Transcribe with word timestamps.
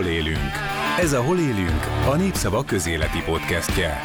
Hol 0.00 0.08
élünk? 0.08 0.52
Ez 0.98 1.12
a 1.12 1.22
Hol 1.22 1.38
élünk, 1.38 1.84
a 2.06 2.16
Népszava 2.16 2.64
közéleti 2.64 3.18
podcastje. 3.24 4.00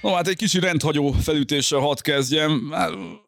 No, 0.00 0.12
hát 0.12 0.28
egy 0.28 0.36
kicsi 0.36 0.60
rendhagyó 0.60 1.12
felütéssel 1.12 1.78
hadd 1.78 2.02
kezdjem. 2.02 2.74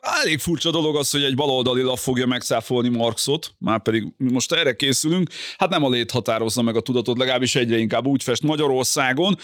Elég 0.01 0.39
furcsa 0.39 0.71
dolog 0.71 0.97
az, 0.97 1.11
hogy 1.11 1.23
egy 1.23 1.35
baloldali 1.35 1.83
lap 1.83 1.99
fogja 1.99 2.27
megszáfolni 2.27 2.89
Marxot, 2.89 3.55
már 3.59 3.83
pedig 3.83 4.13
most 4.17 4.53
erre 4.53 4.77
készülünk. 4.77 5.31
Hát 5.57 5.69
nem 5.69 5.85
a 5.85 5.89
lét 5.89 6.11
határozza 6.11 6.63
meg 6.63 6.77
a 6.77 6.81
tudatot, 6.81 7.19
legalábbis 7.19 7.55
egyre 7.55 7.79
inkább 7.79 8.07
úgy 8.07 8.23
fest 8.23 8.43
Magyarországon. 8.43 9.39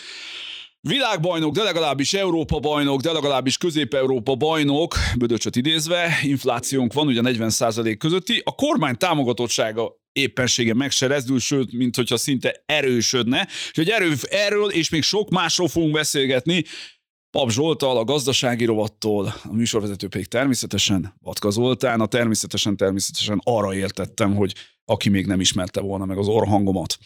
Világbajnok, 0.80 1.54
de 1.54 1.62
legalábbis 1.62 2.14
Európa 2.14 2.58
bajnok, 2.58 3.00
de 3.00 3.12
legalábbis 3.12 3.58
Közép-Európa 3.58 4.34
bajnok, 4.34 4.94
Bödöcsöt 5.18 5.56
idézve, 5.56 6.18
inflációnk 6.22 6.92
van 6.92 7.06
ugye 7.06 7.20
40% 7.24 7.94
közötti, 7.98 8.42
a 8.44 8.54
kormány 8.54 8.96
támogatottsága 8.96 9.96
éppensége 10.12 10.74
meg 10.74 10.90
se 10.90 11.06
rezdül, 11.06 11.38
sőt, 11.38 11.72
mint 11.72 11.96
hogyha 11.96 12.16
szinte 12.16 12.62
erősödne. 12.66 13.48
hogy 13.72 13.88
erő, 13.88 14.14
erről 14.30 14.70
és 14.70 14.90
még 14.90 15.02
sok 15.02 15.30
másról 15.30 15.68
fogunk 15.68 15.92
beszélgetni, 15.92 16.64
Pap 17.30 17.50
Zsoltal, 17.50 17.96
a 17.96 18.04
gazdasági 18.04 18.64
rovattól, 18.64 19.34
a 19.44 19.52
műsorvezető 19.52 20.08
pedig 20.08 20.26
természetesen 20.26 21.14
Vatka 21.20 21.50
Zoltán, 21.50 22.00
a 22.00 22.06
természetesen 22.06 22.76
természetesen 22.76 23.40
arra 23.44 23.74
értettem, 23.74 24.34
hogy 24.34 24.54
aki 24.84 25.08
még 25.08 25.26
nem 25.26 25.40
ismerte 25.40 25.80
volna 25.80 26.04
meg 26.04 26.18
az 26.18 26.28
orhangomat. 26.28 26.98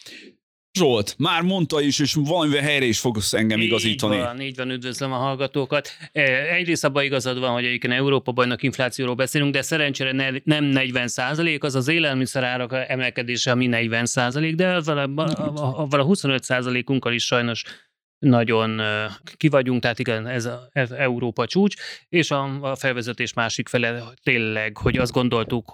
Zsolt, 0.78 1.14
már 1.18 1.42
mondta 1.42 1.80
is, 1.80 1.98
és 1.98 2.14
valamivel 2.14 2.62
helyre 2.62 2.84
is 2.84 2.98
fogsz 2.98 3.32
engem 3.32 3.58
így 3.60 3.64
igazítani. 3.64 4.16
Így 4.16 4.22
van, 4.22 4.40
így 4.40 4.56
van, 4.56 4.70
üdvözlöm 4.70 5.12
a 5.12 5.16
hallgatókat. 5.16 5.88
E, 6.12 6.22
egyrészt 6.54 6.84
abban 6.84 7.04
igazad 7.04 7.38
van, 7.38 7.52
hogy 7.52 7.64
egyébként 7.64 7.92
Európa 7.92 8.32
bajnok 8.32 8.62
inflációról 8.62 9.14
beszélünk, 9.14 9.52
de 9.52 9.62
szerencsére 9.62 10.12
ne, 10.12 10.30
nem 10.44 10.64
40 10.64 11.08
százalék, 11.08 11.64
az 11.64 11.74
az 11.74 11.88
élelmiszerárak 11.88 12.72
emelkedése, 12.88 13.50
ami 13.50 13.66
40 13.66 14.06
százalék, 14.06 14.54
de 14.54 14.74
avval 14.74 14.98
a, 14.98 15.22
a, 15.22 15.86
a, 15.90 15.98
a 15.98 16.02
25 16.02 16.42
százalékunkkal 16.42 17.12
is 17.12 17.24
sajnos 17.24 17.64
nagyon 18.22 18.80
ki 19.36 19.48
vagyunk, 19.48 19.82
tehát 19.82 19.98
igen, 19.98 20.26
ez, 20.26 20.44
a, 20.44 20.68
ez 20.72 20.90
Európa 20.90 21.46
csúcs, 21.46 21.74
és 22.08 22.30
a, 22.30 22.70
a 22.70 22.76
felvezetés 22.76 23.32
másik 23.32 23.68
fele 23.68 24.02
tényleg, 24.22 24.76
hogy 24.76 24.98
azt 24.98 25.12
gondoltuk 25.12 25.72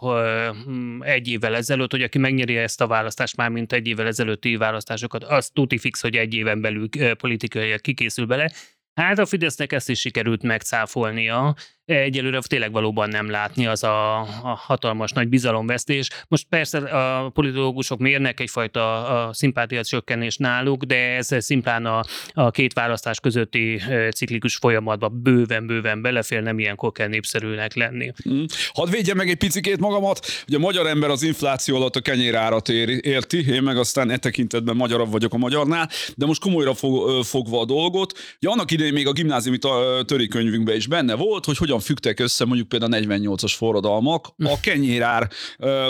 hm, 0.64 1.02
egy 1.02 1.28
évvel 1.28 1.56
ezelőtt, 1.56 1.90
hogy 1.90 2.02
aki 2.02 2.18
megnyeri 2.18 2.56
ezt 2.56 2.80
a 2.80 2.86
választást, 2.86 3.36
már 3.36 3.50
mint 3.50 3.72
egy 3.72 3.86
évvel 3.86 4.06
ezelőtti 4.06 4.56
választásokat, 4.56 5.24
az 5.24 5.48
tuti 5.52 5.78
fix, 5.78 6.00
hogy 6.00 6.16
egy 6.16 6.34
éven 6.34 6.60
belül 6.60 6.88
politikai 7.18 7.80
kikészül 7.80 8.26
bele, 8.26 8.50
Hát 8.98 9.18
a 9.18 9.26
Fidesznek 9.26 9.72
ezt 9.72 9.88
is 9.88 10.00
sikerült 10.00 10.42
megcáfolnia. 10.42 11.54
Egyelőre 11.88 12.40
tényleg 12.40 12.72
valóban 12.72 13.08
nem 13.08 13.30
látni 13.30 13.66
az 13.66 13.82
a, 13.82 14.20
a 14.20 14.60
hatalmas 14.66 15.12
nagy 15.12 15.28
bizalomvesztés. 15.28 16.08
Most 16.28 16.46
persze 16.48 16.78
a 16.78 17.28
politológusok 17.28 17.98
mérnek 17.98 18.40
egyfajta 18.40 19.06
a 19.06 19.32
szimpátia 19.32 19.84
csökkenés 19.84 20.36
náluk, 20.36 20.84
de 20.84 20.96
ez 20.96 21.28
szimplán 21.38 21.86
a, 21.86 22.04
a 22.32 22.50
két 22.50 22.72
választás 22.72 23.20
közötti 23.20 23.80
ciklikus 24.14 24.56
folyamatba 24.56 25.08
bőven-bőven 25.08 26.02
belefér, 26.02 26.42
nem 26.42 26.58
ilyenkor 26.58 26.92
kell 26.92 27.08
népszerűnek 27.08 27.74
lenni. 27.74 28.12
Hmm. 28.22 28.44
Hadd 28.72 28.90
védje 28.90 29.14
meg 29.14 29.28
egy 29.28 29.36
picikét 29.36 29.78
magamat, 29.78 30.26
hogy 30.44 30.54
a 30.54 30.58
magyar 30.58 30.86
ember 30.86 31.10
az 31.10 31.22
infláció 31.22 31.76
alatt 31.76 31.96
a 31.96 32.00
kenyérárat 32.00 32.68
érti, 32.68 33.50
én 33.50 33.62
meg 33.62 33.76
aztán 33.76 34.10
e 34.10 34.16
tekintetben 34.16 34.76
magyarabb 34.76 35.10
vagyok 35.10 35.34
a 35.34 35.36
magyarnál, 35.36 35.88
de 36.14 36.26
most 36.26 36.40
komolyra 36.40 36.74
fog, 36.74 37.24
fogva 37.24 37.60
a 37.60 37.64
dolgot. 37.64 38.18
Ja, 38.38 38.50
annak 38.50 38.70
idején 38.70 38.92
még 38.92 39.06
a 39.06 39.12
gimnáziumi 39.12 39.58
törikönyvünkben 40.04 40.76
is 40.76 40.86
benne 40.86 41.14
volt, 41.14 41.44
hogy 41.44 41.56
hogyan 41.56 41.77
fügtek 41.80 42.20
össze 42.20 42.44
mondjuk 42.44 42.68
például 42.68 42.92
a 42.92 42.96
48-as 42.96 43.52
forradalmak 43.56 44.26
a 44.36 44.60
kenyérár 44.60 45.30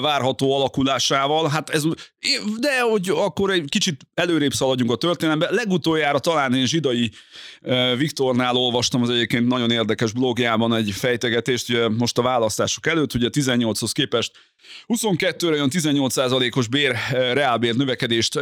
várható 0.00 0.56
alakulásával. 0.56 1.48
Hát 1.48 1.70
ez, 1.70 1.82
de 2.58 2.80
hogy 2.80 3.08
akkor 3.08 3.50
egy 3.50 3.64
kicsit 3.68 4.06
előrébb 4.14 4.52
szaladjunk 4.52 4.90
a 4.90 4.96
történelembe. 4.96 5.50
Legutoljára 5.50 6.18
talán 6.18 6.54
én 6.54 6.66
Zsidai 6.66 7.10
Viktornál 7.96 8.56
olvastam 8.56 9.02
az 9.02 9.10
egyébként 9.10 9.46
nagyon 9.46 9.70
érdekes 9.70 10.12
blogjában 10.12 10.74
egy 10.74 10.90
fejtegetést, 10.90 11.68
ugye 11.68 11.88
most 11.88 12.18
a 12.18 12.22
választások 12.22 12.86
előtt, 12.86 13.14
ugye 13.14 13.28
18-hoz 13.32 13.92
képest 13.92 14.32
22-re 14.86 15.56
jön 15.56 15.70
18%-os 15.72 16.68
bér, 16.68 16.96
reálbér 17.10 17.74
növekedést 17.74 18.38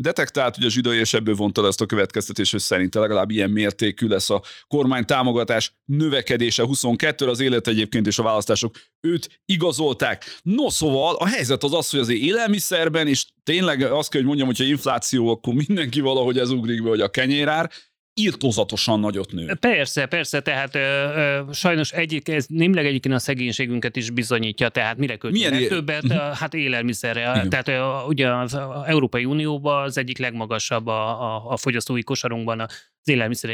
detektált, 0.00 0.56
ugye 0.56 0.68
Zsidai 0.68 0.98
és 0.98 1.14
ebből 1.14 1.34
vonta 1.34 1.66
ezt 1.66 1.80
a 1.80 1.86
következtetés, 1.86 2.50
hogy 2.50 2.60
szerinte 2.60 2.98
legalább 2.98 3.30
ilyen 3.30 3.50
mértékű 3.50 4.06
lesz 4.06 4.30
a 4.30 4.42
kormány 4.68 5.04
támogatás 5.04 5.72
növekedése 5.84 6.62
22 6.62 7.26
az 7.26 7.40
élet 7.40 7.66
egyébként 7.66 8.06
és 8.06 8.18
a 8.18 8.22
választások 8.22 8.74
őt 9.00 9.40
igazolták. 9.44 10.24
No 10.42 10.70
szóval 10.70 11.14
a 11.14 11.26
helyzet 11.26 11.64
az 11.64 11.74
az, 11.74 11.90
hogy 11.90 12.00
azért 12.00 12.20
élelmiszerben, 12.20 13.06
és 13.06 13.26
tényleg 13.42 13.82
azt 13.82 14.10
kell, 14.10 14.20
hogy 14.20 14.28
mondjam, 14.28 14.48
hogyha 14.48 14.64
infláció, 14.64 15.28
akkor 15.28 15.54
mindenki 15.54 16.00
valahogy 16.00 16.38
ez 16.38 16.50
ugrik 16.50 16.82
be, 16.82 16.88
hogy 16.88 17.00
a 17.00 17.10
kenyérár, 17.10 17.70
írtózatosan 18.14 19.00
nagyot 19.00 19.32
nő. 19.32 19.54
Persze, 19.60 20.06
persze, 20.06 20.40
tehát 20.40 20.74
ö, 20.74 20.78
ö, 20.78 21.40
sajnos 21.52 21.92
egyik, 21.92 22.28
ez 22.28 22.46
némleg 22.48 22.86
egyébként 22.86 23.14
a 23.14 23.18
szegénységünket 23.18 23.96
is 23.96 24.10
bizonyítja, 24.10 24.68
tehát 24.68 24.96
mire 24.96 25.16
költünk 25.16 25.68
többet? 25.68 26.04
Uh-huh. 26.04 26.36
Hát 26.36 26.54
élelmiszerre. 26.54 27.20
Igen. 27.20 27.48
Tehát 27.48 27.68
ö, 27.68 28.06
ugye 28.06 28.34
az 28.34 28.58
Európai 28.86 29.24
Unióban 29.24 29.82
az 29.82 29.98
egyik 29.98 30.18
legmagasabb 30.18 30.86
a, 30.86 31.34
a, 31.34 31.50
a 31.50 31.56
fogyasztói 31.56 32.02
kosarunkban 32.02 32.60
az 32.60 32.68
élelmiszer. 33.04 33.50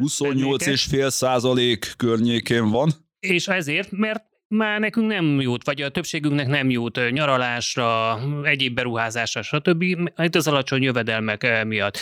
28,5 0.00 1.10
százalék 1.10 1.92
környékén 1.96 2.70
van. 2.70 2.92
És 3.20 3.48
ezért, 3.48 3.90
mert 3.90 4.31
már 4.52 4.80
nekünk 4.80 5.06
nem 5.06 5.40
jut, 5.40 5.64
vagy 5.64 5.82
a 5.82 5.88
többségünknek 5.88 6.46
nem 6.46 6.70
jut 6.70 7.10
nyaralásra, 7.10 8.18
egyéb 8.42 8.74
beruházásra, 8.74 9.42
stb. 9.42 9.82
Itt 10.16 10.34
az 10.34 10.48
alacsony 10.48 10.82
jövedelmek 10.82 11.64
miatt. 11.64 11.98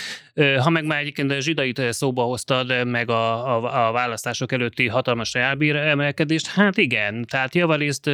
Ha 0.58 0.70
meg 0.70 0.84
már 0.84 1.00
egyébként 1.00 1.30
a 1.30 1.40
zsidait 1.40 1.82
szóba 1.92 2.22
hoztad, 2.22 2.86
meg 2.86 3.10
a, 3.10 3.56
a, 3.56 3.88
a 3.88 3.92
választások 3.92 4.52
előtti 4.52 4.88
hatalmas 4.88 5.32
reálbír 5.32 5.76
emelkedést, 5.76 6.46
hát 6.46 6.76
igen, 6.76 7.24
tehát 7.24 7.54
javarészt 7.54 8.06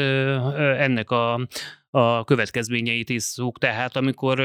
ennek 0.78 1.10
a, 1.10 1.46
a 1.90 2.24
következményeit 2.24 3.08
is 3.08 3.22
szúk, 3.22 3.58
tehát 3.58 3.96
amikor 3.96 4.42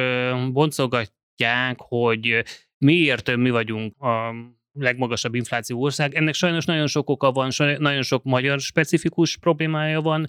boncogatják, 0.52 1.76
hogy 1.78 2.44
miért 2.78 3.36
mi 3.36 3.50
vagyunk 3.50 4.02
a 4.02 4.34
legmagasabb 4.74 5.36
infláció 5.36 5.82
ország. 5.82 6.16
Ennek 6.16 6.34
sajnos 6.34 6.66
nagyon 6.66 6.88
sok 6.88 7.10
oka 7.10 7.32
van, 7.32 7.50
nagyon 7.78 8.02
sok 8.02 8.24
magyar 8.24 8.60
specifikus 8.60 9.38
problémája 9.38 10.02
van, 10.02 10.26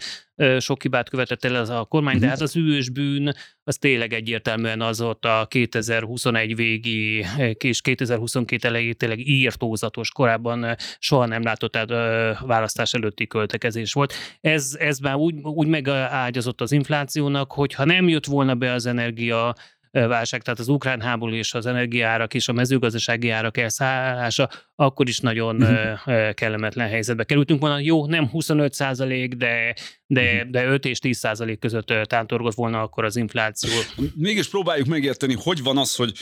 sok 0.59 0.83
hibát 0.83 1.09
követett 1.09 1.45
el 1.45 1.57
ez 1.57 1.69
a 1.69 1.85
kormány, 1.85 2.15
de 2.15 2.21
mhm. 2.21 2.29
hát 2.29 2.41
az 2.41 2.57
ős 2.57 2.91
bűn 2.91 3.33
az 3.65 3.77
tényleg 3.77 4.13
egyértelműen 4.13 4.81
az 4.81 5.01
ott 5.01 5.25
a 5.25 5.47
2021 5.49 6.57
végi 6.57 7.25
és 7.59 7.81
2022 7.81 8.69
elejé 8.69 8.93
tényleg 8.93 9.19
írtózatos, 9.19 10.11
korábban 10.11 10.77
soha 10.99 11.27
nem 11.27 11.43
látott 11.43 11.73
tehát 11.73 12.39
választás 12.41 12.95
előtti 12.95 13.27
költekezés 13.27 13.93
volt. 13.93 14.13
Ez, 14.41 14.77
ez 14.79 14.99
már 14.99 15.15
úgy, 15.15 15.35
úgy 15.43 15.67
megágyazott 15.67 16.61
az 16.61 16.73
inflációnak, 16.73 17.53
hogy 17.53 17.75
ha 17.75 17.85
nem 17.85 18.09
jött 18.09 18.27
volna 18.27 18.55
be 18.55 18.73
az 18.73 18.87
energia 18.87 19.55
válság, 19.93 20.43
tehát 20.43 20.59
az 20.59 20.69
ukrán 20.69 21.01
háború 21.01 21.35
és 21.35 21.55
az 21.55 21.67
energiárak 21.67 22.35
és 22.35 22.49
a 22.49 22.53
mezőgazdasági 22.53 23.31
árak 23.31 23.57
elszállása, 23.57 24.51
akkor 24.75 25.09
is 25.09 25.19
nagyon 25.19 25.63
uh-huh. 25.63 26.35
kellemetlen 26.35 26.89
helyzetbe 26.89 27.25
kerültünk 27.25 27.61
volna. 27.61 27.79
Jó, 27.79 28.07
nem 28.07 28.29
25 28.29 28.73
százalék, 28.73 29.35
de, 29.35 29.75
de, 30.07 30.35
uh-huh. 30.35 30.51
de 30.51 30.65
5 30.65 30.85
és 30.85 30.99
10 30.99 31.19
százalék 31.19 31.59
között 31.59 31.93
tántorgott 32.03 32.55
volna 32.55 32.83
akkor 32.83 33.05
az 33.05 33.17
infláció. 33.17 33.71
Mégis 34.15 34.49
próbáljuk 34.49 34.87
megérteni, 34.87 35.35
hogy 35.39 35.63
van 35.63 35.79
az, 35.79 35.95
hogy 35.97 36.13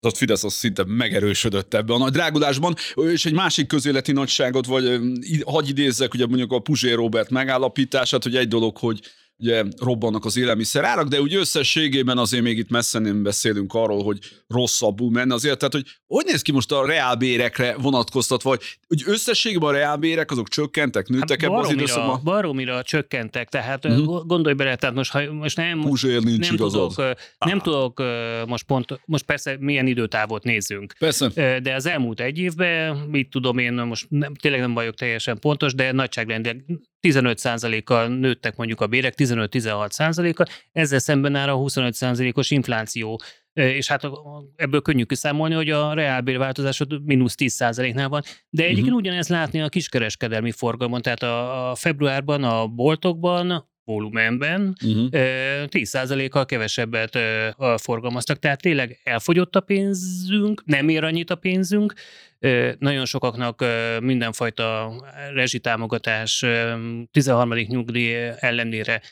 az 0.00 0.18
Fidesz 0.18 0.44
az 0.44 0.52
szinte 0.52 0.84
megerősödött 0.86 1.74
ebbe 1.74 1.92
a 1.92 1.98
nagy 1.98 2.12
drágulásban, 2.12 2.74
és 2.94 3.24
egy 3.24 3.32
másik 3.32 3.66
közéleti 3.66 4.12
nagyságot, 4.12 4.66
vagy 4.66 5.00
hagy 5.44 5.68
idézzek, 5.68 6.14
ugye 6.14 6.26
mondjuk 6.26 6.52
a 6.52 6.58
Puzsé 6.58 6.92
Robert 6.92 7.30
megállapítását, 7.30 8.22
hogy 8.22 8.36
egy 8.36 8.48
dolog, 8.48 8.76
hogy 8.76 9.00
ugye 9.40 9.64
robbannak 9.78 10.24
az 10.24 10.36
élelmiszerárak, 10.36 11.08
de 11.08 11.20
úgy 11.20 11.34
összességében 11.34 12.18
azért 12.18 12.42
még 12.42 12.58
itt 12.58 12.70
messze 12.70 12.98
nem 12.98 13.22
beszélünk 13.22 13.74
arról, 13.74 14.02
hogy 14.02 14.18
rosszabbul 14.48 15.10
menne 15.10 15.34
azért, 15.34 15.58
tehát 15.58 15.72
hogy 15.72 15.84
hogy 16.06 16.24
néz 16.24 16.42
ki 16.42 16.52
most 16.52 16.72
a 16.72 16.86
reálbérekre 16.86 17.76
vonatkoztatva, 17.78 18.48
vagy 18.48 18.62
hogy 18.88 19.02
összességében 19.06 19.68
a 19.68 19.72
reálbérek 19.72 20.30
azok 20.30 20.48
csökkentek, 20.48 21.08
nőttek 21.08 21.40
hát 21.40 21.50
ebben 21.50 21.64
az 21.64 21.70
időszakban? 21.72 22.20
Baromira 22.24 22.82
csökkentek, 22.82 23.48
tehát 23.48 23.84
uh-huh. 23.84 24.26
gondolj 24.26 24.54
bele, 24.54 24.76
tehát 24.76 24.96
most, 24.96 25.10
ha, 25.10 25.32
most 25.32 25.56
nem, 25.56 25.80
Puzsér 25.80 26.22
nincs 26.22 26.48
nem 26.48 26.56
tudok, 26.56 26.96
nem 26.96 27.16
ah. 27.38 27.62
tudok 27.62 28.02
most 28.46 28.64
pont, 28.64 29.00
most 29.04 29.24
persze 29.24 29.56
milyen 29.60 29.86
időtávot 29.86 30.44
nézzünk. 30.44 30.94
Persze. 30.98 31.60
De 31.60 31.74
az 31.74 31.86
elmúlt 31.86 32.20
egy 32.20 32.38
évben, 32.38 32.96
mit 32.96 33.30
tudom 33.30 33.58
én, 33.58 33.72
most 33.72 34.06
nem, 34.08 34.34
tényleg 34.34 34.60
nem 34.60 34.74
vagyok 34.74 34.94
teljesen 34.94 35.38
pontos, 35.38 35.74
de 35.74 35.92
nagyságrendileg 35.92 36.64
15%-kal 37.02 38.08
nőttek 38.08 38.56
mondjuk 38.56 38.80
a 38.80 38.86
bérek, 38.86 39.14
15-16%-kal, 39.16 40.46
ezzel 40.72 40.98
szemben 40.98 41.34
áll 41.34 41.48
a 41.48 41.58
25%-os 41.58 42.50
infláció 42.50 43.20
és 43.52 43.88
hát 43.88 44.02
ebből 44.56 44.82
könnyű 44.82 45.02
kiszámolni, 45.02 45.54
hogy 45.54 45.70
a 45.70 45.94
reálbérváltozás 45.94 46.82
mínusz 47.04 47.34
10%-nál 47.38 48.08
van, 48.08 48.22
de 48.50 48.62
egyébként 48.62 48.86
uh-huh. 48.86 49.00
ugyanezt 49.00 49.28
látni 49.28 49.60
a 49.60 49.68
kiskereskedelmi 49.68 50.50
forgalmon, 50.50 51.02
tehát 51.02 51.22
a, 51.22 51.70
a 51.70 51.74
februárban 51.74 52.44
a 52.44 52.66
boltokban 52.66 53.68
volumenben 53.84 54.76
Uh-huh. 54.84 55.08
ö, 55.10 55.64
10%-kal 55.68 56.46
kevesebbet 56.46 57.18
forgalmaztak. 57.76 58.38
Tehát 58.38 58.60
tényleg 58.60 59.00
elfogyott 59.04 59.56
a 59.56 59.60
pénzünk, 59.60 60.62
nem 60.64 60.88
ér 60.88 61.04
annyit 61.04 61.30
a 61.30 61.34
pénzünk. 61.34 61.94
Nagyon 62.78 63.04
sokaknak 63.04 63.64
mindenfajta 64.00 64.92
rezsitámogatás, 65.34 66.42
ö, 66.42 66.74
13. 67.10 67.54
nyugdíj 67.54 68.14
ellenére 68.38 69.02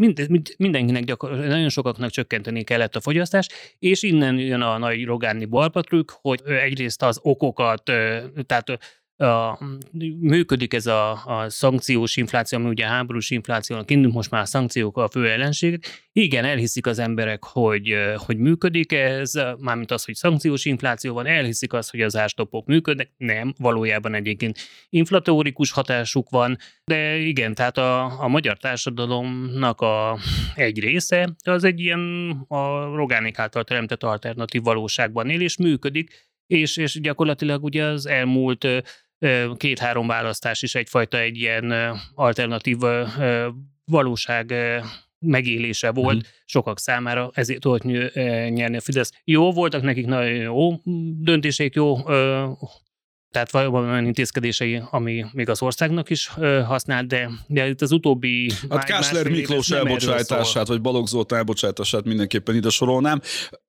mind, 0.00 0.28
mind, 0.28 0.54
mindenkinek 0.58 1.04
gyakor, 1.04 1.30
nagyon 1.36 1.68
sokaknak 1.68 2.10
csökkenteni 2.10 2.64
kellett 2.64 2.96
a 2.96 3.00
fogyasztást, 3.00 3.52
és 3.78 4.02
innen 4.02 4.38
jön 4.38 4.60
a 4.60 4.78
nagy 4.78 5.04
Rogáni 5.04 5.44
balpatrük, 5.44 6.12
hogy 6.20 6.40
egyrészt 6.44 7.02
az 7.02 7.18
okokat, 7.22 7.82
tehát 8.46 8.78
a, 9.16 9.58
működik 10.20 10.74
ez 10.74 10.86
a, 10.86 11.24
a 11.26 11.50
szankciós 11.50 12.16
infláció, 12.16 12.58
ami 12.58 12.68
ugye 12.68 12.86
háborús 12.86 13.30
inflációnak 13.30 13.90
indul, 13.90 14.12
most 14.12 14.30
már 14.30 14.40
a 14.40 14.44
szankciók 14.44 14.96
a 14.96 15.08
fő 15.08 15.30
ellenség. 15.30 15.84
Igen, 16.12 16.44
elhiszik 16.44 16.86
az 16.86 16.98
emberek, 16.98 17.44
hogy, 17.44 17.94
hogy 18.16 18.38
működik 18.38 18.92
ez, 18.92 19.32
mármint 19.58 19.90
az, 19.90 20.04
hogy 20.04 20.14
szankciós 20.14 20.64
infláció 20.64 21.14
van, 21.14 21.26
elhiszik 21.26 21.72
azt, 21.72 21.90
hogy 21.90 22.00
az 22.00 22.16
árstopok 22.16 22.66
működnek, 22.66 23.10
nem, 23.16 23.54
valójában 23.58 24.14
egyébként 24.14 24.58
inflatórikus 24.88 25.70
hatásuk 25.70 26.30
van, 26.30 26.56
de 26.84 27.16
igen, 27.16 27.54
tehát 27.54 27.78
a, 27.78 28.22
a 28.22 28.28
magyar 28.28 28.56
társadalomnak 28.56 29.80
a, 29.80 30.18
egy 30.54 30.80
része, 30.80 31.34
az 31.44 31.64
egy 31.64 31.80
ilyen 31.80 32.30
a 32.48 32.84
Rogánik 32.94 33.38
által 33.38 33.64
teremtett 33.64 34.02
alternatív 34.02 34.62
valóságban 34.62 35.30
él, 35.30 35.40
és 35.40 35.56
működik, 35.56 36.32
és, 36.46 36.76
és 36.76 37.00
gyakorlatilag 37.00 37.64
ugye 37.64 37.84
az 37.84 38.06
elmúlt 38.06 38.66
két-három 39.56 40.06
választás 40.06 40.62
is 40.62 40.74
egyfajta 40.74 41.18
egy 41.18 41.36
ilyen 41.36 41.74
alternatív 42.14 42.78
valóság 43.84 44.54
megélése 45.18 45.90
volt 45.90 46.16
Mhm. 46.16 46.24
sokak 46.44 46.78
számára, 46.78 47.30
ezért 47.34 47.60
tudott 47.60 47.82
nyerni 47.82 48.76
a 48.76 48.80
Fidesz. 48.80 49.10
Jó, 49.24 49.52
voltak 49.52 49.82
nekik 49.82 50.06
nagyon 50.06 50.34
jó 50.34 50.80
döntéseik, 51.20 51.74
jó 51.74 51.96
tehát 53.30 53.50
valóban 53.50 53.88
olyan 53.88 54.06
intézkedései, 54.06 54.82
ami 54.90 55.24
még 55.32 55.48
az 55.48 55.62
országnak 55.62 56.10
is 56.10 56.28
használt, 56.66 57.06
de, 57.06 57.30
de 57.46 57.68
itt 57.68 57.80
az 57.80 57.92
utóbbi 57.92 58.50
Hát 58.70 58.84
Kásler 58.84 59.28
Miklós 59.28 59.70
elbocsátását, 59.70 60.66
vagy 60.66 60.80
Balogh 60.80 61.08
Zoltán 61.08 61.38
elbocsátását 61.38 62.04
mindenképpen 62.04 62.54
ide 62.54 62.68
sorolnám. 62.68 63.20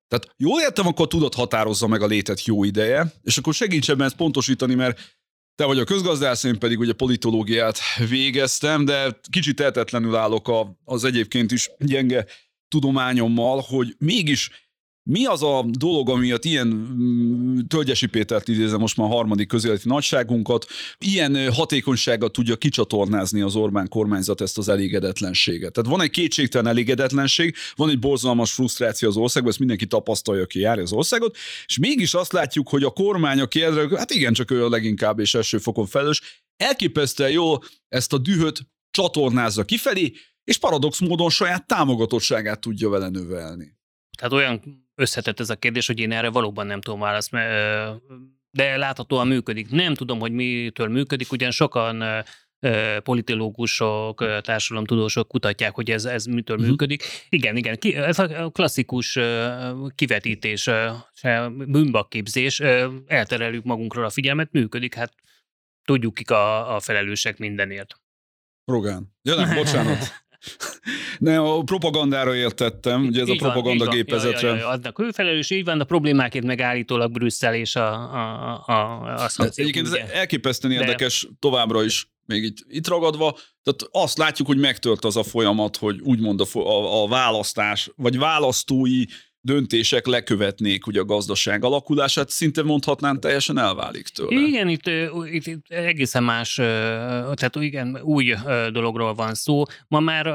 Tehát 0.07 0.27
jól 0.37 0.61
értem, 0.61 0.87
akkor 0.87 1.07
tudod 1.07 1.33
határozza 1.33 1.87
meg 1.87 2.01
a 2.01 2.05
létet 2.05 2.45
jó 2.45 2.63
ideje, 2.63 3.13
és 3.21 3.37
akkor 3.37 3.53
segíts 3.53 3.89
ebben 3.89 4.05
ezt 4.05 4.15
pontosítani, 4.15 4.75
mert 4.75 5.17
te 5.55 5.65
vagy 5.65 5.79
a 5.79 5.83
közgazdász, 5.83 6.43
én 6.43 6.59
pedig 6.59 6.79
ugye 6.79 6.93
politológiát 6.93 7.79
végeztem, 8.09 8.85
de 8.85 9.19
kicsit 9.29 9.55
tehetetlenül 9.55 10.15
állok 10.15 10.47
a, 10.47 10.77
az 10.83 11.03
egyébként 11.03 11.51
is 11.51 11.71
gyenge 11.77 12.25
tudományommal, 12.67 13.63
hogy 13.67 13.95
mégis 13.97 14.64
mi 15.07 15.25
az 15.25 15.43
a 15.43 15.65
dolog, 15.69 16.09
amiatt 16.09 16.45
ilyen 16.45 16.67
mm, 16.67 17.59
Tölgyesi 17.67 18.05
Pétert 18.05 18.47
idézem 18.47 18.79
most 18.79 18.97
már 18.97 19.07
a 19.07 19.13
harmadik 19.13 19.47
közéleti 19.47 19.87
nagyságunkat, 19.87 20.65
ilyen 20.97 21.53
hatékonysággal 21.53 22.29
tudja 22.29 22.55
kicsatornázni 22.55 23.41
az 23.41 23.55
Orbán 23.55 23.87
kormányzat 23.87 24.41
ezt 24.41 24.57
az 24.57 24.69
elégedetlenséget. 24.69 25.71
Tehát 25.73 25.89
van 25.89 26.01
egy 26.01 26.09
kétségtelen 26.09 26.67
elégedetlenség, 26.67 27.55
van 27.75 27.89
egy 27.89 27.99
borzalmas 27.99 28.53
frusztráció 28.53 29.09
az 29.09 29.17
országban, 29.17 29.51
ezt 29.51 29.59
mindenki 29.59 29.85
tapasztalja, 29.85 30.41
aki 30.41 30.59
járja 30.59 30.83
az 30.83 30.93
országot, 30.93 31.37
és 31.65 31.77
mégis 31.77 32.13
azt 32.13 32.31
látjuk, 32.31 32.69
hogy 32.69 32.83
a 32.83 32.89
kormány, 32.89 33.39
aki 33.39 33.61
erre, 33.61 33.97
hát 33.97 34.11
igen, 34.11 34.33
csak 34.33 34.51
ő 34.51 34.65
a 34.65 34.69
leginkább 34.69 35.19
és 35.19 35.33
első 35.33 35.57
fokon 35.57 35.85
felelős, 35.85 36.21
elképesztően 36.57 37.31
jól 37.31 37.63
ezt 37.87 38.13
a 38.13 38.17
dühöt 38.17 38.61
csatornázza 38.91 39.63
kifelé, 39.63 40.13
és 40.43 40.57
paradox 40.57 40.99
módon 40.99 41.29
saját 41.29 41.67
támogatottságát 41.67 42.59
tudja 42.59 42.89
vele 42.89 43.09
növelni. 43.09 43.77
Tehát 44.17 44.33
olyan 44.33 44.84
összetett 44.95 45.39
ez 45.39 45.49
a 45.49 45.55
kérdés, 45.55 45.87
hogy 45.87 45.99
én 45.99 46.11
erre 46.11 46.29
valóban 46.29 46.67
nem 46.67 46.81
tudom 46.81 46.99
választ, 46.99 47.31
mert, 47.31 48.01
de 48.51 48.77
láthatóan 48.77 49.27
működik. 49.27 49.69
Nem 49.69 49.93
tudom, 49.93 50.19
hogy 50.19 50.31
mitől 50.31 50.87
működik, 50.87 51.31
ugyan 51.31 51.51
sokan 51.51 52.03
politológusok, 53.03 54.41
társadalomtudósok 54.41 55.27
kutatják, 55.27 55.75
hogy 55.75 55.91
ez, 55.91 56.05
ez 56.05 56.25
mitől 56.25 56.57
Mhm. 56.57 56.65
működik. 56.67 57.03
Igen, 57.29 57.55
igen, 57.55 57.77
ki, 57.77 57.95
ez 57.95 58.19
a 58.19 58.49
klasszikus 58.49 59.19
kivetítés, 59.95 60.69
bűnbakképzés, 61.51 62.59
eltereljük 63.07 63.63
magunkról 63.63 64.05
a 64.05 64.09
figyelmet, 64.09 64.51
működik, 64.51 64.93
hát 64.95 65.13
tudjuk 65.83 66.13
kik 66.13 66.31
a, 66.31 66.75
a 66.75 66.79
felelősek 66.79 67.37
mindenért. 67.37 67.95
Rogán. 68.65 69.13
Ja 69.21 69.35
nem, 69.35 69.55
bocsánat. 69.55 69.97
Ne, 71.19 71.39
a 71.39 71.61
propagandára 71.63 72.35
értettem, 72.35 73.05
ugye 73.05 73.21
ez 73.21 73.27
Így 73.27 73.37
a 73.39 73.43
van, 73.43 73.51
propaganda 73.51 73.85
van. 73.85 73.95
gépezetre. 73.95 74.47
Ja, 74.47 74.53
ja, 74.53 74.59
ja, 74.59 74.67
adnak 74.67 74.99
ő 74.99 75.11
felelős, 75.11 75.49
így 75.49 75.63
van, 75.65 75.79
a 75.79 75.83
problémákért 75.83 76.45
meg 76.45 76.61
állítólag 76.61 77.11
Brüsszel 77.11 77.53
és 77.55 77.75
a, 77.75 77.93
a, 77.93 78.63
a, 78.65 79.01
a 79.01 79.05
De 79.21 79.27
szankciók, 79.27 79.51
egyébként 79.67 79.85
ez 79.85 79.91
ugye. 79.91 80.13
elképesztően 80.13 80.73
De- 80.73 80.79
érdekes 80.79 81.27
továbbra 81.39 81.83
is, 81.83 82.09
még 82.25 82.43
itt, 82.43 82.57
itt 82.67 82.87
ragadva, 82.87 83.31
tehát 83.63 84.05
azt 84.05 84.17
látjuk, 84.17 84.47
hogy 84.47 84.57
megtört 84.57 85.05
az 85.05 85.17
a 85.17 85.23
folyamat, 85.23 85.77
hogy 85.77 85.99
úgymond 86.01 86.41
a, 86.41 86.59
a, 86.59 87.03
a 87.03 87.07
választás, 87.07 87.91
vagy 87.95 88.17
választói 88.17 89.03
döntések 89.45 90.05
lekövetnék 90.05 90.87
ugye 90.87 90.99
a 90.99 91.05
gazdaság 91.05 91.63
alakulását, 91.63 92.29
szinte 92.29 92.63
mondhatnám 92.63 93.19
teljesen 93.19 93.57
elválik 93.57 94.07
tőle. 94.07 94.39
Igen, 94.47 94.67
itt, 94.67 94.87
itt, 95.31 95.45
itt 95.47 95.65
egészen 95.67 96.23
más, 96.23 96.53
tehát 97.33 97.55
igen, 97.55 97.99
új 98.01 98.33
dologról 98.71 99.13
van 99.13 99.33
szó. 99.33 99.63
Ma 99.87 99.99
már 99.99 100.33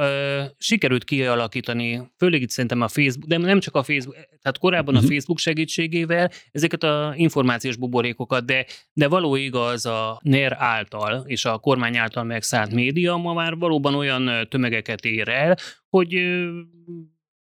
sikerült 0.59 1.05
kialakítani, 1.05 2.11
főleg 2.19 2.43
itt 2.43 2.51
szerintem 2.51 2.81
a 2.81 2.89
Facebook, 2.89 3.29
de 3.29 3.39
nem 3.39 3.61
csak 3.61 3.75
a 3.75 3.83
Facebook, 3.83 4.15
tehát 4.15 4.59
korábban 4.59 4.95
Mhm. 4.95 5.05
a 5.05 5.07
Facebook 5.07 5.39
segítségével 5.39 6.31
ezeket 6.53 6.83
a 6.83 7.12
információs 7.17 7.77
buborékokat, 7.77 8.45
de, 8.45 8.67
de 8.93 9.09
való 9.09 9.37
igaz 9.37 9.87
a 9.87 10.21
NER 10.23 10.57
által 10.59 11.25
és 11.27 11.45
a 11.45 11.59
kormány 11.59 11.97
által 11.97 12.25
megszállt 12.25 12.73
média 12.73 13.17
ma 13.17 13.33
már 13.33 13.57
valóban 13.57 13.95
olyan 13.95 14.47
tömegeket 14.49 15.05
ér 15.05 15.29
el, 15.29 15.57
hogy 15.89 16.15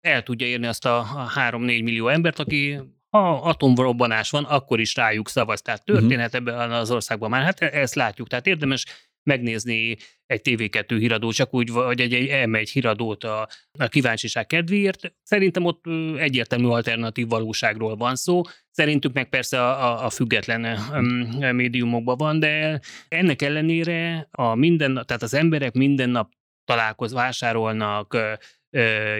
el 0.00 0.22
tudja 0.22 0.46
érni 0.46 0.66
azt 0.66 0.86
a, 0.86 0.98
a 0.98 1.30
3-4 1.34 1.58
millió 1.58 2.08
embert, 2.08 2.38
aki 2.38 2.78
ha 3.10 3.40
atomrobbanás 3.40 4.30
van, 4.30 4.44
akkor 4.44 4.80
is 4.80 4.94
rájuk 4.94 5.28
szavaz. 5.28 5.62
Tehát 5.62 5.84
történhet 5.84 6.34
ebben 6.34 6.72
az 6.72 6.90
országban 6.90 7.30
már. 7.30 7.42
Hát 7.42 7.60
e- 7.60 7.78
ezt 7.80 7.94
látjuk. 7.94 8.28
Tehát 8.28 8.46
érdemes 8.46 8.86
megnézni 9.22 9.96
egy 10.26 10.40
TV2 10.44 10.96
híradót, 10.98 11.34
csak 11.34 11.54
úgy, 11.54 11.70
vagy 11.70 12.00
egy, 12.00 12.14
egy 12.14 12.28
M1 12.48 12.68
híradót 12.72 13.24
a, 13.24 13.48
a 13.78 13.88
kíváncsiság 13.88 14.46
kedvéért. 14.46 15.14
Szerintem 15.22 15.64
ott 15.64 15.84
egyértelmű 16.16 16.66
alternatív 16.66 17.28
valóságról 17.28 17.96
van 17.96 18.16
szó. 18.16 18.42
Szerintük 18.70 19.12
meg 19.12 19.28
persze 19.28 19.62
a, 19.62 19.90
a, 19.90 20.04
a 20.04 20.10
független 20.10 20.78
um, 20.92 21.54
médiumokban 21.56 22.16
van, 22.16 22.38
de 22.38 22.80
ennek 23.08 23.42
ellenére 23.42 24.28
a 24.30 24.54
minden, 24.54 24.92
tehát 25.06 25.22
az 25.22 25.34
emberek 25.34 25.72
minden 25.72 26.10
nap 26.10 26.32
találkoz, 26.64 27.12
vásárolnak, 27.12 28.16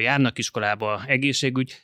járnak 0.01 0.39
iskolába, 0.39 1.05
egészségügy, 1.07 1.77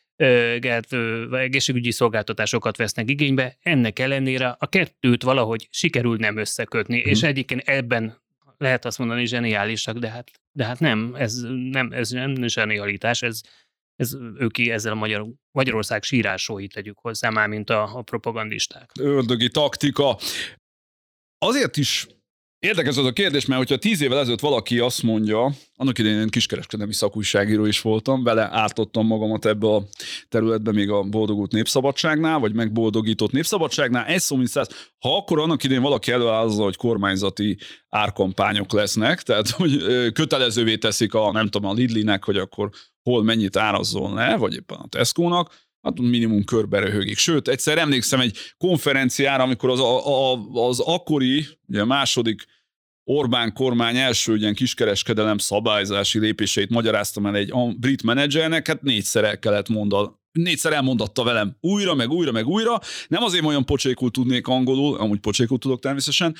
egészségügyi 1.32 1.90
szolgáltatásokat 1.90 2.76
vesznek 2.76 3.11
igénybe, 3.11 3.56
ennek 3.62 3.99
ellenére 3.99 4.56
a 4.58 4.66
kettőt 4.66 5.23
valahogy 5.23 5.68
sikerül 5.70 6.16
nem 6.16 6.37
összekötni, 6.37 6.99
és 6.99 7.23
egyébként 7.23 7.68
ebben 7.68 8.25
lehet 8.58 8.85
azt 8.85 8.99
mondani 8.99 9.26
zseniálisak, 9.26 9.99
de 9.99 10.08
hát, 10.08 10.30
de 10.52 10.64
hát 10.64 10.80
nem, 10.80 11.14
ez 11.14 11.40
nem, 11.70 11.92
ez 11.92 12.11
nem 12.11 12.46
zsenialitás, 12.46 13.23
ez, 13.23 13.40
ez 13.96 14.14
ők 14.38 14.52
ki 14.52 14.70
ezzel 14.70 14.92
a 14.92 14.94
Magyar, 14.94 15.26
Magyarország 15.50 16.02
sírásói 16.02 16.66
tegyük 16.66 16.99
hozzá, 16.99 17.30
már 17.30 17.49
mint 17.49 17.70
a, 17.70 17.96
a 17.96 18.02
propagandisták. 18.02 18.90
ördögi 19.00 19.49
taktika. 19.49 20.18
Azért 21.38 21.76
is 21.76 22.06
érdekes 22.66 22.96
az 22.96 23.04
a 23.04 23.12
kérdés, 23.12 23.46
mert 23.46 23.61
hogyha 23.61 23.76
tíz 23.76 24.00
évvel 24.00 24.18
ezelőtt 24.18 24.40
valaki 24.40 24.78
azt 24.78 25.02
mondja, 25.02 25.52
annak 25.76 25.99
idején 25.99 26.18
én 26.18 26.28
kiskereskedelmi 26.28 26.92
szakújságíró 26.92 27.64
is 27.64 27.80
voltam, 27.80 28.23
vele 28.23 28.49
ártottam 28.52 29.06
magamat 29.06 29.46
ebbe 29.46 29.66
a 29.66 29.87
területbe 30.28 30.73
még 30.73 30.90
a 30.90 31.02
boldogult 31.02 31.52
népszabadságnál, 31.52 32.38
vagy 32.38 32.54
megboldogított 32.54 33.32
népszabadságnál, 33.32 34.04
egy 34.04 34.20
szó 34.20 34.37
mint 34.37 34.49
száz, 34.49 34.68
ha 34.99 35.16
akkor 35.16 35.38
annak 35.38 35.64
idején 35.64 35.82
valaki 35.82 36.11
előáll 36.11 36.44
azzal, 36.44 36.64
hogy 36.64 36.76
kormányzati 36.76 37.58
árkampányok 37.88 38.73
lesznek, 38.73 39.23
tehát 39.23 39.49
hogy 39.49 39.82
kötelezővé 40.12 40.76
teszik 40.76 41.14
a, 41.14 41.32
nem 41.32 41.49
tudom, 41.49 41.70
a 41.70 41.75
Lidlinek, 41.75 42.25
hogy 42.25 42.37
akkor 42.37 42.70
hol 43.02 43.23
mennyit 43.23 43.56
árazzon 43.56 44.14
le, 44.14 44.37
vagy 44.37 44.54
éppen 44.54 44.78
a 44.78 44.88
Tesco-nak, 44.88 45.54
hát 45.82 46.00
minimum 46.00 46.44
körbe 46.44 46.78
röhögik. 46.78 47.18
Sőt, 47.18 47.49
egyszer 47.49 47.78
emlékszem 47.78 48.20
egy 48.20 48.37
konferenciára, 48.58 49.42
amikor 49.42 49.70
az, 49.70 49.80
a, 49.80 50.32
a, 50.32 50.38
az 50.52 50.80
akkori, 50.80 51.46
ugye 51.68 51.85
második 51.85 52.44
Orbán 53.08 53.52
kormány 53.52 53.96
első 53.96 54.36
ilyen 54.36 54.54
kiskereskedelem 54.54 55.38
szabályzási 55.38 56.18
lépéseit 56.18 56.70
magyaráztam 56.70 57.26
el 57.26 57.36
egy 57.36 57.52
brit 57.76 58.02
menedzsernek, 58.02 58.66
hát 58.66 58.82
négyszer 58.82 59.25
el 59.25 59.38
kellett 59.38 59.68
mondani. 59.68 60.08
Négyszer 60.32 60.72
elmondatta 60.72 61.22
velem 61.22 61.56
újra, 61.60 61.94
meg 61.94 62.10
újra, 62.10 62.32
meg 62.32 62.46
újra. 62.46 62.80
Nem 63.08 63.22
azért 63.22 63.44
olyan 63.44 63.64
pocsékul 63.64 64.10
tudnék 64.10 64.46
angolul, 64.46 64.96
amúgy 64.96 65.18
pocsékul 65.20 65.58
tudok 65.58 65.80
természetesen, 65.80 66.36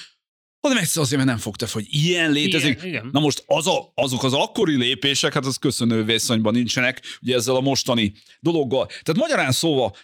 hanem 0.61 0.79
egyszer 0.79 1.03
azért, 1.03 1.17
mert 1.17 1.33
nem 1.33 1.39
fogta, 1.39 1.67
hogy 1.73 1.87
ilyen 1.91 2.31
létezik. 2.31 2.77
Igen, 2.79 2.87
igen. 2.87 3.09
Na 3.13 3.21
most 3.21 3.43
az 3.47 3.67
a, 3.67 3.93
azok 3.95 4.25
az 4.25 4.33
akkori 4.33 4.77
lépések, 4.77 5.33
hát 5.33 5.47
az 5.47 5.57
köszönő 5.57 6.05
viszonyban 6.05 6.55
nincsenek, 6.55 7.03
ugye 7.23 7.35
ezzel 7.35 7.55
a 7.55 7.61
mostani 7.61 8.13
dologgal. 8.41 8.87
Tehát 8.87 9.17
magyarán 9.21 9.53
szóval 9.53 9.97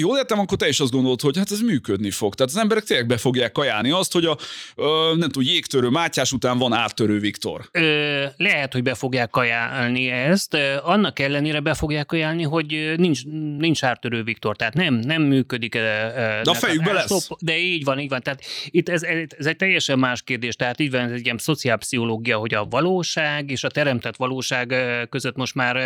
jól 0.00 0.16
értem, 0.16 0.38
akkor 0.38 0.58
te 0.58 0.68
is 0.68 0.80
azt 0.80 0.92
gondolod, 0.92 1.20
hogy 1.20 1.36
hát 1.36 1.50
ez 1.50 1.60
működni 1.60 2.10
fog. 2.10 2.34
Tehát 2.34 2.52
az 2.52 2.58
emberek 2.58 2.84
tényleg 2.84 3.06
be 3.06 3.16
fogják 3.16 3.52
kajálni 3.52 3.90
azt, 3.90 4.12
hogy 4.12 4.24
a 4.24 4.36
ö, 4.74 5.12
nem 5.16 5.28
tudom, 5.28 5.48
jégtörő 5.48 5.88
Mátyás 5.88 6.32
után 6.32 6.58
van 6.58 6.72
áttörő 6.72 7.18
Viktor. 7.18 7.68
Ö, 7.72 8.24
lehet, 8.36 8.72
hogy 8.72 8.82
be 8.82 8.94
fogják 8.94 9.30
kajálni 9.30 10.08
ezt, 10.08 10.56
annak 10.82 11.18
ellenére 11.18 11.60
be 11.60 11.74
fogják 11.74 12.06
kajálni, 12.06 12.42
hogy 12.42 12.94
nincs, 12.96 13.24
nincs 13.58 13.84
ártörő 13.84 14.22
Viktor, 14.22 14.56
tehát 14.56 14.74
nem, 14.74 14.94
nem 14.94 15.22
működik. 15.22 15.74
Ö, 15.74 15.78
De 15.78 16.50
a 16.50 16.54
fejükbe 16.54 16.92
lesz. 16.92 17.28
De 17.40 17.58
így 17.58 17.84
van, 17.84 17.98
így 17.98 18.08
van. 18.08 18.22
Tehát 18.22 18.44
itt 18.66 18.88
ez, 18.88 19.02
ez 19.38 19.46
egy 19.46 19.56
teljesen 19.56 19.98
más 19.98 20.22
kérdés, 20.22 20.56
tehát 20.56 20.80
így 20.80 20.90
van, 20.90 21.00
ez 21.00 21.10
egy 21.10 21.24
ilyen 21.24 21.38
szociálpszichológia, 21.38 22.38
hogy 22.38 22.54
a 22.54 22.64
valóság 22.64 23.50
és 23.50 23.64
a 23.64 23.68
teremtett 23.68 24.16
valóság 24.16 24.74
között 25.10 25.36
most 25.36 25.54
már 25.54 25.76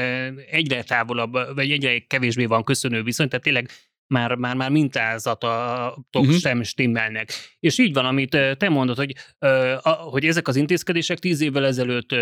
egyre 0.50 0.82
távolabb, 0.82 1.54
vagy 1.54 1.70
egyre 1.70 1.98
kevésbé 1.98 2.44
van 2.44 2.64
köszönő 2.64 3.02
viszony, 3.02 3.28
tehát 3.28 3.44
tényleg 3.44 3.70
már, 4.10 4.34
már, 4.34 4.56
már 4.56 4.70
mintázatok 4.70 5.98
uh-huh. 6.12 6.34
sem 6.34 6.62
stimmelnek. 6.62 7.32
És 7.60 7.78
így 7.78 7.92
van, 7.92 8.04
amit 8.04 8.36
te 8.58 8.68
mondod, 8.68 8.96
hogy, 8.96 9.14
hogy 10.10 10.24
ezek 10.24 10.48
az 10.48 10.56
intézkedések 10.56 11.18
tíz 11.18 11.40
évvel 11.40 11.66
ezelőtt 11.66 12.12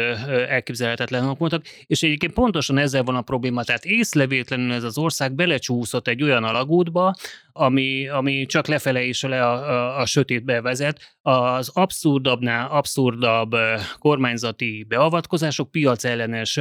elképzelhetetlenek 0.48 1.38
voltak, 1.38 1.64
és 1.86 2.02
egyébként 2.02 2.32
pontosan 2.32 2.78
ezzel 2.78 3.02
van 3.02 3.16
a 3.16 3.22
probléma, 3.22 3.64
tehát 3.64 3.84
észlevétlenül 3.84 4.72
ez 4.72 4.82
az 4.82 4.98
ország 4.98 5.34
belecsúszott 5.34 6.08
egy 6.08 6.22
olyan 6.22 6.44
alagútba, 6.44 7.14
ami, 7.58 8.08
ami 8.08 8.46
csak 8.46 8.66
lefele 8.66 9.04
és 9.04 9.22
le 9.22 9.46
a, 9.46 9.52
a, 9.52 10.00
a 10.00 10.06
sötétbe 10.06 10.60
vezet. 10.60 11.16
Az 11.22 11.68
abszurdabbnál 11.68 12.68
abszurdabb 12.70 13.56
kormányzati 13.98 14.84
beavatkozások, 14.88 15.70
piacellenes 15.70 16.60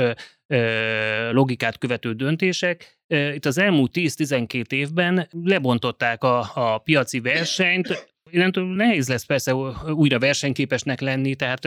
logikát 1.31 1.77
követő 1.77 2.13
döntések. 2.13 2.99
Itt 3.07 3.45
az 3.45 3.57
elmúlt 3.57 3.91
10-12 3.93 4.71
évben 4.71 5.27
lebontották 5.43 6.23
a, 6.23 6.51
a 6.53 6.77
piaci 6.77 7.19
versenyt, 7.19 8.15
Innentől 8.29 8.65
nehéz 8.65 9.07
lesz 9.07 9.25
persze 9.25 9.55
újra 9.93 10.19
versenyképesnek 10.19 10.99
lenni, 10.99 11.35
tehát, 11.35 11.59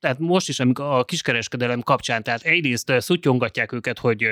tehát 0.00 0.18
most 0.18 0.48
is, 0.48 0.60
amikor 0.60 0.84
a 0.84 1.04
kiskereskedelem 1.04 1.80
kapcsán, 1.80 2.22
tehát 2.22 2.42
egyrészt 2.42 2.92
szutyongatják 2.98 3.72
őket, 3.72 3.98
hogy 3.98 4.26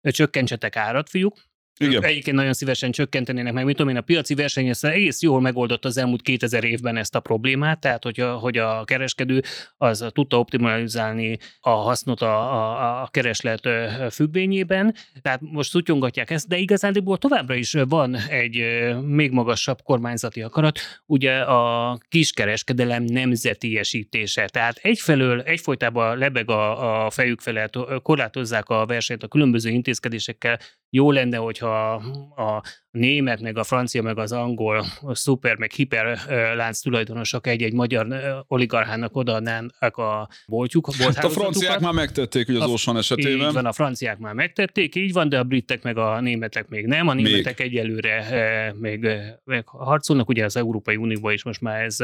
csökkentsetek 0.00 0.76
árat, 0.76 1.08
fiúk, 1.08 1.42
igen. 1.78 2.04
Egyébként 2.04 2.36
nagyon 2.36 2.52
szívesen 2.52 2.90
csökkentenének 2.90 3.52
meg, 3.52 3.64
mit 3.64 3.76
tudom 3.76 3.90
én, 3.90 3.96
a 3.96 4.00
piaci 4.00 4.34
verseny 4.34 4.68
ezt 4.68 4.84
egész 4.84 5.22
jól 5.22 5.40
megoldott 5.40 5.84
az 5.84 5.96
elmúlt 5.96 6.22
2000 6.22 6.64
évben 6.64 6.96
ezt 6.96 7.14
a 7.14 7.20
problémát, 7.20 7.80
tehát 7.80 8.04
hogy 8.04 8.20
a, 8.20 8.34
hogy 8.34 8.56
a 8.56 8.84
kereskedő 8.84 9.42
az 9.76 10.04
tudta 10.12 10.38
optimalizálni 10.38 11.38
a 11.60 11.70
hasznot 11.70 12.20
a, 12.20 12.54
a, 12.54 13.02
a 13.02 13.08
kereslet 13.10 13.68
függvényében, 14.10 14.94
tehát 15.22 15.40
most 15.40 15.70
szutyongatják 15.70 16.30
ezt, 16.30 16.48
de 16.48 16.56
igazándiból 16.56 17.18
továbbra 17.18 17.54
is 17.54 17.74
van 17.88 18.16
egy 18.16 18.64
még 19.02 19.30
magasabb 19.30 19.82
kormányzati 19.82 20.42
akarat, 20.42 20.78
ugye 21.06 21.38
a 21.40 21.98
kiskereskedelem 22.08 23.02
nemzetiesítése, 23.02 24.46
tehát 24.46 24.76
egyfelől 24.76 25.40
egyfolytában 25.40 26.18
lebeg 26.18 26.50
a, 26.50 27.04
a 27.06 27.10
fejük 27.10 27.40
felett, 27.40 27.78
korlátozzák 28.02 28.68
a 28.68 28.86
versenyt 28.86 29.22
a 29.22 29.28
különböző 29.28 29.70
intézkedésekkel, 29.70 30.58
jó 30.90 31.10
lenne, 31.10 31.36
hogyha 31.36 31.94
a 32.36 32.62
német, 32.96 33.40
meg 33.40 33.58
a 33.58 33.64
francia, 33.64 34.02
meg 34.02 34.18
az 34.18 34.32
angol 34.32 34.84
a 35.00 35.14
szuper, 35.14 35.56
meg 35.56 35.70
hiper 35.70 36.18
lánc 36.56 36.80
tulajdonosok 36.80 37.46
egy-egy 37.46 37.72
magyar 37.72 38.06
oligarchának 38.48 39.16
odaadnának 39.16 39.96
a 39.96 40.28
boltjuk. 40.46 40.94
Hát 40.94 41.24
a 41.24 41.28
franciák 41.28 41.80
már 41.80 41.92
megtették, 41.92 42.46
hogy 42.46 42.56
az 42.56 42.70
Ocean 42.70 42.96
esetében. 42.96 43.46
Így 43.46 43.52
van, 43.52 43.66
a 43.66 43.72
franciák 43.72 44.18
már 44.18 44.34
megtették, 44.34 44.94
így 44.94 45.12
van, 45.12 45.28
de 45.28 45.38
a 45.38 45.44
britek 45.44 45.82
meg 45.82 45.98
a 45.98 46.20
németek 46.20 46.68
még 46.68 46.86
nem. 46.86 47.08
A 47.08 47.14
németek 47.14 47.58
még. 47.58 47.68
egyelőre 47.68 48.74
még, 48.78 49.08
még 49.44 49.62
harcolnak, 49.64 50.28
ugye 50.28 50.44
az 50.44 50.56
Európai 50.56 50.96
Unióban 50.96 51.32
is 51.32 51.44
most 51.44 51.60
már 51.60 51.84
ez 51.84 51.96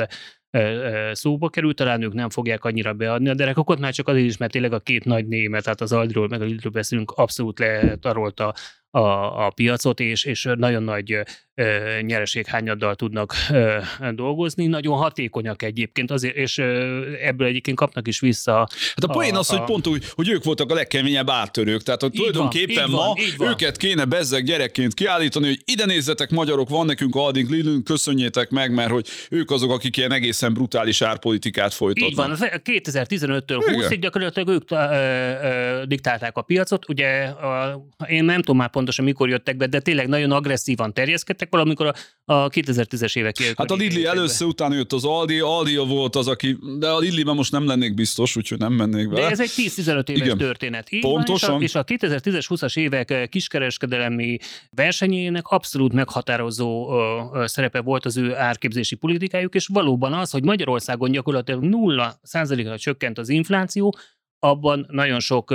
szóba 1.12 1.48
került, 1.48 1.76
talán 1.76 2.02
ők 2.02 2.12
nem 2.12 2.30
fogják 2.30 2.64
annyira 2.64 2.92
beadni 2.92 3.28
a 3.28 3.34
derekokat, 3.34 3.78
már 3.78 3.92
csak 3.92 4.08
azért 4.08 4.26
is, 4.26 4.36
mert 4.36 4.52
tényleg 4.52 4.72
a 4.72 4.80
két 4.80 5.04
nagy 5.04 5.26
német, 5.26 5.62
tehát 5.62 5.80
az 5.80 5.92
Aldról 5.92 6.28
meg 6.28 6.40
a 6.40 6.44
Lidről 6.44 6.72
beszélünk, 6.72 7.10
abszolút 7.10 7.58
letarolta 7.58 8.54
a, 8.94 9.46
a 9.46 9.50
piacot, 9.50 10.00
és, 10.00 10.24
és 10.24 10.48
nagyon 10.56 10.82
nagy 10.82 11.22
ö, 11.54 12.00
nyereséghányaddal 12.00 12.94
tudnak 12.94 13.34
ö, 13.50 13.78
dolgozni. 14.10 14.66
Nagyon 14.66 14.96
hatékonyak 14.96 15.62
egyébként, 15.62 16.10
azért, 16.10 16.36
és 16.36 16.58
ö, 16.58 17.00
ebből 17.20 17.46
egyébként 17.46 17.76
kapnak 17.76 18.08
is 18.08 18.20
vissza. 18.20 18.52
Hát 18.94 19.04
a 19.04 19.06
poén 19.06 19.34
az, 19.34 19.50
a, 19.50 19.56
hogy 19.56 19.66
pont 19.66 19.86
úgy, 19.86 20.04
hogy 20.14 20.28
ők 20.28 20.44
voltak 20.44 20.70
a 20.70 20.74
legkeményebb 20.74 21.30
áttörők, 21.30 21.82
tehát 21.82 22.00
hogy 22.00 22.10
tulajdonképpen 22.10 22.90
van, 22.90 23.06
ma 23.06 23.14
van, 23.36 23.48
őket 23.48 23.76
kéne 23.76 24.04
bezzeg 24.04 24.44
gyerekként 24.44 24.94
kiállítani, 24.94 25.46
hogy 25.46 25.62
ide 25.64 25.84
nézzetek 25.84 26.30
magyarok, 26.30 26.68
van 26.68 26.86
nekünk 26.86 27.14
Aldink 27.14 27.50
Lidlünk, 27.50 27.84
köszönjétek 27.84 28.50
meg, 28.50 28.74
mert 28.74 28.90
hogy 28.90 29.06
ők 29.30 29.50
azok, 29.50 29.70
akik 29.70 29.96
ilyen 29.96 30.12
egészen 30.12 30.52
brutális 30.52 31.02
árpolitikát 31.02 31.74
folytatnak. 31.74 32.10
Így 32.10 32.16
van, 32.16 32.36
2015-től 32.64 33.62
20-ig 33.66 33.98
gyakorlatilag 34.00 34.48
ők 34.48 34.70
ö, 34.70 34.76
ö, 34.76 35.82
diktálták 35.86 36.36
a 36.36 36.42
piacot, 36.42 36.88
ugye 36.88 37.22
a, 37.24 37.86
én 38.08 38.24
nem 38.24 38.36
tudom 38.36 38.56
már 38.56 38.70
pontosan 38.82 39.04
mikor 39.04 39.28
jöttek 39.28 39.56
be, 39.56 39.66
de 39.66 39.80
tényleg 39.80 40.08
nagyon 40.08 40.30
agresszívan 40.30 40.94
terjeszkedtek 40.94 41.48
valamikor 41.50 41.86
a, 41.86 42.32
a 42.32 42.48
2010-es 42.48 43.16
évek. 43.16 43.38
Hát 43.56 43.70
a 43.70 43.74
Lidli 43.74 44.04
először 44.04 44.46
utána 44.46 44.74
jött 44.74 44.92
az 44.92 45.04
Aldi, 45.04 45.38
Aldi 45.38 45.76
volt 45.76 46.16
az, 46.16 46.28
aki, 46.28 46.58
de 46.78 46.88
a 46.88 46.98
Lidliben 46.98 47.34
most 47.34 47.52
nem 47.52 47.66
lennék 47.66 47.94
biztos, 47.94 48.36
úgyhogy 48.36 48.58
nem 48.58 48.72
mennék 48.72 49.08
vele. 49.08 49.20
De 49.20 49.30
ez 49.30 49.40
egy 49.40 49.52
10-15 49.56 50.08
éves 50.08 50.26
Igen. 50.26 50.38
történet. 50.38 50.92
Így 50.92 51.00
Pontosan. 51.00 51.50
Van, 51.50 51.62
és 51.62 51.74
a, 51.74 51.84
és 51.88 52.00
a 52.00 52.06
2010-es, 52.06 52.44
20-as 52.48 52.78
évek 52.78 53.28
kiskereskedelemi 53.28 54.38
versenyének 54.70 55.46
abszolút 55.46 55.92
meghatározó 55.92 56.92
ö, 56.92 57.22
ö, 57.32 57.46
szerepe 57.46 57.80
volt 57.80 58.04
az 58.04 58.16
ő 58.16 58.36
árképzési 58.36 58.94
politikájuk, 58.94 59.54
és 59.54 59.66
valóban 59.66 60.12
az, 60.12 60.30
hogy 60.30 60.44
Magyarországon 60.44 61.10
gyakorlatilag 61.10 61.62
0 61.62 62.18
ra 62.48 62.78
csökkent 62.78 63.18
az 63.18 63.28
infláció, 63.28 63.96
abban 64.44 64.86
nagyon 64.88 65.20
sok, 65.20 65.50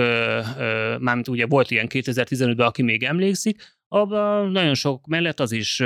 mármint 1.00 1.28
ugye 1.28 1.46
volt 1.46 1.72
ilyen 1.72 1.88
2015-ben, 1.90 2.68
aki 2.68 2.82
még 2.82 3.04
emlékszik, 3.04 3.77
abban 3.88 4.52
nagyon 4.52 4.74
sok 4.74 5.06
mellett 5.06 5.40
az 5.40 5.52
is 5.52 5.84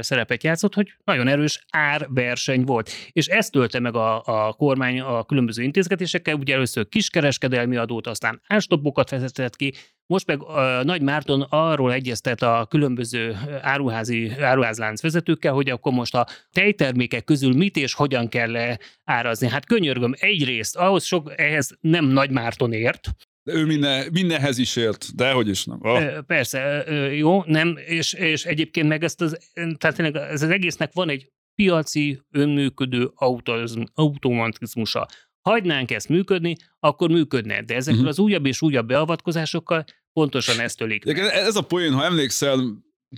szerepet 0.00 0.42
játszott, 0.42 0.74
hogy 0.74 0.92
nagyon 1.04 1.28
erős 1.28 1.64
árverseny 1.70 2.64
volt. 2.64 2.90
És 3.12 3.26
ezt 3.26 3.52
tölte 3.52 3.80
meg 3.80 3.94
a, 3.94 4.22
a 4.24 4.52
kormány 4.52 5.00
a 5.00 5.24
különböző 5.24 5.62
intézkedésekkel, 5.62 6.34
ugye 6.34 6.54
először 6.54 6.88
kiskereskedelmi 6.88 7.76
adót, 7.76 8.06
aztán 8.06 8.40
árstoppokat 8.46 9.10
vezetett 9.10 9.56
ki, 9.56 9.72
most 10.06 10.26
meg 10.26 10.40
Nagy 10.82 11.02
Márton 11.02 11.40
arról 11.40 11.92
egyeztet 11.92 12.42
a 12.42 12.66
különböző 12.68 13.36
áruházi 13.60 14.30
áruházlánc 14.40 15.02
vezetőkkel, 15.02 15.52
hogy 15.52 15.70
akkor 15.70 15.92
most 15.92 16.14
a 16.14 16.26
tejtermékek 16.52 17.24
közül 17.24 17.54
mit 17.54 17.76
és 17.76 17.94
hogyan 17.94 18.28
kell 18.28 18.76
árazni. 19.04 19.48
Hát 19.48 19.66
könyörgöm, 19.66 20.14
egyrészt 20.18 20.76
ahhoz 20.76 21.04
sok, 21.04 21.32
ehhez 21.36 21.76
nem 21.80 22.04
Nagy 22.04 22.30
Márton 22.30 22.72
ért, 22.72 23.10
de 23.46 23.52
ő 23.52 23.64
minden, 23.64 24.08
mindenhez 24.12 24.58
is 24.58 24.76
ért, 24.76 25.14
de 25.14 25.32
hogy 25.32 25.48
is 25.48 25.64
nem. 25.64 25.78
Oh. 25.80 26.18
Persze, 26.18 26.84
jó, 27.12 27.42
nem, 27.44 27.76
és, 27.86 28.12
és 28.12 28.44
egyébként 28.44 28.88
meg 28.88 29.04
ezt 29.04 29.20
az, 29.20 29.38
tehát 29.78 29.96
tényleg 29.96 30.16
ez 30.16 30.42
az 30.42 30.50
egésznek 30.50 30.92
van 30.92 31.08
egy 31.08 31.30
piaci, 31.54 32.20
önműködő 32.30 33.10
automatizmusa. 33.94 35.06
Hagynánk 35.40 35.90
ezt 35.90 36.08
működni, 36.08 36.56
akkor 36.80 37.10
működne, 37.10 37.62
de 37.62 37.74
ezekkel 37.74 37.98
uh-huh. 37.98 38.08
az 38.08 38.18
újabb 38.18 38.46
és 38.46 38.62
újabb 38.62 38.86
beavatkozásokkal 38.86 39.84
pontosan 40.12 40.60
ezt 40.60 40.80
ölik. 40.80 41.06
Ez 41.32 41.56
a 41.56 41.62
poén, 41.62 41.92
ha 41.92 42.04
emlékszel, 42.04 42.58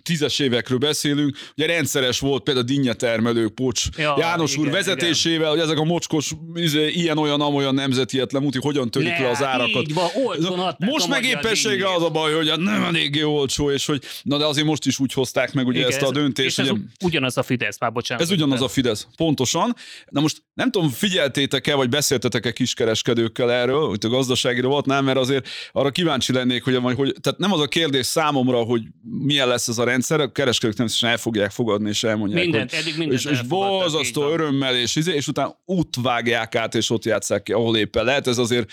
tízes 0.02 0.38
évekről 0.38 0.78
beszélünk, 0.78 1.37
ugye 1.57 1.66
rendszeres 1.66 2.21
volt 2.21 2.42
például 2.42 2.66
a 2.66 2.68
dinnyetermelő 2.68 3.49
Pocs 3.49 3.85
ja, 3.97 4.14
János 4.18 4.52
igen, 4.52 4.64
úr 4.64 4.71
vezetésével, 4.73 5.38
igen. 5.38 5.50
hogy 5.50 5.61
ezek 5.61 5.78
a 5.78 5.85
mocskos 5.85 6.33
izé, 6.54 6.88
ilyen-olyan, 6.88 7.40
amolyan 7.40 7.75
nemzetietlen 7.75 8.45
úti, 8.45 8.59
hogyan 8.61 8.90
törik 8.90 9.09
le, 9.09 9.23
le 9.23 9.28
az 9.30 9.42
árakat. 9.42 9.83
Így 9.83 9.95
van, 9.95 10.76
most 10.78 11.09
meg 11.09 11.25
éppensége 11.25 11.95
az 11.95 12.02
a 12.02 12.11
baj, 12.11 12.33
hogy 12.33 12.52
nem 12.57 12.83
eléggé 12.83 13.23
olcsó, 13.23 13.71
és 13.71 13.87
hogy 13.87 14.02
na 14.23 14.38
de 14.38 14.45
azért 14.45 14.66
most 14.66 14.87
is 14.87 14.99
úgy 14.99 15.12
hozták 15.12 15.52
meg 15.52 15.66
ugye 15.66 15.78
igen, 15.78 15.90
ezt 15.90 16.02
a 16.02 16.11
döntést. 16.11 16.59
És 16.59 16.64
ez 16.64 16.76
ugyanaz 17.04 17.37
a 17.37 17.42
Fidesz, 17.42 17.78
már 17.78 17.92
bocsánat. 17.92 18.25
Ez 18.25 18.30
ugyanaz 18.30 18.62
a 18.62 18.68
Fidesz, 18.68 19.07
pontosan. 19.16 19.75
Na 20.09 20.21
most 20.21 20.42
nem 20.54 20.71
tudom, 20.71 20.88
figyeltétek-e, 20.88 21.75
vagy 21.75 21.88
beszéltetek-e 21.88 22.52
kiskereskedőkkel 22.52 23.52
erről, 23.52 23.88
hogy 23.88 24.04
a 24.04 24.09
gazdasági 24.09 24.61
volt, 24.61 24.87
nem, 24.87 25.04
mert 25.04 25.18
azért 25.18 25.49
arra 25.73 25.90
kíváncsi 25.90 26.33
lennék, 26.33 26.64
hogy, 26.64 26.75
hogy 26.75 27.14
tehát 27.21 27.38
nem 27.38 27.52
az 27.52 27.61
a 27.61 27.66
kérdés 27.66 28.07
számomra, 28.07 28.62
hogy 28.62 28.83
milyen 29.02 29.49
lesz 29.49 29.68
ez 29.68 29.77
a 29.78 29.85
rendszer, 29.85 30.20
a 30.20 30.32
kereskedők 30.32 30.76
természetesen 30.76 31.11
el 31.11 31.18
fogják 31.18 31.50
fogadni, 31.50 31.88
és 31.88 32.04
elmondják, 32.04 32.42
mindent, 32.42 32.70
hogy, 32.70 32.80
eddig 32.80 32.99
mindent 32.99 33.20
és, 33.20 33.30
és 33.30 33.42
borzasztó 33.42 34.30
örömmel, 34.30 34.76
és, 34.76 34.97
izé, 34.97 35.14
és 35.14 35.28
utána 35.28 35.56
vágják 36.02 36.54
át, 36.54 36.75
és 36.75 36.90
ott 36.90 37.04
játszák 37.04 37.42
ki, 37.42 37.52
ahol 37.52 37.76
éppen 37.76 38.04
lehet. 38.04 38.26
Ez 38.26 38.38
azért 38.38 38.73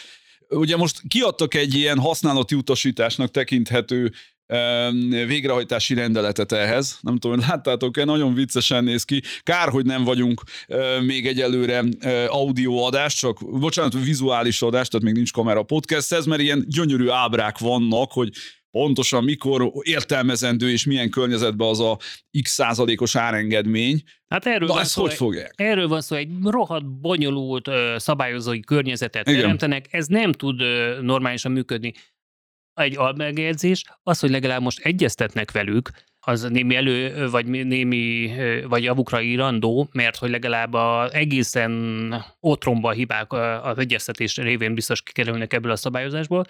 Ugye 0.49 0.77
most 0.77 1.01
kiadtak 1.07 1.53
egy 1.53 1.73
ilyen 1.73 1.99
használati 1.99 2.55
utasításnak 2.55 3.31
tekinthető 3.31 4.11
végrehajtási 5.09 5.93
rendeletet 5.93 6.51
ehhez. 6.51 6.97
Nem 7.01 7.17
tudom, 7.17 7.37
hogy 7.37 7.47
láttátok-e, 7.47 8.03
nagyon 8.03 8.33
viccesen 8.33 8.83
néz 8.83 9.03
ki. 9.03 9.21
Kár, 9.43 9.69
hogy 9.69 9.85
nem 9.85 10.03
vagyunk 10.03 10.41
még 11.01 11.27
egyelőre 11.27 11.83
audioadás, 12.27 13.15
csak, 13.15 13.59
bocsánat, 13.59 13.93
vizuális 14.03 14.61
adás, 14.61 14.87
tehát 14.87 15.05
még 15.05 15.15
nincs 15.15 15.31
kamera 15.31 15.63
podcast 15.63 16.11
ez, 16.11 16.25
mert 16.25 16.41
ilyen 16.41 16.65
gyönyörű 16.67 17.09
ábrák 17.09 17.57
vannak, 17.57 18.11
hogy 18.11 18.29
pontosan 18.75 19.23
mikor 19.23 19.71
értelmezendő 19.81 20.71
és 20.71 20.85
milyen 20.85 21.09
környezetben 21.09 21.67
az 21.67 21.79
a 21.79 21.97
x 22.41 22.51
százalékos 22.51 23.15
árengedmény. 23.15 24.01
Hát 24.27 24.45
erről, 24.45 24.67
Na, 24.67 24.73
van 24.73 24.85
szó, 24.85 25.01
hogy 25.01 25.13
fogják? 25.13 25.53
erről 25.55 25.87
van 25.87 26.01
szó, 26.01 26.15
egy 26.15 26.29
rohadt 26.43 26.85
bonyolult 26.85 27.67
ö, 27.67 27.95
szabályozói 27.97 28.59
környezetet 28.59 29.27
Igen. 29.27 29.39
teremtenek, 29.39 29.85
ez 29.93 30.07
nem 30.07 30.31
tud 30.31 30.61
ö, 30.61 31.01
normálisan 31.01 31.51
működni. 31.51 31.93
Egy 32.73 32.97
almegjegyzés, 32.97 33.83
az, 34.03 34.19
hogy 34.19 34.29
legalább 34.29 34.61
most 34.61 34.79
egyeztetnek 34.79 35.51
velük, 35.51 35.89
az 36.19 36.41
némi 36.41 36.75
elő, 36.75 37.29
vagy 37.29 37.45
némi, 37.45 38.31
vagy 38.67 38.83
javukra 38.83 39.21
írandó, 39.21 39.89
mert 39.91 40.15
hogy 40.15 40.29
legalább 40.29 40.73
a 40.73 41.09
egészen 41.11 42.25
otromba 42.39 42.91
hibák 42.91 43.33
az 43.63 43.77
egyeztetés 43.77 44.37
révén 44.37 44.73
biztos 44.73 45.01
kikerülnek 45.01 45.53
ebből 45.53 45.71
a 45.71 45.75
szabályozásból. 45.75 46.45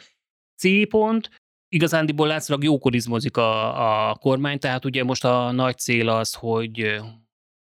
C 0.58 0.89
pont, 0.89 1.29
igazándiból 1.75 2.27
látszólag 2.27 2.63
jókorizmozik 2.63 3.38
a, 3.38 4.10
a 4.10 4.15
kormány, 4.15 4.60
tehát 4.60 4.86
ugye 4.86 5.03
most 5.03 5.25
a 5.25 5.51
nagy 5.51 5.77
cél 5.77 6.10
az, 6.10 6.34
hogy 6.34 7.01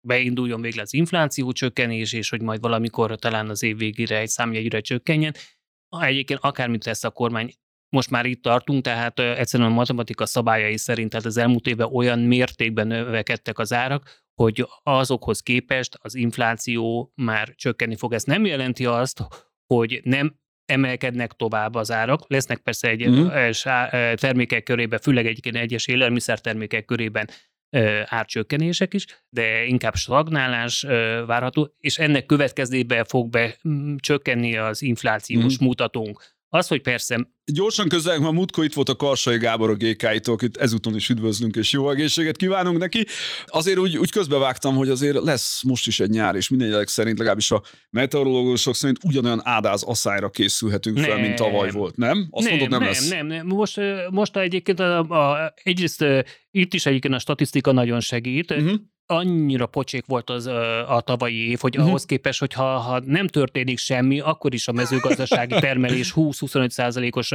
beinduljon 0.07 0.61
végre 0.61 0.81
az 0.81 0.93
infláció 0.93 1.51
csökkenés, 1.51 2.13
és 2.13 2.29
hogy 2.29 2.41
majd 2.41 2.61
valamikor 2.61 3.15
talán 3.15 3.49
az 3.49 3.63
év 3.63 3.77
végére 3.77 4.17
egy 4.17 4.27
számjegyre 4.27 4.79
csökkenjen. 4.79 5.33
Egyébként 5.99 6.39
akármit 6.39 6.83
tesz 6.83 7.03
a 7.03 7.09
kormány, 7.09 7.53
most 7.89 8.09
már 8.09 8.25
itt 8.25 8.41
tartunk, 8.41 8.83
tehát 8.83 9.19
egyszerűen 9.19 9.71
a 9.71 9.73
matematika 9.73 10.25
szabályai 10.25 10.77
szerint, 10.77 11.09
tehát 11.09 11.25
az 11.25 11.37
elmúlt 11.37 11.67
évben 11.67 11.89
olyan 11.93 12.19
mértékben 12.19 12.87
növekedtek 12.87 13.59
az 13.59 13.73
árak, 13.73 14.23
hogy 14.41 14.67
azokhoz 14.83 15.39
képest 15.39 15.97
az 16.01 16.15
infláció 16.15 17.11
már 17.15 17.53
csökkenni 17.55 17.95
fog. 17.95 18.13
Ez 18.13 18.23
nem 18.23 18.45
jelenti 18.45 18.85
azt, 18.85 19.23
hogy 19.73 20.01
nem 20.03 20.41
emelkednek 20.65 21.31
tovább 21.31 21.75
az 21.75 21.91
árak. 21.91 22.21
Lesznek 22.27 22.57
persze 22.57 22.89
egy 22.89 23.07
uh-huh. 23.07 24.15
termékek 24.15 24.63
körében, 24.63 24.99
főleg 24.99 25.25
egyébként 25.25 25.55
egyes 25.55 25.87
élelmiszertermékek 25.87 26.85
körében 26.85 27.27
ö, 27.69 28.01
árcsökkenések 28.05 28.93
is, 28.93 29.05
de 29.29 29.63
inkább 29.65 29.95
stagnálás 29.95 30.81
várható, 31.25 31.73
és 31.79 31.97
ennek 31.97 32.25
következtében 32.25 33.03
fog 33.03 33.29
be 33.29 33.55
mm, 33.67 33.95
csökkenni 33.97 34.57
az 34.57 34.81
inflációs 34.81 35.55
Mhm. 35.57 35.65
mutatónk. 35.65 36.23
Az, 36.53 36.67
hogy 36.67 36.81
persze 36.81 37.27
Gyorsan 37.45 37.87
közelünk, 37.87 38.23
mert 38.23 38.33
múltkor 38.33 38.63
itt 38.63 38.73
volt 38.73 38.89
a 38.89 38.95
Karsai 38.95 39.37
Gábor 39.37 39.69
a 39.69 39.73
GK-tól, 39.73 40.33
akit 40.33 40.57
ezúton 40.57 40.95
is 40.95 41.09
üdvözlünk, 41.09 41.55
és 41.55 41.71
jó 41.71 41.89
egészséget 41.89 42.37
kívánunk 42.37 42.77
neki. 42.77 43.05
Azért 43.45 43.77
úgy, 43.77 43.97
úgy 43.97 44.11
közbevágtam, 44.11 44.75
hogy 44.75 44.89
azért 44.89 45.23
lesz 45.23 45.63
most 45.63 45.87
is 45.87 45.99
egy 45.99 46.09
nyár, 46.09 46.35
és 46.35 46.49
minden 46.49 46.67
jelek 46.67 46.87
szerint, 46.87 47.17
legalábbis 47.17 47.51
a 47.51 47.63
meteorológusok 47.89 48.75
szerint 48.75 48.99
ugyanolyan 49.03 49.41
ádáz 49.43 49.83
asszályra 49.83 50.29
készülhetünk 50.29 50.99
fel, 50.99 51.15
mint 51.15 51.27
Nem. 51.27 51.35
tavaly 51.35 51.71
volt, 51.71 51.95
nem? 51.95 52.27
Azt 52.29 52.47
nem, 52.47 52.57
mondod, 52.57 52.69
nem, 52.69 52.79
nem, 52.79 52.89
lesz. 52.89 53.09
nem, 53.09 53.27
nem. 53.27 53.45
Most, 53.47 53.79
most 54.09 54.37
egyébként 54.37 54.79
a, 54.79 54.99
a, 54.99 55.53
egyrészt 55.63 56.05
itt 56.51 56.73
is 56.73 56.85
egyébként 56.85 57.13
a 57.13 57.19
statisztika 57.19 57.71
nagyon 57.71 57.99
segít. 57.99 58.51
Uh-huh. 58.51 58.73
Annyira 59.05 59.65
pocsék 59.65 60.05
volt 60.05 60.29
az 60.29 60.45
a 60.87 61.01
tavalyi 61.05 61.49
év, 61.49 61.59
hogy 61.59 61.75
Mhm. 61.77 61.87
ahhoz 61.87 62.05
képest, 62.05 62.39
hogy 62.39 62.53
ha, 62.53 62.77
ha 62.77 62.99
nem 63.05 63.27
történik 63.27 63.77
semmi, 63.77 64.19
akkor 64.19 64.53
is 64.53 64.67
a 64.67 64.71
mezőgazdasági 64.71 65.55
termelés 65.69 66.13
20-25 66.15 66.69
százalékos 66.69 67.31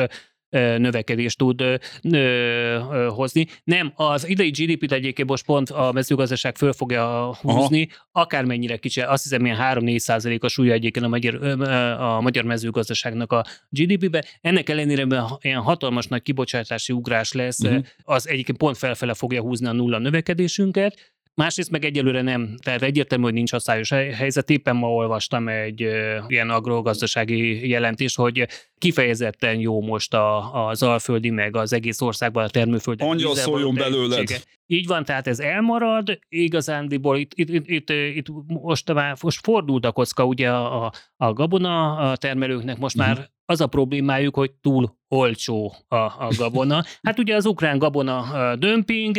növekedést 0.77 1.39
tud 1.39 1.61
ö, 1.61 1.75
ö, 2.03 3.09
hozni. 3.09 3.47
Nem, 3.65 3.93
az 3.95 4.29
idei 4.29 4.51
GDP-t 4.51 4.93
egyébként 4.93 5.29
most 5.29 5.45
pont 5.45 5.71
a 5.71 5.93
mezőgazdaság 5.93 6.57
föl 6.57 6.73
fogja 6.73 7.35
húzni, 7.41 7.89
akármennyire 8.13 8.77
kicsi, 8.77 9.01
azt 9.01 9.23
hiszem 9.23 9.45
ilyen 9.45 9.59
3-4 9.61 9.99
százalékos 9.99 10.53
súlya 10.53 10.73
egyébként 10.73 11.05
a 11.05 11.09
magyar, 11.09 11.35
ö, 11.41 11.65
a 12.01 12.21
magyar 12.21 12.45
mezőgazdaságnak 12.45 13.33
a 13.33 13.45
GDP-be. 13.69 14.25
Ennek 14.41 14.69
ellenére 14.69 15.07
ilyen 15.41 15.61
hatalmas 15.61 16.07
nagy 16.07 16.23
kibocsátási 16.23 16.93
ugrás 16.93 17.33
lesz, 17.33 17.61
uh-huh. 17.61 17.85
az 18.03 18.29
egyébként 18.29 18.59
pont 18.59 18.77
felfele 18.77 19.15
fogja 19.15 19.41
húzni 19.41 19.67
a 19.67 19.73
nulla 19.73 19.99
növekedésünket, 19.99 21.13
Másrészt 21.39 21.71
meg 21.71 21.85
egyelőre 21.85 22.23
nem, 22.23 22.55
tehát 22.63 22.83
egyértelmű, 22.83 23.25
hogy 23.25 23.33
nincs 23.33 23.53
asszályos 23.53 23.91
hely- 23.91 24.13
helyzet. 24.13 24.51
Éppen 24.51 24.77
ma 24.77 24.93
olvastam 24.93 25.49
egy 25.49 25.81
ilyen 26.27 26.51
agrogazdasági 26.51 27.69
jelentést, 27.69 28.17
hogy 28.17 28.47
kifejezetten 28.79 29.59
jó 29.61 29.81
most 29.83 30.15
a, 30.15 30.67
az 30.67 30.83
alföldi, 30.83 31.31
meg 31.31 31.57
az 31.57 31.73
egész 31.73 32.01
országban 32.01 32.45
a 32.45 32.49
termőföld. 32.49 33.01
Angyal 33.03 33.35
szóljon 33.35 33.75
belőled. 33.75 34.43
Így 34.67 34.87
van, 34.87 35.05
tehát 35.05 35.27
ez 35.27 35.39
elmarad, 35.41 36.19
igazándiból 36.29 37.17
itt, 37.17 37.33
itt, 37.35 37.49
itt, 37.49 37.69
itt, 37.69 37.91
itt 37.91 38.27
most, 38.47 38.93
már, 38.93 39.17
most 39.23 39.41
fordult 39.43 39.85
a 39.85 39.93
kocka 39.93 40.25
ugye 40.25 40.51
a, 40.51 40.93
a- 41.17 41.33
gabona 41.33 41.97
a 41.97 42.17
termelőknek, 42.17 42.79
most 42.79 42.97
már 42.97 43.15
Mhm. 43.17 43.25
az 43.45 43.61
a 43.61 43.67
problémájuk, 43.67 44.35
hogy 44.37 44.51
túl 44.53 44.97
olcsó 45.09 45.75
a, 45.89 45.97
a 45.97 46.29
gabona. 46.39 46.85
Hát 47.03 47.19
ugye 47.19 47.35
az 47.35 47.47
ukrán 47.47 47.79
gabona 47.79 48.57
dömping, 48.57 49.17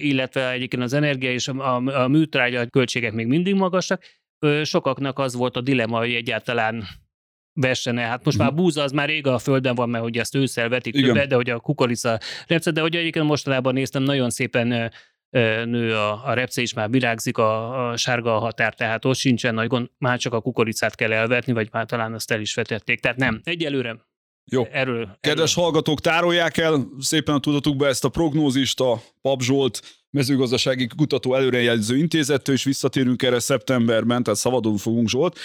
illetve 0.00 0.50
egyébként 0.50 0.82
az 0.82 0.92
energia 0.92 1.32
és 1.32 1.48
a, 1.48 1.76
a, 1.76 2.02
a 2.02 2.08
műtrágya 2.08 2.66
költségek 2.66 3.12
még 3.12 3.26
mindig 3.26 3.54
magasak. 3.54 4.02
Sokaknak 4.62 5.18
az 5.18 5.34
volt 5.34 5.56
a 5.56 5.60
dilemma, 5.60 5.98
hogy 5.98 6.14
egyáltalán 6.14 6.84
vessene. 7.52 8.02
Hát 8.02 8.24
most 8.24 8.38
már 8.38 8.48
a 8.48 8.54
búza 8.54 8.82
az 8.82 8.92
már 8.92 9.08
rég 9.08 9.26
a 9.26 9.38
földön 9.38 9.74
van, 9.74 9.88
mert 9.88 10.04
hogy 10.04 10.18
ezt 10.18 10.34
ősszel 10.34 10.68
vetik 10.68 10.94
Igen. 10.94 11.06
többet, 11.08 11.28
de 11.28 11.34
hogy 11.34 11.50
a 11.50 11.60
kukorica 11.60 12.18
repce, 12.46 12.70
de 12.70 12.80
hogy 12.80 12.96
egyébként 12.96 13.26
mostanában 13.26 13.74
néztem, 13.74 14.02
nagyon 14.02 14.30
szépen 14.30 14.92
nő 15.64 15.94
a, 15.94 16.26
a 16.26 16.32
repce 16.32 16.62
is, 16.62 16.74
már 16.74 16.90
virágzik 16.90 17.38
a, 17.38 17.88
a 17.88 17.96
sárga 17.96 18.38
határ, 18.38 18.74
tehát 18.74 19.04
ott 19.04 19.16
sincsen 19.16 19.54
nagy 19.54 19.66
gond, 19.66 19.90
már 19.98 20.18
csak 20.18 20.32
a 20.32 20.40
kukoricát 20.40 20.94
kell 20.94 21.12
elvetni, 21.12 21.52
vagy 21.52 21.68
már 21.72 21.86
talán 21.86 22.14
azt 22.14 22.30
el 22.30 22.40
is 22.40 22.54
vetették. 22.54 23.00
Tehát 23.00 23.16
nem, 23.16 23.40
egyelőre 23.44 24.05
Jó. 24.50 24.66
erről. 24.72 25.18
Kedves 25.20 25.54
hallgatók, 25.54 26.00
tárolják 26.00 26.56
el 26.56 26.88
szépen 26.98 27.34
a 27.34 27.40
tudatukba 27.40 27.86
ezt 27.86 28.04
a 28.04 28.08
prognózist 28.08 28.80
a 28.80 29.02
Pap 29.20 29.42
Zsolt 29.42 29.82
mezőgazdasági 30.10 30.86
kutató 30.96 31.34
előrejelző 31.34 31.96
intézettől, 31.96 32.54
és 32.54 32.64
visszatérünk 32.64 33.22
erre 33.22 33.38
szeptemberben, 33.38 34.22
tehát 34.22 34.38
szabadon 34.38 34.76
fogunk 34.76 35.08
Zsolt, 35.08 35.38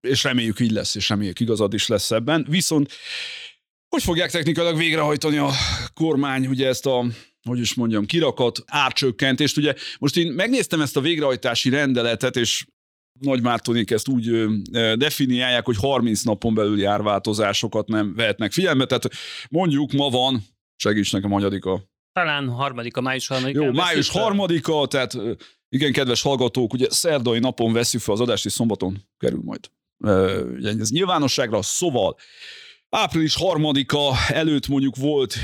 és 0.00 0.22
reméljük 0.22 0.60
így 0.60 0.70
lesz, 0.70 0.94
és 0.94 1.08
reméljük 1.08 1.40
igazad 1.40 1.74
is 1.74 1.86
lesz 1.86 2.10
ebben. 2.10 2.46
Viszont 2.48 2.92
hogy 3.88 4.02
fogják 4.02 4.30
technikailag 4.30 4.76
végrehajtani 4.76 5.36
a 5.36 5.50
kormány 5.94 6.46
ugye 6.46 6.68
ezt 6.68 6.86
a 6.86 7.06
hogy 7.42 7.58
is 7.58 7.74
mondjam, 7.74 8.06
kirakat 8.06 8.62
árcsökkentést. 8.66 9.56
Ugye 9.56 9.74
most 9.98 10.16
én 10.16 10.32
megnéztem 10.32 10.80
ezt 10.80 10.96
a 10.96 11.00
végrehajtási 11.00 11.70
rendeletet, 11.70 12.36
és 12.36 12.64
nagy 13.24 13.42
Mártonék 13.42 13.90
ezt 13.90 14.08
úgy 14.08 14.46
definiálják, 14.96 15.64
hogy 15.64 15.76
30 15.76 16.22
napon 16.22 16.54
belüli 16.54 16.84
árváltozásokat 16.84 17.88
nem 17.88 18.14
vehetnek 18.14 18.52
figyelme. 18.52 18.84
Tehát 18.84 19.08
mondjuk 19.50 19.92
ma 19.92 20.08
van, 20.08 20.42
segíts 20.76 21.12
nekem, 21.12 21.32
anyadika. 21.32 21.90
Talán 22.12 22.48
harmadika, 22.48 23.00
május 23.00 23.26
harmadika. 23.26 23.64
Jó, 23.64 23.72
május 23.72 24.08
harmadika, 24.08 24.86
tehát 24.86 25.18
igen, 25.68 25.92
kedves 25.92 26.22
hallgatók, 26.22 26.72
ugye 26.72 26.86
szerdai 26.90 27.38
napon 27.38 27.72
veszük 27.72 28.00
fel 28.00 28.14
az 28.14 28.20
adást, 28.20 28.44
és 28.44 28.52
szombaton 28.52 29.08
kerül 29.18 29.40
majd 29.44 29.70
ugye 30.54 30.72
ez 30.78 30.90
nyilvánosságra, 30.90 31.62
szóval 31.62 32.16
április 32.88 33.34
harmadika 33.34 34.12
előtt 34.28 34.68
mondjuk 34.68 34.96
volt 34.96 35.36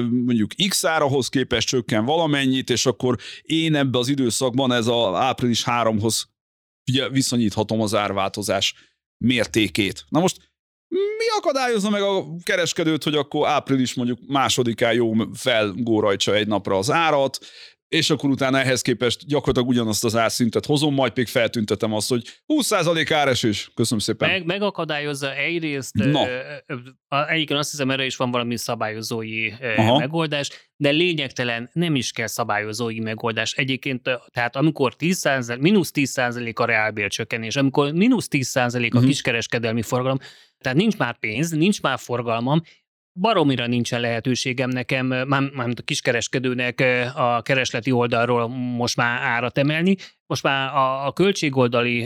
mondjuk 0.00 0.50
X 0.68 0.84
árahoz 0.84 1.28
képest 1.28 1.68
csökken 1.68 2.04
valamennyit, 2.04 2.70
és 2.70 2.86
akkor 2.86 3.16
én 3.42 3.74
ebbe 3.74 3.98
az 3.98 4.08
időszakban 4.08 4.72
ez 4.72 4.86
a 4.86 5.16
április 5.16 5.62
3-hoz 5.66 6.24
ugye 6.24 6.31
viszonyíthatom 7.10 7.80
az 7.80 7.94
árváltozás 7.94 8.74
mértékét. 9.24 10.04
Na 10.08 10.20
most 10.20 10.50
mi 10.88 11.28
akadályozza 11.38 11.90
meg 11.90 12.02
a 12.02 12.24
kereskedőt, 12.42 13.02
hogy 13.02 13.14
akkor 13.14 13.48
április 13.48 13.94
mondjuk 13.94 14.18
másodikán 14.26 14.92
jó 14.94 15.12
felgórajtsa 15.34 16.34
egy 16.34 16.46
napra 16.46 16.78
az 16.78 16.90
árat, 16.90 17.38
és 17.92 18.10
akkor 18.10 18.30
utána 18.30 18.58
ehhez 18.58 18.82
képest 18.82 19.26
gyakorlatilag 19.26 19.68
ugyanazt 19.68 20.04
az 20.04 20.16
árszintet 20.16 20.66
hozom, 20.66 20.94
majd 20.94 21.12
még 21.14 21.26
feltüntetem 21.26 21.92
azt, 21.92 22.08
hogy 22.08 22.22
20% 22.46 23.10
áresés. 23.14 23.70
Köszönöm 23.74 23.98
szépen. 23.98 24.30
Meg, 24.30 24.44
megakadályozza 24.44 25.34
egyrészt, 25.34 25.94
Na. 25.94 26.26
egyébként 27.28 27.58
azt 27.58 27.70
hiszem, 27.70 27.90
erre 27.90 28.04
is 28.04 28.16
van 28.16 28.30
valami 28.30 28.56
szabályozói 28.56 29.50
Aha. 29.76 29.98
megoldás, 29.98 30.50
de 30.76 30.90
lényegtelen 30.90 31.70
nem 31.72 31.94
is 31.94 32.12
kell 32.12 32.26
szabályozói 32.26 33.00
megoldás. 33.00 33.52
Egyébként, 33.52 34.10
tehát 34.30 34.56
amikor 34.56 34.94
10 34.94 35.28
mínusz 35.58 35.90
10% 35.94 36.54
a 36.54 36.64
reálbércsökkenés, 36.64 37.56
amikor 37.56 37.92
mínusz 37.92 38.28
10% 38.28 38.94
a 38.94 38.98
Mhm. 38.98 39.06
kiskereskedelmi 39.06 39.82
forgalom, 39.82 40.18
tehát 40.58 40.78
nincs 40.78 40.96
már 40.96 41.18
pénz, 41.18 41.50
nincs 41.50 41.80
már 41.82 41.98
forgalmam, 41.98 42.62
baromira 43.12 43.66
nincsen 43.66 44.00
lehetőségem 44.00 44.68
nekem, 44.68 45.06
már, 45.06 45.42
már 45.52 45.68
a 45.68 45.82
kiskereskedőnek 45.84 46.80
a 47.14 47.42
keresleti 47.42 47.90
oldalról 47.90 48.48
most 48.48 48.96
már 48.96 49.20
árat 49.22 49.58
emelni, 49.58 49.96
most 50.26 50.42
már 50.42 50.74
a, 50.74 51.06
a 51.06 51.12
költségoldali, 51.12 52.04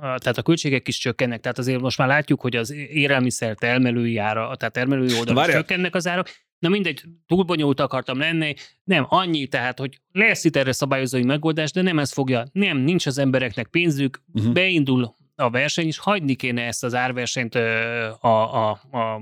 tehát 0.00 0.38
a 0.38 0.42
költségek 0.42 0.88
is 0.88 0.98
csökkennek, 0.98 1.40
tehát 1.40 1.58
azért 1.58 1.80
most 1.80 1.98
már 1.98 2.08
látjuk, 2.08 2.40
hogy 2.40 2.56
az 2.56 2.70
élelmiszer 2.70 3.54
termelői 3.54 4.16
ára, 4.16 4.56
tehát 4.56 4.74
termelői 4.74 5.18
oldalon 5.18 5.44
csökkennek 5.44 5.94
az 5.94 6.06
árak, 6.06 6.28
Na 6.58 6.68
mindegy, 6.68 7.02
túl 7.26 7.42
bonyolult 7.42 7.80
akartam 7.80 8.18
lenni, 8.18 8.54
nem 8.84 9.06
annyi, 9.08 9.46
tehát, 9.46 9.78
hogy 9.78 10.00
lesz 10.12 10.44
itt 10.44 10.56
erre 10.56 10.72
szabályozói 10.72 11.24
megoldás, 11.24 11.72
de 11.72 11.82
nem 11.82 11.98
ez 11.98 12.12
fogja, 12.12 12.44
nem, 12.52 12.76
nincs 12.76 13.06
az 13.06 13.18
embereknek 13.18 13.66
pénzük, 13.66 14.22
uh-huh. 14.34 14.52
beindul 14.52 15.14
a 15.34 15.50
verseny, 15.50 15.86
és 15.86 15.98
hagyni 15.98 16.34
kéne 16.34 16.62
ezt 16.62 16.84
az 16.84 16.94
árversenyt 16.94 17.54
a, 17.54 18.68
a, 18.68 18.70
a 18.70 19.20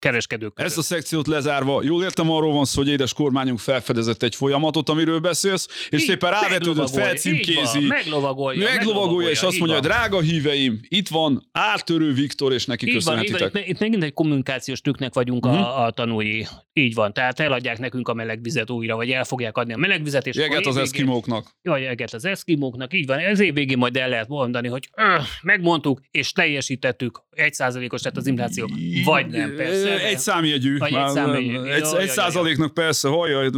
kereskedők 0.00 0.54
között. 0.54 0.70
Ezt 0.70 0.78
a 0.78 0.82
szekciót 0.82 1.26
lezárva, 1.26 1.82
jól 1.82 2.02
értem, 2.02 2.30
arról 2.30 2.52
van 2.52 2.64
szó, 2.64 2.80
hogy 2.82 2.90
édes 2.90 3.12
kormányunk 3.12 3.58
felfedezett 3.58 4.22
egy 4.22 4.34
folyamatot, 4.34 4.88
amiről 4.88 5.18
beszélsz, 5.18 5.68
és 5.90 6.00
Így, 6.00 6.06
szépen 6.08 6.30
rávetődött, 6.30 6.90
felcímkézi, 6.90 7.78
van, 7.78 7.82
meglovagolja, 7.82 8.68
meglovagolja, 8.74 9.28
és 9.30 9.42
azt 9.42 9.58
mondja, 9.58 9.78
van. 9.80 9.86
drága 9.90 10.20
híveim, 10.20 10.80
itt 10.88 11.08
van 11.08 11.48
ártörő 11.52 12.12
Viktor, 12.12 12.52
és 12.52 12.66
neki 12.66 12.86
Így 12.86 12.92
van, 12.92 12.98
így 13.00 13.04
van, 13.04 13.16
köszönhetitek. 13.24 13.62
itt, 13.68 13.74
itt 13.74 13.80
megint 13.80 14.02
egy 14.02 14.12
kommunikációs 14.12 14.80
trükknek 14.80 15.14
vagyunk 15.14 15.44
Mhm. 15.46 15.54
a, 15.54 15.84
a 15.84 15.90
tanúi. 15.90 16.46
Így 16.72 16.94
van, 16.94 17.12
tehát 17.12 17.40
eladják 17.40 17.78
nekünk 17.78 18.08
a 18.08 18.14
melegvizet 18.14 18.70
újra, 18.70 18.96
vagy 18.96 19.10
el 19.10 19.24
fogják 19.24 19.56
adni 19.56 19.72
a 19.72 19.76
melegvizet, 19.76 20.26
és 20.26 20.36
Jeget 20.36 20.66
az 20.66 20.76
eszkimóknak. 20.76 21.50
Jaj, 21.62 21.86
eget 21.86 22.12
az 22.14 22.24
eszkimóknak, 22.24 22.94
így 22.94 23.06
van. 23.06 23.18
Ez 23.18 23.40
év 23.40 23.54
végén 23.54 23.78
majd 23.78 23.96
el 23.96 24.08
lehet 24.08 24.28
mondani, 24.28 24.68
hogy 24.68 24.88
öh, 24.96 25.22
megmondtuk, 25.42 26.00
és 26.10 26.32
teljesítettük, 26.32 27.22
egy 27.30 27.54
százalékos 27.54 28.02
lett 28.02 28.16
az 28.16 28.26
infláció. 28.26 28.70
Vagy 29.04 29.26
nem, 29.26 29.54
persze. 29.56 29.89
Egy 29.98 30.18
számjegyű. 30.18 30.78
Vagy 30.78 30.94
egy 30.94 31.08
számjegyű. 31.08 31.58
Egy, 31.58 31.82
egy 31.82 31.92
jaj, 31.92 32.06
százaléknak 32.06 32.74
persze, 32.74 33.08
hajjaj, 33.08 33.50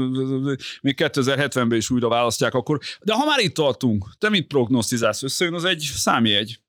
még 0.80 0.94
2070-ben 0.96 1.76
is 1.76 1.90
újra 1.90 2.08
választják 2.08 2.54
akkor. 2.54 2.78
De 3.00 3.12
ha 3.12 3.24
már 3.24 3.38
itt 3.38 3.54
tartunk, 3.54 4.04
te 4.18 4.28
mit 4.28 4.46
prognosztizálsz? 4.46 5.22
Összejön 5.22 5.54
az 5.54 5.64
egy 5.64 5.80
számjegy. 5.94 6.60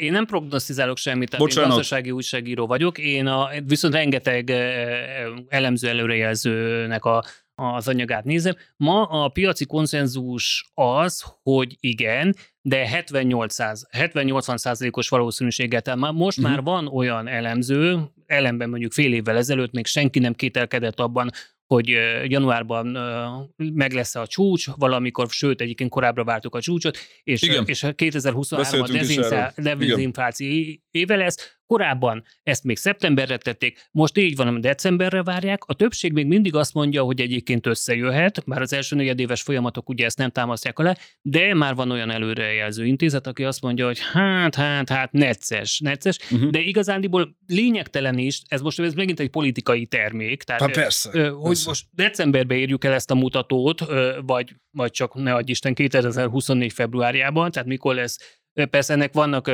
Én 0.00 0.12
nem 0.12 0.26
prognosztizálok 0.26 0.96
semmit, 0.96 1.30
tehát 1.30 1.44
Bocsánat. 1.46 1.70
én 1.70 1.76
gazdasági 1.76 2.10
újságíró 2.10 2.66
vagyok, 2.66 2.98
én 2.98 3.26
a, 3.26 3.48
viszont 3.64 3.94
rengeteg 3.94 4.50
elemző 5.48 5.88
előrejelzőnek 5.88 7.04
a, 7.04 7.24
az 7.56 7.88
anyagát 7.88 8.24
nézem. 8.24 8.54
Ma 8.76 9.02
a 9.04 9.28
piaci 9.28 9.64
konszenzus 9.66 10.70
az, 10.74 11.24
hogy 11.42 11.76
igen, 11.80 12.36
de 12.60 12.88
78-80 12.92 14.56
százalékos 14.56 15.08
valószínűséggel. 15.08 15.80
Tehát 15.80 16.12
most 16.12 16.38
Mhm. 16.40 16.46
már 16.50 16.62
van 16.62 16.86
olyan 16.86 17.28
elemző, 17.28 17.98
ellenben 18.26 18.68
mondjuk 18.68 18.92
fél 18.92 19.12
évvel 19.12 19.36
ezelőtt 19.36 19.72
még 19.72 19.86
senki 19.86 20.18
nem 20.18 20.34
kételkedett 20.34 21.00
abban, 21.00 21.30
hogy 21.66 21.88
januárban 22.24 22.86
meg 23.56 23.92
lesz 23.92 24.14
a 24.14 24.26
csúcs, 24.26 24.66
valamikor, 24.76 25.26
sőt, 25.30 25.60
egyébként 25.60 25.90
korábbra 25.90 26.24
vártuk 26.24 26.54
a 26.54 26.60
csúcsot, 26.60 26.98
és, 27.22 27.42
Igen. 27.42 27.64
és 27.66 27.82
a 27.82 27.92
2023 27.92 28.66
a 28.66 28.82
Beszéltünk 28.82 29.10
is 29.10 29.16
erről. 29.16 29.52
Igen. 29.56 29.78
dezinfláció 29.88 30.46
éve 30.96 31.16
lesz. 31.16 31.56
Korábban 31.66 32.24
ezt 32.42 32.64
még 32.64 32.76
szeptemberre 32.76 33.36
tették, 33.36 33.88
most 33.90 34.18
így 34.18 34.36
van, 34.36 34.60
decemberre 34.60 35.22
várják. 35.22 35.64
A 35.64 35.74
többség 35.74 36.12
még 36.12 36.26
mindig 36.26 36.54
azt 36.54 36.74
mondja, 36.74 37.02
hogy 37.02 37.20
egyébként 37.20 37.66
összejöhet, 37.66 38.46
már 38.46 38.60
az 38.60 38.72
első 38.72 38.96
negyedéves 38.96 39.42
folyamatok 39.42 39.88
ugye 39.88 40.04
ezt 40.04 40.18
nem 40.18 40.30
támasztják 40.30 40.78
alá, 40.78 40.96
de 41.22 41.54
már 41.54 41.74
van 41.74 41.90
olyan 41.90 42.10
előrejelző 42.10 42.86
intézet, 42.86 43.26
aki 43.26 43.44
azt 43.44 43.62
mondja, 43.62 43.86
hogy 43.86 43.98
hát, 44.12 44.54
hát, 44.54 44.88
hát, 44.88 45.12
necces, 45.12 45.80
necces, 45.80 46.18
Uh-huh. 46.30 46.50
de 46.50 46.58
igazándiból 46.58 47.36
lényegtelen 47.46 48.18
is, 48.18 48.42
ez 48.48 48.60
most 48.60 48.80
ez 48.80 48.94
megint 48.94 49.20
egy 49.20 49.30
politikai 49.30 49.86
termék, 49.86 50.42
tehát 50.42 50.62
Hát 50.62 50.76
ö, 50.76 50.80
persze. 50.80 51.28
Hogy 51.28 51.42
persze. 51.42 51.68
most 51.68 51.86
decemberben 51.90 52.58
érjük 52.58 52.84
el 52.84 52.92
ezt 52.92 53.10
a 53.10 53.14
mutatót, 53.14 53.84
vagy, 54.20 54.54
vagy 54.70 54.90
csak 54.90 55.14
ne 55.14 55.34
adj 55.34 55.50
Isten 55.50 55.74
2024 55.74 56.72
februárjában, 56.72 57.50
tehát 57.50 57.68
mikor 57.68 57.94
lesz. 57.94 58.40
Persze 58.70 58.92
ennek 58.92 59.12
vannak 59.12 59.50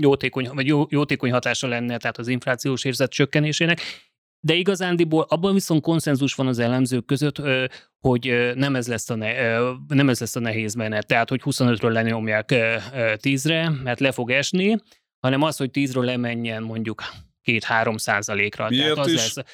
jótékony, 0.00 0.50
vagy 0.52 0.66
jó, 0.66 0.84
jótékony 0.88 1.30
hatása 1.30 1.66
lenne, 1.66 1.96
tehát 1.96 2.18
az 2.18 2.28
inflációs 2.28 2.84
érzet 2.84 3.10
csökkenésének, 3.10 3.80
de 4.40 4.54
igazándiból 4.54 5.26
abban 5.28 5.54
viszont 5.54 5.82
konszenzus 5.82 6.34
van 6.34 6.46
az 6.46 6.58
elemzők 6.58 7.04
között, 7.04 7.42
hogy 8.00 8.52
nem 8.54 8.76
ez 8.76 8.88
lesz 8.88 9.10
a, 9.10 9.14
ne, 9.14 9.58
nem 9.88 10.08
ez 10.08 10.20
lesz 10.20 10.36
a 10.36 10.40
nehéz 10.40 10.74
menet, 10.74 11.06
tehát 11.06 11.28
hogy 11.28 11.40
25-ről 11.44 11.92
lenyomják 11.92 12.50
ö, 12.50 12.76
ö, 12.94 13.12
10-re, 13.22 13.70
mert 13.70 14.00
le 14.00 14.12
fog 14.12 14.30
esni, 14.30 14.76
hanem 15.20 15.42
az, 15.42 15.56
hogy 15.56 15.70
10-ről 15.72 16.04
lemenjen 16.04 16.62
mondjuk 16.62 17.02
2-3 17.44 17.98
százalékra. 17.98 18.68
Miért 18.68 18.84
tehát 18.84 18.98
az 18.98 19.12
is? 19.12 19.34
lesz. 19.34 19.46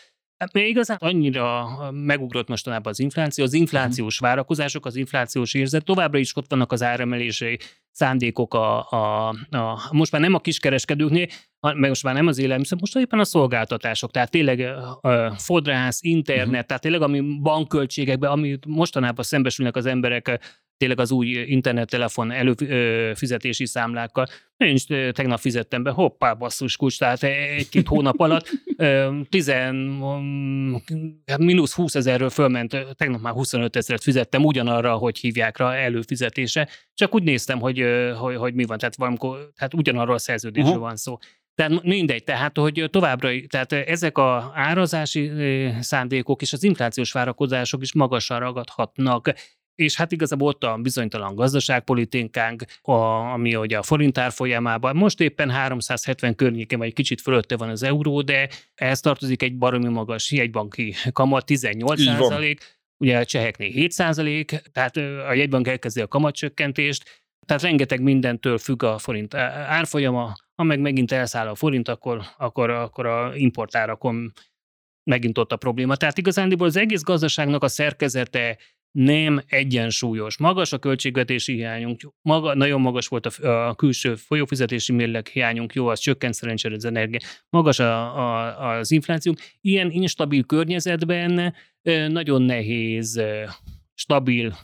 Hát 0.42 0.52
Még 0.52 0.68
igazán 0.68 0.96
annyira 1.00 1.68
megugrott 1.90 2.48
mostanában 2.48 2.92
az 2.92 2.98
infláció, 2.98 3.44
az 3.44 3.52
inflációs 3.52 4.18
várakozások, 4.18 4.86
az 4.86 4.96
inflációs 4.96 5.54
érzet, 5.54 5.84
továbbra 5.84 6.18
is 6.18 6.36
ott 6.36 6.50
vannak 6.50 6.72
az 6.72 6.82
áremelési 6.82 7.58
szándékok 7.90 8.54
a, 8.54 8.90
a, 8.90 9.28
a, 9.50 9.88
most 9.90 10.12
már 10.12 10.20
nem 10.20 10.34
a 10.34 10.38
kiskereskedőknél, 10.38 11.26
meg 11.60 11.88
most 11.88 12.02
már 12.02 12.14
nem 12.14 12.26
az 12.26 12.38
élelmiszer, 12.38 12.78
most 12.80 12.96
éppen 12.96 13.18
a 13.18 13.24
szolgáltatások, 13.24 14.10
tehát 14.10 14.30
tényleg 14.30 14.60
ö, 15.00 15.28
fodrász, 15.36 16.02
internet, 16.02 16.46
uh-huh. 16.46 16.66
tehát 16.66 16.82
tényleg 16.82 17.02
ami 17.02 17.20
bankköltségekben, 17.40 18.30
ami 18.30 18.58
mostanában 18.66 19.24
szembesülnek 19.24 19.76
az 19.76 19.86
emberek 19.86 20.40
tényleg 20.82 21.00
az 21.00 21.10
új 21.10 21.26
internettelefon 21.28 22.30
előfizetési 22.30 23.66
számlákkal. 23.66 24.26
Én 24.56 24.74
is 24.74 24.84
tegnap 25.12 25.38
fizettem 25.38 25.82
be, 25.82 25.90
hoppá, 25.90 26.34
basszus 26.34 26.76
kulcs, 26.76 26.98
tehát 26.98 27.22
egy-két 27.22 27.86
hónap 27.88 28.20
alatt 28.20 28.50
ö, 28.76 29.18
tizen, 29.28 29.74
mm, 29.74 30.74
hát 31.26 31.38
mínusz 31.38 31.74
20 31.74 31.94
ezerről 31.94 32.30
fölment, 32.30 32.86
tegnap 32.94 33.20
már 33.20 33.32
25 33.32 33.76
ezeret 33.76 34.02
fizettem 34.02 34.44
ugyanarra, 34.44 34.94
hogy 34.94 35.18
hívják 35.18 35.58
rá 35.58 35.72
előfizetése, 35.72 36.68
csak 36.94 37.14
úgy 37.14 37.22
néztem, 37.22 37.60
hogy, 37.60 37.84
hogy, 38.18 38.36
hogy 38.36 38.54
mi 38.54 38.64
van, 38.64 38.78
tehát 38.78 38.96
valamikor, 38.96 39.50
tehát 39.56 39.74
ugyanarról 39.74 40.14
a 40.14 40.18
szerződésről 40.18 40.72
Aha. 40.72 40.80
van 40.80 40.96
szó. 40.96 41.18
Tehát 41.54 41.82
mindegy, 41.82 42.24
tehát 42.24 42.58
hogy 42.58 42.88
továbbra, 42.90 43.30
tehát 43.46 43.72
ezek 43.72 44.18
a 44.18 44.52
árazási 44.54 45.30
szándékok 45.80 46.42
és 46.42 46.52
az 46.52 46.62
inflációs 46.62 47.12
várakozások 47.12 47.82
is 47.82 47.94
magasan 47.94 48.38
ragadhatnak, 48.38 49.32
és 49.74 49.96
hát 49.96 50.12
igazából 50.12 50.48
ott 50.48 50.64
a 50.64 50.76
bizonytalan 50.76 51.34
gazdaságpolitikánk, 51.34 52.64
a, 52.82 52.92
ami 53.32 53.56
ugye 53.56 53.78
a 53.78 53.82
forint 53.82 54.18
árfolyamában, 54.18 54.96
most 54.96 55.20
éppen 55.20 55.50
370 55.50 56.34
környékén, 56.34 56.78
vagy 56.78 56.92
kicsit 56.92 57.20
fölötte 57.20 57.56
van 57.56 57.68
az 57.68 57.82
euró, 57.82 58.20
de 58.22 58.48
ehhez 58.74 59.00
tartozik 59.00 59.42
egy 59.42 59.56
baromi 59.56 59.88
magas 59.88 60.32
jegybanki 60.32 60.94
kamat, 61.12 61.46
18 61.46 62.00
Így 62.00 62.06
van. 62.06 62.16
százalék, 62.16 62.80
ugye 62.96 63.18
a 63.18 63.24
cseheknél 63.24 63.70
7 63.70 63.92
százalék, 63.92 64.62
tehát 64.72 64.96
a 64.96 65.32
jegybank 65.32 65.68
elkezdi 65.68 66.00
a 66.00 66.08
kamatcsökkentést, 66.08 67.22
tehát 67.46 67.62
rengeteg 67.62 68.00
mindentől 68.00 68.58
függ 68.58 68.82
a 68.82 68.98
forint 68.98 69.34
árfolyama, 69.34 70.34
ha 70.54 70.62
meg 70.62 70.80
megint 70.80 71.12
elszáll 71.12 71.48
a 71.48 71.54
forint, 71.54 71.88
akkor, 71.88 72.22
akkor, 72.36 72.70
akkor 72.70 73.06
a 73.06 73.34
importárakon 73.34 74.32
megint 75.10 75.38
ott 75.38 75.52
a 75.52 75.56
probléma. 75.56 75.96
Tehát 75.96 76.18
igazándiból 76.18 76.66
az 76.66 76.76
egész 76.76 77.02
gazdaságnak 77.02 77.62
a 77.62 77.68
szerkezete 77.68 78.58
nem 78.92 79.40
egyensúlyos. 79.46 80.38
Magas 80.38 80.72
a 80.72 80.78
költségvetési 80.78 81.52
hiányunk, 81.52 82.00
maga, 82.22 82.54
nagyon 82.54 82.80
magas 82.80 83.08
volt 83.08 83.26
a, 83.26 83.68
a 83.68 83.74
külső 83.74 84.14
folyófizetési 84.14 84.92
mérleg 84.92 85.26
hiányunk, 85.26 85.74
jó, 85.74 85.86
az 85.86 85.98
csökkent 85.98 86.34
szerencsére 86.34 86.74
az 86.74 86.84
energia, 86.84 87.18
magas 87.50 87.78
a, 87.78 88.16
a, 88.18 88.68
az 88.68 88.90
infláció. 88.90 89.34
Ilyen 89.60 89.90
instabil 89.90 90.44
környezetben 90.44 91.54
nagyon 92.08 92.42
nehéz 92.42 93.22
stabil 93.94 94.56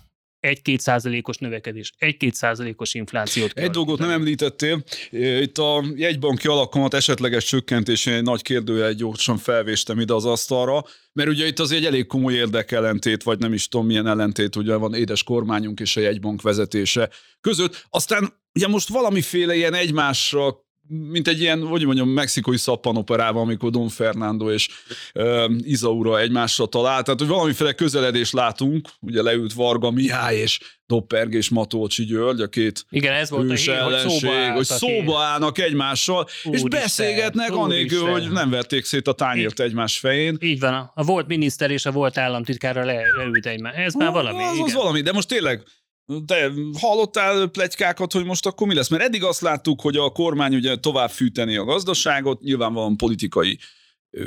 1-2 0.65 0.79
százalékos 0.79 1.37
növekedés, 1.37 1.93
1-2 1.99 2.33
százalékos 2.33 2.95
inflációt. 2.95 3.53
Egy 3.55 3.71
dolgot 3.71 3.99
nem 3.99 4.11
említettél, 4.11 4.83
itt 5.11 5.59
a 5.59 5.85
jegybanki 5.97 6.47
alakamat 6.47 6.95
esetleges 6.95 7.45
csökkentésén 7.45 8.13
egy 8.15 8.23
nagy 8.23 8.43
kérdőjel 8.43 8.93
gyorsan 8.93 9.39
felvéstem 9.39 10.01
ide 10.01 10.15
az 10.15 10.25
asztalra, 10.25 10.85
mert 11.13 11.29
ugye 11.29 11.47
itt 11.47 11.59
az 11.59 11.73
egy 11.73 11.85
elég 11.85 12.07
komoly 12.07 12.35
érdekellentét, 12.35 13.23
vagy 13.23 13.39
nem 13.39 13.53
is 13.53 13.69
tudom 13.69 13.87
milyen 13.87 14.07
ellentét, 14.07 14.57
ugye 14.57 14.75
van 14.75 14.95
édes 14.95 15.23
kormányunk 15.23 15.81
és 15.81 15.97
a 15.97 16.01
jegybank 16.01 16.43
vezetése 16.43 17.11
között. 17.41 17.87
Aztán 17.91 18.33
ugye 18.55 18.69
most 18.69 18.89
valamiféle 18.89 19.55
ilyen 19.55 19.75
egymásra 19.75 20.67
mint 20.89 21.29
egy 21.29 21.41
ilyen, 21.41 21.67
hogy 21.67 21.85
mondjam, 21.85 22.09
mexikói 22.09 22.57
szappanoperában, 22.57 23.43
amikor 23.43 23.71
Don 23.71 23.89
Fernando 23.89 24.53
és 24.53 24.69
uh, 25.15 25.45
Izaura 25.59 26.21
egymásra 26.21 26.67
talált. 26.67 27.05
Tehát, 27.05 27.21
hogy 27.21 27.29
valamiféle 27.29 27.73
közeledést 27.73 28.33
látunk, 28.33 28.89
ugye 29.01 29.23
leült 29.23 29.53
Varga 29.53 29.91
Mihály 29.91 30.37
és 30.37 30.59
Dopperg 30.87 31.35
és 31.35 31.49
Matolcsi 31.49 32.05
György, 32.05 32.41
a 32.41 32.49
két 32.49 32.85
Igen, 32.91 33.13
ez 33.13 33.31
volt 33.31 33.51
a 33.51 33.55
hír, 33.55 33.67
hogy 33.67 33.93
ellenség, 33.93 34.21
szóba 34.21 34.33
hogy 34.33 34.45
álltak 34.45 34.65
szóba 34.65 35.21
állnak 35.21 35.59
egymással, 35.59 36.27
és 36.27 36.45
Úristen, 36.45 36.71
beszélgetnek 36.71 37.53
anélkül, 37.53 38.01
úristen. 38.01 38.23
hogy 38.23 38.33
nem 38.33 38.51
verték 38.51 38.85
szét 38.85 39.09
a 39.09 39.13
tányért 39.13 39.61
egymás 39.61 39.99
fején. 39.99 40.37
Így 40.41 40.61
van, 40.61 40.75
a, 40.75 40.93
a 40.95 41.03
volt 41.03 41.27
miniszter 41.27 41.71
és 41.71 41.87
a 41.87 41.93
volt 41.93 42.19
államtitkárra 42.19 42.85
le, 42.85 43.01
leült 43.17 43.47
egymás. 43.47 43.75
Ez 43.77 43.95
már 43.95 44.13
valami, 44.13 44.45
Az, 44.45 44.55
igen. 44.55 44.65
az 44.65 44.73
valami, 44.75 45.01
de 45.01 45.13
most 45.13 45.29
tényleg 45.29 45.63
te 46.27 46.51
hallottál 46.81 47.47
plegykákat, 47.47 48.13
hogy 48.13 48.25
most 48.25 48.47
akkor 48.47 48.67
mi 48.67 48.75
lesz? 48.75 48.89
Mert 48.89 49.03
eddig 49.03 49.25
azt 49.25 49.41
láttuk, 49.41 49.81
hogy 49.81 49.97
a 49.97 50.11
kormány 50.11 50.55
ugye 50.55 50.77
tovább 50.77 51.11
fűteni 51.11 51.57
a 51.57 51.65
gazdaságot, 51.65 52.41
nyilván 52.41 52.73
van 52.73 52.97
politikai 52.97 53.59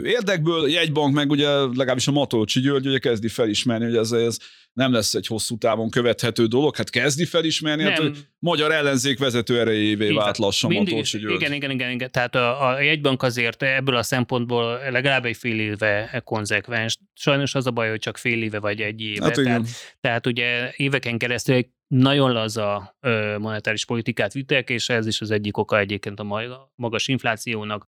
érdekből, 0.04 0.70
jegybank 0.70 1.14
meg 1.14 1.30
ugye 1.30 1.50
legalábbis 1.50 2.08
a 2.08 2.12
Matolcsi 2.12 2.60
György 2.60 2.88
ugye 2.88 3.00
kezdi 3.00 3.28
felismerni, 3.28 3.86
hogy 3.86 3.96
ez, 3.96 4.12
ez 4.12 4.38
nem 4.74 4.92
lesz 4.92 5.14
egy 5.14 5.28
hosszú 5.28 5.58
távon 5.58 5.90
követhető 5.90 6.46
dolog, 6.46 6.76
hát 6.76 6.90
kezdi 6.90 7.26
felismerni, 7.26 7.84
hát, 7.84 7.98
hogy 7.98 8.18
magyar 8.40 8.72
ellenzék 8.72 9.20
vezető 9.20 9.60
erejévé 9.60 10.12
vált 10.14 10.38
lassan 10.38 10.70
Mindig- 10.70 10.88
Matolcsi 10.88 11.18
György. 11.18 11.36
Igen, 11.36 11.54
igen, 11.54 11.72
igen, 11.72 11.92
igen. 11.92 12.12
Tehát 12.12 12.36
a, 12.36 12.68
a 12.68 12.82
jegybank 12.82 13.24
azért 13.24 13.64
ebből 13.64 13.96
a 13.96 14.04
szempontból 14.04 14.80
legalább 14.90 15.26
egy 15.26 15.38
fél 15.38 15.60
éve 15.60 16.22
konzekvens. 16.26 16.98
Sajnos 17.14 17.56
az 17.56 17.68
a 17.68 17.72
baj, 17.72 17.90
hogy 17.90 18.00
csak 18.00 18.18
fél 18.18 18.44
éve 18.44 18.60
vagy 18.60 18.82
egy 18.82 19.02
éve. 19.02 19.26
Hát 19.26 19.34
tehát, 19.34 19.68
tehát 20.00 20.28
ugye 20.28 20.72
éveken 20.76 21.18
keresztül 21.18 21.56
egy 21.56 21.68
nagyon 21.88 22.32
laza 22.32 22.98
monetáris 23.38 23.86
politikát 23.86 24.34
vittek, 24.34 24.70
és 24.70 24.90
ez 24.90 25.08
is 25.08 25.22
az 25.22 25.32
egyik 25.32 25.58
oka 25.58 25.80
egyébként 25.80 26.20
a 26.20 26.24
maga- 26.24 26.72
magas 26.76 27.08
inflációnak. 27.08 27.90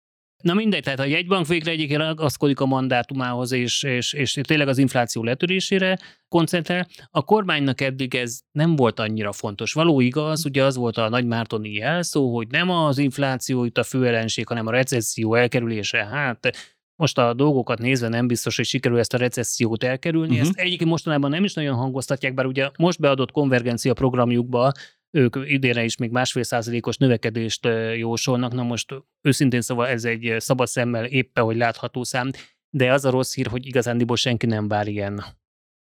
Na 0.43 0.55
mindegy, 0.55 0.83
tehát 0.83 0.99
a 0.99 1.05
jegybank 1.05 1.47
végre 1.47 1.71
egyébként 1.71 2.01
ragaszkodik 2.01 2.61
a 2.61 2.67
mandátumához, 2.67 3.53
és, 3.53 3.83
és, 3.83 4.13
és 4.13 4.39
tényleg 4.43 4.69
az 4.69 4.79
infláció 4.79 5.23
letörésére 5.23 5.99
koncentrál. 6.29 6.87
A 7.11 7.25
kormánynak 7.25 7.81
eddig 7.81 8.15
ez 8.15 8.41
nem 8.53 8.77
volt 8.77 8.99
annyira 8.99 9.33
fontos. 9.33 9.73
Való 9.73 10.01
igaz, 10.01 10.45
ugye 10.45 10.65
az 10.65 10.77
volt 10.77 10.97
a 10.97 11.09
nagymártoni 11.09 11.73
jelszó, 11.73 12.35
hogy 12.35 12.49
nem 12.49 12.71
az 12.71 12.99
infláció 12.99 13.65
itt 13.65 13.79
a 13.79 13.83
fő 13.83 14.07
ellenség, 14.07 14.47
hanem 14.47 14.67
a 14.67 14.71
recesszió 14.71 15.35
elkerülése. 15.35 16.05
Hát 16.05 16.57
most 16.97 17.19
a 17.19 17.35
dolgokat 17.35 17.79
nézve 17.79 18.09
nem 18.09 18.27
biztos, 18.27 18.57
hogy 18.57 18.65
sikerül 18.65 18.99
ezt 18.99 19.15
a 19.15 19.19
recessziót 19.19 19.85
elkerülni. 19.85 20.33
Uh-huh. 20.33 20.49
Ezt 20.49 20.59
egyébként 20.59 20.91
mostanában 20.91 21.31
nem 21.31 21.45
is 21.45 21.55
nagyon 21.55 21.77
hangoztatják, 21.77 22.35
bár 22.35 22.47
ugye 22.47 22.71
most 22.79 23.01
beadott 23.01 23.31
konvergencia 23.31 23.95
programjukba 23.95 24.73
ők 25.15 25.37
idénre 25.45 25.85
is 25.85 25.97
még 25.97 26.11
másfél 26.11 26.43
százalékos 26.43 26.97
növekedést 26.97 27.69
jósolnak. 27.97 28.53
Na 28.53 28.63
most 28.63 28.95
őszintén 29.23 29.61
szóval 29.61 29.87
ez 29.87 30.05
egy 30.05 30.35
szabad 30.39 30.67
szemmel 30.67 31.05
éppen, 31.05 31.45
hogy 31.45 31.57
látható 31.57 32.05
szám, 32.05 32.31
de 32.71 32.93
az 32.93 33.05
a 33.05 33.11
rossz 33.11 33.35
hír, 33.35 33.47
hogy 33.47 33.67
igazándiból 33.67 34.17
senki 34.17 34.47
nem 34.47 34.69
vár 34.69 34.89
ilyen 34.89 35.25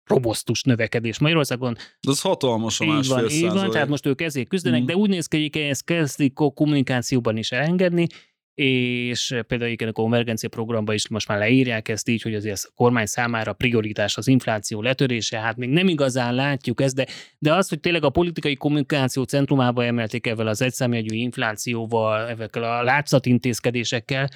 robosztus 0.04 0.62
növekedés 0.62 1.18
Magyarországon. 1.18 1.74
De 1.74 2.10
az 2.10 2.20
hatalmas 2.20 2.80
a 2.80 2.84
másfél 2.84 3.14
van, 3.16 3.30
így 3.30 3.48
van, 3.48 3.70
tehát 3.70 3.88
most 3.88 4.06
ők 4.06 4.20
ezért 4.20 4.48
küzdenek, 4.48 4.78
Mhm. 4.78 4.88
de 4.88 4.96
úgy 4.96 5.08
néz 5.08 5.26
ki, 5.26 5.50
hogy 5.52 5.62
ezt 5.62 5.84
kezdik 5.84 6.38
a 6.38 6.50
kommunikációban 6.50 7.36
is 7.36 7.52
elengedni, 7.52 8.06
és 8.54 9.26
például 9.28 9.64
egyébként 9.64 9.90
a 9.90 9.92
konvergencia 9.92 10.48
programban 10.48 10.94
is 10.94 11.08
most 11.08 11.28
már 11.28 11.38
leírják 11.38 11.88
ezt 11.88 12.08
így, 12.08 12.22
hogy 12.22 12.34
azért 12.34 12.64
a 12.64 12.72
kormány 12.74 13.06
számára 13.06 13.52
prioritás 13.52 14.16
az 14.16 14.26
infláció 14.26 14.82
letörése, 14.82 15.38
hát 15.38 15.56
még 15.56 15.68
nem 15.68 15.88
igazán 15.88 16.34
látjuk 16.34 16.80
ezt, 16.80 16.94
de, 16.94 17.06
de 17.38 17.54
az, 17.54 17.68
hogy 17.68 17.80
tényleg 17.80 18.04
a 18.04 18.10
politikai 18.10 18.54
kommunikáció 18.54 19.22
centrumába 19.22 19.84
emelték 19.84 20.26
ezzel 20.26 20.46
az 20.46 20.62
egyszámjegyű 20.62 21.16
inflációval, 21.16 22.28
ezekkel 22.28 22.62
a 22.62 22.82
látszatintézkedésekkel, 22.82 24.28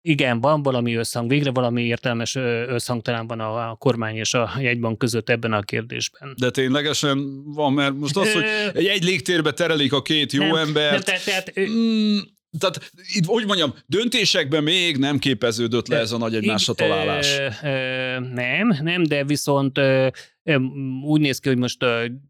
igen, 0.00 0.40
van 0.40 0.62
valami 0.62 0.94
összhang, 0.94 1.28
végre 1.28 1.50
valami 1.50 1.82
értelmes 1.82 2.34
összhang 2.68 3.02
talán 3.02 3.26
van 3.26 3.40
a, 3.40 3.70
a 3.70 3.74
kormány 3.74 4.16
és 4.16 4.34
a 4.34 4.50
jegybank 4.60 4.98
között 4.98 5.28
ebben 5.28 5.52
a 5.52 5.62
kérdésben. 5.62 6.34
De 6.36 6.50
ténylegesen 6.50 7.44
van, 7.44 7.72
mert 7.72 7.94
most 7.94 8.16
az, 8.16 8.32
hogy 8.32 8.44
egy, 8.74 8.86
egy 8.86 9.04
légtérbe 9.04 9.52
terelik 9.52 9.92
a 9.92 10.02
két 10.02 10.32
jó 10.32 10.44
nem, 10.44 10.56
embert, 10.56 10.92
Nem, 10.92 11.00
tehát, 11.00 11.24
tehát, 11.24 11.70
Mm, 11.70 12.18
tehát 12.58 12.90
itt, 13.14 13.24
hogy 13.24 13.46
mondjam, 13.46 13.74
döntésekben 13.86 14.62
még 14.62 14.96
nem 14.96 15.18
képeződött 15.18 15.88
le 15.88 15.98
ez 15.98 16.12
a 16.12 16.18
nagy 16.18 16.34
egymásra 16.34 16.74
találás. 16.74 17.38
Ö, 17.38 17.68
ö, 17.68 18.20
nem, 18.20 18.78
nem, 18.82 19.02
de 19.02 19.24
viszont 19.24 19.78
ö, 19.78 20.08
úgy 21.04 21.20
néz 21.20 21.38
ki, 21.38 21.48
hogy 21.48 21.58
most 21.58 21.82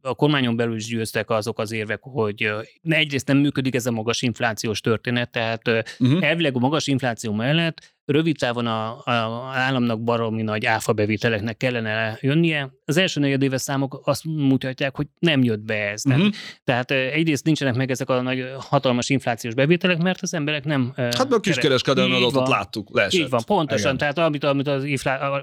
a 0.02 0.14
kormányon 0.14 0.56
belül 0.56 0.76
is 0.76 0.86
győztek 0.86 1.30
azok 1.30 1.58
az 1.58 1.72
érvek, 1.72 2.00
hogy 2.02 2.50
egyrészt 2.88 3.26
nem 3.26 3.36
működik 3.38 3.74
ez 3.74 3.86
a 3.86 3.90
magas 3.90 4.22
inflációs 4.22 4.80
történet, 4.80 5.30
tehát 5.30 5.66
Uh-huh. 5.98 6.24
elvileg 6.24 6.56
a 6.56 6.58
magas 6.58 6.86
infláció 6.86 7.32
mellett 7.32 7.96
rövid 8.04 8.36
távon 8.38 8.66
a, 8.66 8.98
a 9.04 9.10
államnak 9.54 10.02
baromi 10.02 10.42
nagy 10.42 10.66
áfa 10.66 10.92
bevételeknek 10.92 11.56
kellene 11.56 12.18
jönnie. 12.20 12.70
Az 12.84 12.96
első 12.96 13.20
negyedéves 13.20 13.60
számok 13.60 14.00
azt 14.04 14.24
mutatják, 14.24 14.96
hogy 14.96 15.06
nem 15.18 15.42
jött 15.42 15.60
be 15.60 15.74
ez. 15.90 16.02
Tehát, 16.02 16.18
Uh-huh. 16.20 16.34
tehát 16.64 16.90
ö, 16.90 16.94
egyrészt 16.94 17.44
nincsenek 17.44 17.74
meg 17.74 17.90
ezek 17.90 18.08
a 18.10 18.20
nagy 18.22 18.44
hatalmas 18.58 19.08
inflációs 19.08 19.54
bevételek, 19.54 19.98
mert 19.98 20.22
az 20.22 20.34
emberek 20.34 20.64
nem... 20.64 20.92
Hát 20.96 21.14
a 21.20 21.26
kere- 21.26 21.40
kiskereskedelmi 21.40 22.14
adatot 22.14 22.48
láttuk, 22.48 22.88
leesett. 22.94 23.20
Így 23.20 23.28
van, 23.28 23.42
pontosan. 23.46 23.94
Igen. 23.94 23.98
Tehát 23.98 24.18
amit, 24.18 24.44
amit 24.44 24.68
az 24.68 24.84
inflá... 24.84 25.42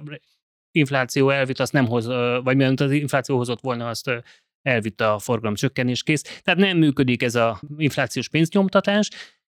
infláció 0.75 1.29
elvitt, 1.29 1.59
azt 1.59 1.73
nem 1.73 1.87
hoz, 1.87 2.05
vagy 2.43 2.55
mert 2.55 2.79
az 2.79 2.91
infláció 2.91 3.37
hozott 3.37 3.61
volna, 3.61 3.87
azt 3.87 4.11
elvitte 4.61 5.11
a 5.11 5.19
forgalom 5.19 5.55
csökkenés 5.55 6.03
kész. 6.03 6.21
Tehát 6.21 6.59
nem 6.59 6.77
működik 6.77 7.23
ez 7.23 7.35
a 7.35 7.61
inflációs 7.77 8.29
pénznyomtatás, 8.29 9.09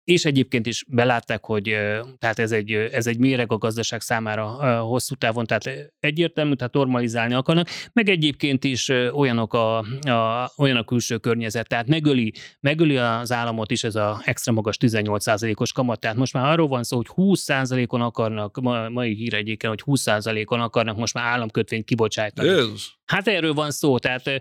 és 0.07 0.25
egyébként 0.25 0.67
is 0.67 0.85
belátták, 0.89 1.45
hogy 1.45 1.77
tehát 2.19 2.39
ez 2.39 2.53
egy, 2.53 2.73
ez 2.73 3.07
egy 3.07 3.19
méreg 3.19 3.53
a 3.53 3.59
gazdaság 3.59 4.01
számára 4.01 4.47
hosszú 4.81 5.15
távon, 5.15 5.47
tehát 5.47 5.93
egyértelmű, 6.01 6.55
tehát 6.55 6.73
normalizálni 6.73 7.35
akarnak, 7.35 7.69
meg 7.93 8.09
egyébként 8.09 8.65
is 8.65 8.89
olyanok 9.13 9.55
a, 9.55 9.79
a, 10.01 10.53
olyan 10.57 10.77
a 10.77 10.85
külső 10.85 11.17
környezet, 11.17 11.69
tehát 11.69 11.87
megöli, 11.87 12.33
megöli 12.61 12.97
az 12.97 13.33
államot 13.33 13.71
is 13.71 13.85
ez 13.85 13.95
a 13.95 14.21
extra 14.25 14.53
magas 14.53 14.77
18%-os 14.81 15.73
kamat, 15.73 16.01
tehát 16.01 16.17
most 16.17 16.33
már 16.33 16.53
arról 16.53 16.69
van 16.69 16.83
szó, 16.83 16.97
hogy 16.97 17.09
20%-on 17.17 18.01
akarnak, 18.01 18.61
ma, 18.61 18.89
mai 18.89 19.15
hír 19.15 19.35
egyébként, 19.35 19.83
hogy 19.83 19.99
20%-on 19.99 20.61
akarnak 20.61 20.97
most 20.97 21.15
már 21.15 21.25
államkötvényt 21.25 21.85
kibocsátani. 21.85 22.49
Jézus. 22.49 22.99
Hát 23.07 23.29
erről 23.29 23.53
van 23.53 23.71
szó, 23.71 23.99
tehát 23.99 24.41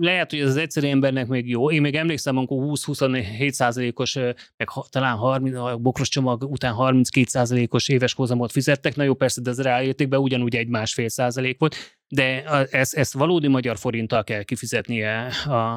lehet, 0.00 0.30
hogy 0.30 0.40
ez 0.40 0.48
az 0.48 0.56
egyszerű 0.56 0.86
embernek 0.86 1.26
még 1.26 1.48
jó. 1.48 1.70
Én 1.70 1.80
még 1.80 1.94
emlékszem, 1.94 2.36
amikor 2.36 2.58
20-27 2.62 3.50
százalékos, 3.50 4.14
meg 4.56 4.68
talán 4.90 5.16
30, 5.16 5.56
a 5.56 5.76
bokros 5.76 6.08
csomag 6.08 6.42
után 6.42 6.72
32 6.72 7.26
százalékos 7.28 7.88
éves 7.88 8.14
hozamot 8.14 8.52
fizettek. 8.52 8.96
Na 8.96 9.02
jó, 9.02 9.14
persze, 9.14 9.40
de 9.40 9.50
ez 9.50 9.60
ráértékben 9.60 10.20
ugyanúgy 10.20 10.56
egy 10.56 10.68
másfél 10.68 11.08
százalék 11.08 11.58
volt, 11.58 11.76
de 12.08 12.44
ezt, 12.70 12.94
ezt 12.94 13.12
valódi 13.12 13.48
magyar 13.48 13.76
forinttal 13.78 14.24
kell 14.24 14.42
kifizetnie 14.42 15.26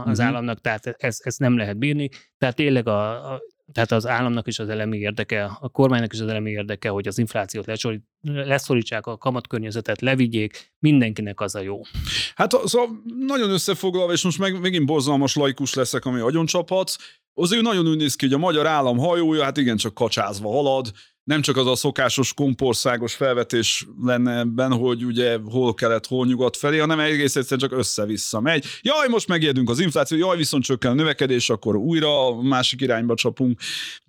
az 0.05 0.17
Mhm. 0.17 0.27
államnak, 0.27 0.61
tehát 0.61 0.95
ez, 0.97 1.17
ez 1.19 1.35
nem 1.37 1.57
lehet 1.57 1.77
bírni. 1.77 2.09
Tehát 2.37 2.55
tényleg 2.55 2.87
a, 2.87 3.33
a 3.33 3.41
tehát 3.73 3.91
az 3.91 4.07
államnak 4.07 4.47
is 4.47 4.59
az 4.59 4.69
elemi 4.69 4.97
érdeke, 4.97 5.43
a 5.59 5.69
kormánynak 5.69 6.13
is 6.13 6.19
az 6.19 6.27
elemi 6.27 6.51
érdeke, 6.51 6.89
hogy 6.89 7.07
az 7.07 7.17
inflációt 7.17 7.65
lesorít- 7.65 8.03
leszorítsák, 8.21 9.05
a 9.05 9.17
kamatkörnyezetet 9.17 10.01
levigyék, 10.01 10.73
mindenkinek 10.79 11.41
az 11.41 11.55
a 11.55 11.61
jó. 11.61 11.81
Hát 12.35 12.51
szóval 12.65 12.89
nagyon 13.27 13.49
összefoglalva, 13.49 14.11
és 14.11 14.23
most 14.23 14.39
meg, 14.39 14.59
megint 14.59 14.85
borzalmas 14.85 15.35
laikus 15.35 15.73
leszek, 15.73 16.05
ami 16.05 16.19
agyon 16.19 16.45
csaphatsz, 16.45 16.97
azért 17.33 17.61
nagyon 17.61 17.87
úgy 17.87 17.97
néz 17.97 18.15
ki, 18.15 18.25
hogy 18.25 18.33
a 18.33 18.37
magyar 18.37 18.67
állam 18.67 18.97
hajója, 18.97 19.43
hát 19.43 19.57
igen, 19.57 19.77
csak 19.77 19.93
kacsázva 19.93 20.51
halad, 20.51 20.91
nem 21.23 21.41
csak 21.41 21.57
az 21.57 21.67
a 21.67 21.75
szokásos 21.75 22.33
kompországos 22.33 23.13
felvetés 23.13 23.87
lenne 24.01 24.37
ebben, 24.37 24.71
hogy 24.71 25.05
ugye 25.05 25.37
hol 25.45 25.73
kelet, 25.73 26.05
hol 26.05 26.25
nyugat 26.25 26.57
felé, 26.57 26.77
hanem 26.77 26.99
egész 26.99 27.35
egyszerűen 27.35 27.69
csak 27.69 27.79
össze-vissza 27.79 28.39
megy. 28.39 28.65
Jaj, 28.81 29.07
most 29.07 29.27
megijedünk 29.27 29.69
az 29.69 29.79
infláció, 29.79 30.17
jaj, 30.17 30.37
viszont 30.37 30.63
csökken 30.63 30.91
a 30.91 30.93
növekedés, 30.93 31.49
akkor 31.49 31.75
újra 31.75 32.27
a 32.27 32.41
másik 32.41 32.81
irányba 32.81 33.15
csapunk. 33.15 33.59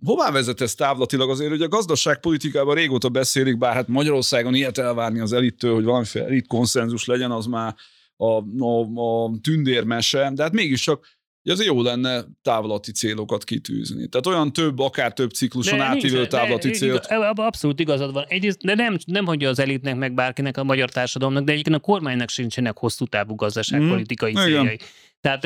Hová 0.05 0.31
vezet 0.31 0.61
ez 0.61 0.75
távlatilag? 0.75 1.31
Azért 1.31 1.51
hogy 1.51 1.63
a 1.63 1.69
gazdaságpolitikában 1.69 2.75
régóta 2.75 3.09
beszélik, 3.09 3.59
bár 3.59 3.75
hát 3.75 3.89
Magyarországon 3.89 4.55
ilyet 4.55 4.79
elvárni 4.79 5.21
az 5.21 5.33
elittől, 5.33 5.75
hogy 5.75 5.85
valamiféle 5.85 6.25
elit 6.25 6.47
konszenzus 6.47 7.05
legyen, 7.05 7.31
az 7.31 7.47
már 7.47 7.75
a, 8.17 8.65
a, 8.65 8.81
a 8.95 9.31
tündérmese, 9.43 10.31
de 10.35 10.43
hát 10.43 10.53
mégiscsak 10.53 11.07
ugye 11.45 11.53
azért 11.53 11.69
jó 11.69 11.83
lenne 11.83 12.25
távlati 12.43 12.93
célokat 12.93 13.45
kitűzni. 13.45 14.09
Tehát 14.09 14.27
olyan 14.27 14.53
több, 14.53 14.79
akár 14.79 15.13
több 15.13 15.31
cikluson 15.31 15.79
De 15.79 15.85
átívelő 15.85 16.17
nincs- 16.21 16.31
de 16.31 16.37
távlati 16.39 16.67
igaz- 16.69 16.81
célt. 16.81 17.07
Abban 17.07 17.47
abszolút 17.47 17.81
igazad 17.81 18.13
van. 18.13 18.25
Egyrészt, 18.29 18.63
de 18.65 18.75
nem, 18.75 18.97
nem 19.07 19.25
hogy 19.25 19.45
az 19.45 19.59
elitnek, 19.59 19.97
meg 19.97 20.15
bárkinek, 20.15 20.57
a 20.57 20.65
magyar 20.65 20.91
társadalomnak, 20.91 21.45
de 21.45 21.53
egyébként 21.53 21.77
a 21.77 21.81
kormánynak 21.81 22.29
sincsenek 22.31 22.79
hosszú 22.79 23.05
távú 23.07 23.35
gazdaságpolitikai 23.35 24.33
Mm, 24.33 24.35
igen. 24.37 24.47
céljai. 24.47 24.79
Tehát, 25.21 25.41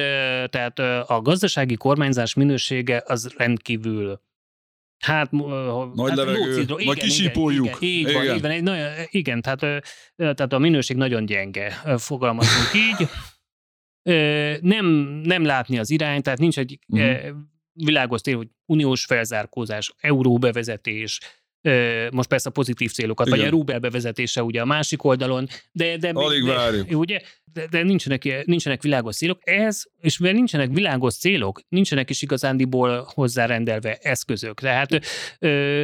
tehát 0.50 0.78
a 1.10 1.20
gazdasági 1.22 1.74
kormányzás 1.76 2.34
minősége 2.34 3.02
az 3.06 3.32
rendkívül 3.36 4.20
Hát, 4.98 5.30
Nagy 5.30 6.08
hát 6.08 6.16
levegő, 6.16 6.64
majd 6.68 6.80
igen, 6.80 6.94
kisípoljuk. 6.94 7.66
Igen, 7.66 7.76
igen, 7.80 7.90
így 7.98 8.12
van, 8.12 8.22
Igen. 8.22 8.34
így 8.36 8.42
van. 8.42 8.50
Egy, 8.50 8.62
nagyon, 8.62 8.86
igen, 9.10 9.42
tehát, 9.42 9.60
tehát 10.16 10.52
a 10.52 10.58
minőség 10.58 10.96
nagyon 10.96 11.26
gyenge, 11.26 11.82
fogalmazunk 11.98 12.70
így. 12.74 13.08
Nem, 14.60 14.86
nem 15.24 15.44
látni 15.44 15.78
az 15.78 15.90
irányt, 15.90 16.22
tehát 16.22 16.38
nincs 16.38 16.58
egy 16.58 16.78
uh-huh. 16.88 17.36
világos 17.72 18.20
cél, 18.20 18.36
hogy 18.36 18.48
uniós 18.66 19.04
felzárkózás, 19.04 19.94
euró 20.00 20.38
bevezetés, 20.38 21.20
most 22.12 22.28
persze 22.28 22.48
a 22.48 22.52
pozitív 22.52 22.92
célokat, 22.92 23.26
Igen. 23.26 23.38
vagy 23.38 23.48
a 23.48 23.50
rubel 23.50 23.78
bevezetése 23.78 24.42
ugye 24.42 24.60
a 24.60 24.64
másik 24.64 25.04
oldalon, 25.04 25.46
de, 25.72 25.96
de, 25.96 26.10
Alig 26.12 26.44
de, 26.44 26.54
várjuk. 26.54 26.98
ugye, 26.98 27.20
de, 27.52 27.66
de 27.66 27.82
nincsenek, 27.82 28.44
nincsenek 28.44 28.82
világos 28.82 29.16
célok. 29.16 29.38
Ez, 29.44 29.82
és 30.00 30.18
mivel 30.18 30.34
nincsenek 30.34 30.70
világos 30.72 31.14
célok, 31.14 31.60
nincsenek 31.68 32.10
is 32.10 32.22
igazándiból 32.22 33.08
hozzárendelve 33.14 33.98
eszközök. 34.00 34.60
Tehát 34.60 35.00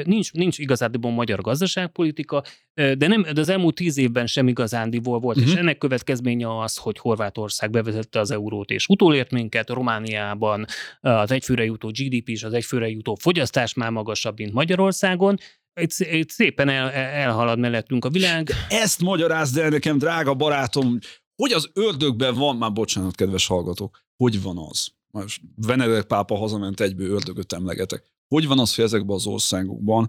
nincs, 0.04 0.32
nincs 0.32 0.58
igazándiból 0.58 1.10
magyar 1.10 1.40
gazdaságpolitika, 1.40 2.42
de, 2.74 3.06
nem, 3.06 3.22
de 3.22 3.40
az 3.40 3.48
elmúlt 3.48 3.74
tíz 3.74 3.98
évben 3.98 4.26
sem 4.26 4.48
igazándiból 4.48 5.18
volt, 5.18 5.36
uh-huh. 5.36 5.50
és 5.50 5.56
Mhm. 5.58 5.66
ennek 5.66 5.78
következménye 5.78 6.58
az, 6.58 6.76
hogy 6.76 6.98
Horvátország 6.98 7.70
bevezette 7.70 8.20
az 8.20 8.30
eurót, 8.30 8.70
és 8.70 8.86
utolért 8.88 9.30
minket, 9.30 9.70
Romániában 9.70 10.64
az 11.00 11.30
egyfőre 11.30 11.64
jutó 11.64 11.88
GDP 11.88 12.28
és 12.28 12.42
az 12.42 12.52
egyfőre 12.52 12.88
jutó 12.88 13.14
fogyasztás 13.20 13.74
már 13.74 13.90
magasabb, 13.90 14.38
mint 14.38 14.52
Magyarországon, 14.52 15.38
itt, 15.80 15.92
itt 15.98 16.30
szépen 16.30 16.68
el, 16.68 16.90
elhalad 16.90 17.58
mellettünk 17.58 18.04
a 18.04 18.10
világ. 18.10 18.50
Ezt 18.68 19.00
magyarázd 19.00 19.56
el 19.58 19.68
nekem, 19.68 19.98
drága 19.98 20.34
barátom, 20.34 20.98
hogy 21.36 21.52
az 21.52 21.70
ördögben 21.72 22.34
van, 22.34 22.56
már 22.56 22.72
bocsánat, 22.72 23.14
kedves 23.14 23.46
hallgatók, 23.46 24.00
hogy 24.16 24.42
van 24.42 24.58
az? 24.58 24.88
Most 25.10 25.40
Benedek 25.66 26.04
pápa 26.04 26.36
hazament 26.36 26.80
egyből 26.80 27.10
ördögöt 27.10 27.52
emlegetek. 27.52 28.12
Hogy 28.28 28.46
van 28.46 28.58
az, 28.58 28.74
hogy 28.74 28.84
ezekben 28.84 29.16
az 29.16 29.26
országokban 29.26 30.08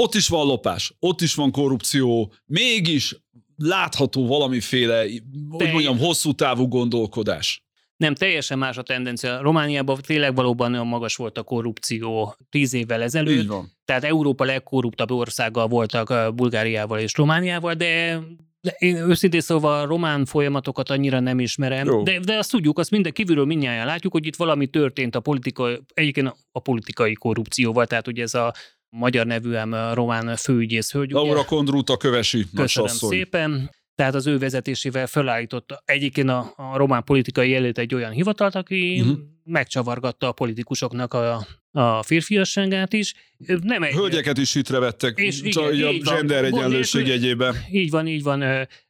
ott 0.00 0.14
is 0.14 0.28
van 0.28 0.46
lopás, 0.46 0.94
ott 0.98 1.20
is 1.20 1.34
van 1.34 1.50
korrupció, 1.50 2.32
mégis 2.44 3.16
látható 3.56 4.26
valamiféle, 4.26 5.00
hogy 5.48 5.70
mondjam, 5.70 5.98
hosszú 5.98 6.32
távú 6.32 6.68
gondolkodás. 6.68 7.65
Nem, 7.96 8.14
teljesen 8.14 8.58
más 8.58 8.76
a 8.76 8.82
tendencia. 8.82 9.40
Romániában 9.40 9.98
tényleg 10.06 10.34
valóban 10.34 10.72
olyan 10.72 10.86
magas 10.86 11.16
volt 11.16 11.38
a 11.38 11.42
korrupció 11.42 12.36
tíz 12.50 12.74
évvel 12.74 13.02
ezelőtt. 13.02 13.38
Így 13.38 13.46
van. 13.46 13.72
Tehát 13.84 14.04
Európa 14.04 14.44
legkorruptabb 14.44 15.10
országgal 15.10 15.66
voltak 15.66 16.34
Bulgáriával 16.34 16.98
és 16.98 17.14
Romániával, 17.14 17.74
de 17.74 18.20
de 18.66 18.74
én 18.78 18.96
őszintén 18.96 19.40
szóval 19.40 19.80
a 19.80 19.86
román 19.86 20.24
folyamatokat 20.24 20.90
annyira 20.90 21.20
nem 21.20 21.40
ismerem, 21.40 22.04
de, 22.04 22.18
de 22.18 22.36
azt 22.36 22.50
tudjuk, 22.50 22.78
azt 22.78 22.90
minden 22.90 23.12
kívülről 23.12 23.44
mindjárt 23.44 23.86
látjuk, 23.86 24.12
hogy 24.12 24.26
itt 24.26 24.36
valami 24.36 24.66
történt 24.66 25.14
a 25.14 25.20
politikai, 25.20 25.78
egyébként 25.94 26.36
a 26.52 26.60
politikai 26.60 27.12
korrupcióval, 27.12 27.86
tehát 27.86 28.06
ugye 28.06 28.22
ez 28.22 28.34
a 28.34 28.54
magyar 28.88 29.26
nevűem 29.26 29.92
román 29.92 30.36
főügyész 30.36 30.92
hölgy. 30.92 31.10
Laura 31.10 31.44
Kondruta 31.44 31.96
kövesi 31.96 32.46
Köszönöm 32.54 32.88
szépen. 32.88 33.70
Tehát 33.96 34.14
az 34.14 34.26
ő 34.26 34.38
vezetésével 34.38 35.06
felállította 35.06 35.82
egyébként 35.84 36.28
a, 36.28 36.52
a 36.56 36.76
román 36.76 37.04
politikai 37.04 37.54
előtt 37.54 37.78
egy 37.78 37.94
olyan 37.94 38.10
hivatalt, 38.10 38.54
aki 38.54 39.00
uh-huh. 39.00 39.18
megcsavargatta 39.44 40.28
a 40.28 40.32
politikusoknak 40.32 41.14
a, 41.14 41.46
a 41.70 42.02
férfiasságát 42.02 42.92
is. 42.92 43.14
Nem 43.62 43.82
egy, 43.82 43.94
Hölgyeket 43.94 44.38
is 44.38 44.52
hitre 44.52 44.78
vettek, 44.78 45.18
És 45.18 45.40
és 45.40 45.56
igen, 45.56 45.64
a 45.64 45.70
így 45.70 46.04
van. 46.04 46.16
gender 46.16 46.44
egyenlőség 46.44 47.06
jegyében. 47.06 47.54
így 47.70 47.90
van, 47.90 48.06
így 48.06 48.22
van. 48.22 48.40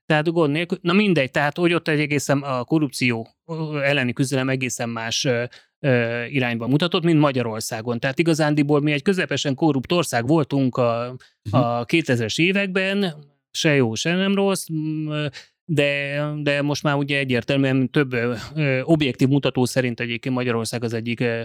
Tehát 0.06 0.32
gond 0.32 0.52
nélkül. 0.52 0.78
Na 0.82 0.92
mindegy, 0.92 1.30
tehát 1.30 1.56
hogy 1.56 1.72
ott 1.72 1.88
egy 1.88 2.00
egészen 2.00 2.38
a 2.42 2.64
korrupció 2.64 3.28
elleni 3.82 4.12
küzdelem 4.12 4.48
egészen 4.48 4.88
más 4.88 5.28
irányba 6.30 6.66
mutatott, 6.66 7.02
mint 7.02 7.18
Magyarországon. 7.18 8.00
Tehát 8.00 8.18
igazándiból 8.18 8.80
mi 8.80 8.92
egy 8.92 9.02
közepesen 9.02 9.54
korrupt 9.54 9.92
ország 9.92 10.26
voltunk 10.26 10.76
a, 10.76 11.16
a 11.50 11.84
2000-es 11.84 12.40
években, 12.40 13.14
se 13.56 13.74
jó, 13.74 13.94
se 13.94 14.14
nem 14.14 14.34
rossz, 14.34 14.66
de, 15.68 16.20
de 16.42 16.62
most 16.62 16.82
már 16.82 16.94
ugye 16.94 17.18
egyértelműen 17.18 17.90
több 17.90 18.12
ö, 18.12 18.80
objektív 18.82 19.28
mutató 19.28 19.64
szerint 19.64 20.00
egyébként 20.00 20.34
Magyarország 20.34 20.84
az 20.84 20.92
egyik 20.92 21.20
ö, 21.20 21.42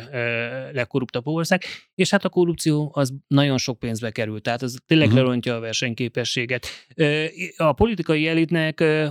legkorruptabb 0.71 1.27
ország, 1.27 1.63
és 1.95 2.09
hát 2.09 2.25
a 2.25 2.29
korrupció 2.29 2.91
az 2.93 3.13
nagyon 3.27 3.57
sok 3.57 3.79
pénzbe 3.79 4.11
kerül, 4.11 4.41
tehát 4.41 4.61
az 4.61 4.77
tényleg 4.85 5.07
uh-huh. 5.07 5.23
lerontja 5.23 5.55
a 5.55 5.59
versenyképességet. 5.59 6.65
Ö, 6.95 7.25
A 7.57 7.73
politikai 7.73 8.27
elitnek, 8.27 8.79
ö, 8.79 9.07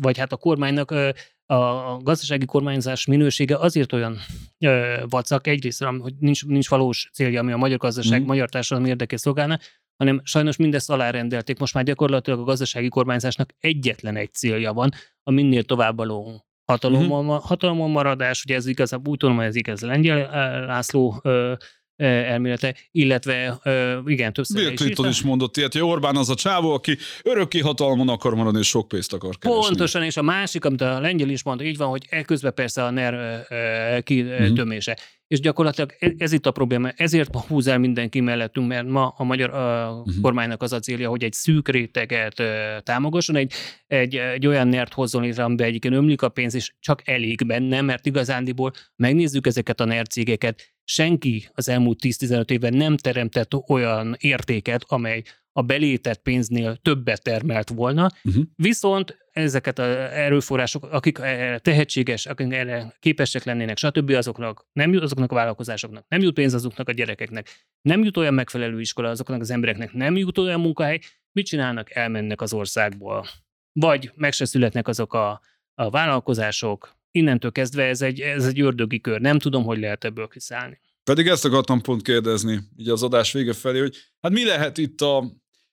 vagy 0.00 0.18
hát 0.18 0.32
a 0.32 0.36
kormánynak 0.36 0.90
ö, 0.90 1.10
a 1.46 1.96
gazdasági 2.02 2.44
kormányzás 2.44 3.06
minősége 3.06 3.56
azért 3.56 3.92
olyan 3.92 4.18
ö, 4.58 4.96
vacak, 5.08 5.46
egyrészt, 5.46 5.84
hogy 5.84 6.14
nincs, 6.18 6.46
nincs 6.46 6.68
valós 6.68 7.10
célja, 7.12 7.40
ami 7.40 7.52
a 7.52 7.56
magyar 7.56 7.78
gazdaság, 7.78 8.12
uh-huh. 8.12 8.26
magyar 8.26 8.48
társadalom 8.48 8.88
érdekét 8.88 9.18
szolgálna, 9.18 9.58
hanem 9.98 10.20
sajnos 10.24 10.56
mindezt 10.56 10.90
alárendelték. 10.90 11.58
Most 11.58 11.74
már 11.74 11.84
gyakorlatilag 11.84 12.40
a 12.40 12.44
gazdasági 12.44 12.88
kormányzásnak 12.88 13.54
egyetlen 13.58 14.16
egy 14.16 14.32
célja 14.32 14.72
van, 14.72 14.90
a 15.22 15.30
minél 15.30 15.62
továbbvaló 15.62 16.46
hatalomon, 16.64 17.26
uh-huh. 17.26 17.42
hatalomon 17.42 17.90
maradás, 17.90 18.44
ugye 18.44 18.54
ez 18.54 18.66
igazából 18.66 19.12
úgy 19.12 19.18
tudom, 19.18 19.36
hogy 19.36 19.44
ez 19.44 19.54
igaz 19.54 19.80
Lengyel 19.80 20.18
eh, 20.18 20.66
László 20.66 21.20
ö, 21.22 21.54
elmélete, 21.98 22.74
illetve 22.90 23.60
igen, 24.06 24.32
többször 24.32 24.62
Bill 24.62 24.72
is 24.72 24.78
Clinton 24.78 25.08
is 25.08 25.22
mondott 25.22 25.56
ilyet, 25.56 25.72
hogy 25.72 25.82
Orbán 25.82 26.16
az 26.16 26.30
a 26.30 26.34
csávó, 26.34 26.72
aki 26.72 26.96
örökké 27.22 27.58
hatalmon 27.58 28.08
akar 28.08 28.34
maradni, 28.34 28.58
és 28.58 28.68
sok 28.68 28.88
pénzt 28.88 29.12
akar 29.12 29.38
keresni. 29.38 29.62
Pontosan, 29.62 30.02
és 30.02 30.16
a 30.16 30.22
másik, 30.22 30.64
amit 30.64 30.80
a 30.80 31.00
lengyel 31.00 31.28
is 31.28 31.42
mondta, 31.42 31.64
így 31.64 31.76
van, 31.76 31.88
hogy 31.88 32.06
eközben 32.08 32.54
persze 32.54 32.84
a 32.84 32.90
NER 32.90 33.14
ö, 33.14 33.54
ö, 33.54 34.00
kitömése. 34.00 34.98
És 35.26 35.40
gyakorlatilag 35.40 35.94
e- 35.98 36.14
ez 36.18 36.32
itt 36.32 36.46
a 36.46 36.50
probléma, 36.50 36.90
ezért 36.90 37.36
húz 37.36 37.66
el 37.66 37.78
mindenki 37.78 38.20
mellettünk, 38.20 38.68
mert 38.68 38.86
ma 38.88 39.14
a 39.16 39.24
magyar 39.24 39.50
ö, 39.50 39.56
Mhm. 39.58 40.20
kormánynak 40.20 40.62
az 40.62 40.72
a 40.72 40.78
célja, 40.78 41.08
hogy 41.08 41.24
egy 41.24 41.32
szűk 41.32 41.68
réteget 41.68 42.42
támogasson, 42.82 43.36
egy, 43.36 43.52
egy, 43.86 44.14
egy 44.16 44.46
olyan 44.46 44.68
NER-t 44.68 44.92
hozzon 44.94 45.22
létre, 45.22 45.44
amiben 45.44 45.66
egyébként 45.66 45.94
ömlik 45.94 46.22
a 46.22 46.28
pénz, 46.28 46.54
és 46.54 46.72
csak 46.80 47.08
elég 47.08 47.46
benne, 47.46 47.80
mert 47.80 48.06
igazándiból 48.06 48.72
megnézzük 48.96 49.46
ezeket 49.46 49.80
a 49.80 49.84
NER 49.84 50.06
cégeket, 50.06 50.76
senki 50.90 51.48
az 51.54 51.68
elmúlt 51.68 51.98
10-15 52.02 52.50
évben 52.50 52.74
nem 52.74 52.96
teremtett 52.96 53.54
olyan 53.54 54.16
értéket, 54.18 54.84
amely 54.86 55.22
a 55.52 55.62
belétett 55.62 56.22
pénznél 56.22 56.76
többet 56.76 57.22
termelt 57.22 57.68
volna, 57.68 58.08
Uh-huh. 58.24 58.44
Viszont 58.56 59.16
ezeket 59.32 59.78
az 59.78 59.86
erőforrások, 60.12 60.84
akik 60.84 61.18
erre 61.18 61.58
tehetséges, 61.58 62.26
akik 62.26 62.52
erre 62.52 62.94
képesek 62.98 63.44
lennének, 63.44 63.76
stb. 63.76 64.10
azoknak 64.10 64.66
nem 64.72 64.92
jut, 64.92 65.02
azoknak 65.02 65.32
a 65.32 65.34
vállalkozásoknak 65.34 66.04
nem 66.08 66.20
jut 66.20 66.34
pénz 66.34 66.54
azoknak 66.54 66.88
a 66.88 66.92
gyerekeknek, 66.92 67.48
nem 67.80 68.04
jut 68.04 68.16
olyan 68.16 68.34
megfelelő 68.34 68.80
iskola 68.80 69.08
azoknak 69.08 69.40
az 69.40 69.50
embereknek, 69.50 69.92
nem 69.92 70.16
jut 70.16 70.38
olyan 70.38 70.60
munkahely, 70.60 71.00
mit 71.32 71.46
csinálnak? 71.46 71.94
Elmennek 71.94 72.40
az 72.40 72.52
országból. 72.52 73.26
Vagy 73.72 74.12
meg 74.14 74.32
se 74.32 74.44
születnek 74.44 74.88
azok 74.88 75.14
a, 75.14 75.40
a 75.74 75.90
vállalkozások, 75.90 76.97
innentől 77.10 77.52
kezdve 77.52 77.84
ez 77.84 78.02
egy, 78.02 78.20
ez 78.20 78.44
egy 78.46 78.60
ördögi 78.60 79.00
kör. 79.00 79.20
Nem 79.20 79.38
tudom, 79.38 79.64
hogy 79.64 79.78
lehet 79.78 80.04
ebből 80.04 80.28
kiszállni. 80.28 80.80
Pedig 81.04 81.26
ezt 81.26 81.44
akartam 81.44 81.80
pont 81.80 82.02
kérdezni, 82.02 82.60
így 82.76 82.88
az 82.88 83.02
adás 83.02 83.32
vége 83.32 83.52
felé, 83.52 83.78
hogy 83.78 83.96
hát 84.20 84.32
mi 84.32 84.44
lehet 84.44 84.78
itt 84.78 85.00
a 85.00 85.32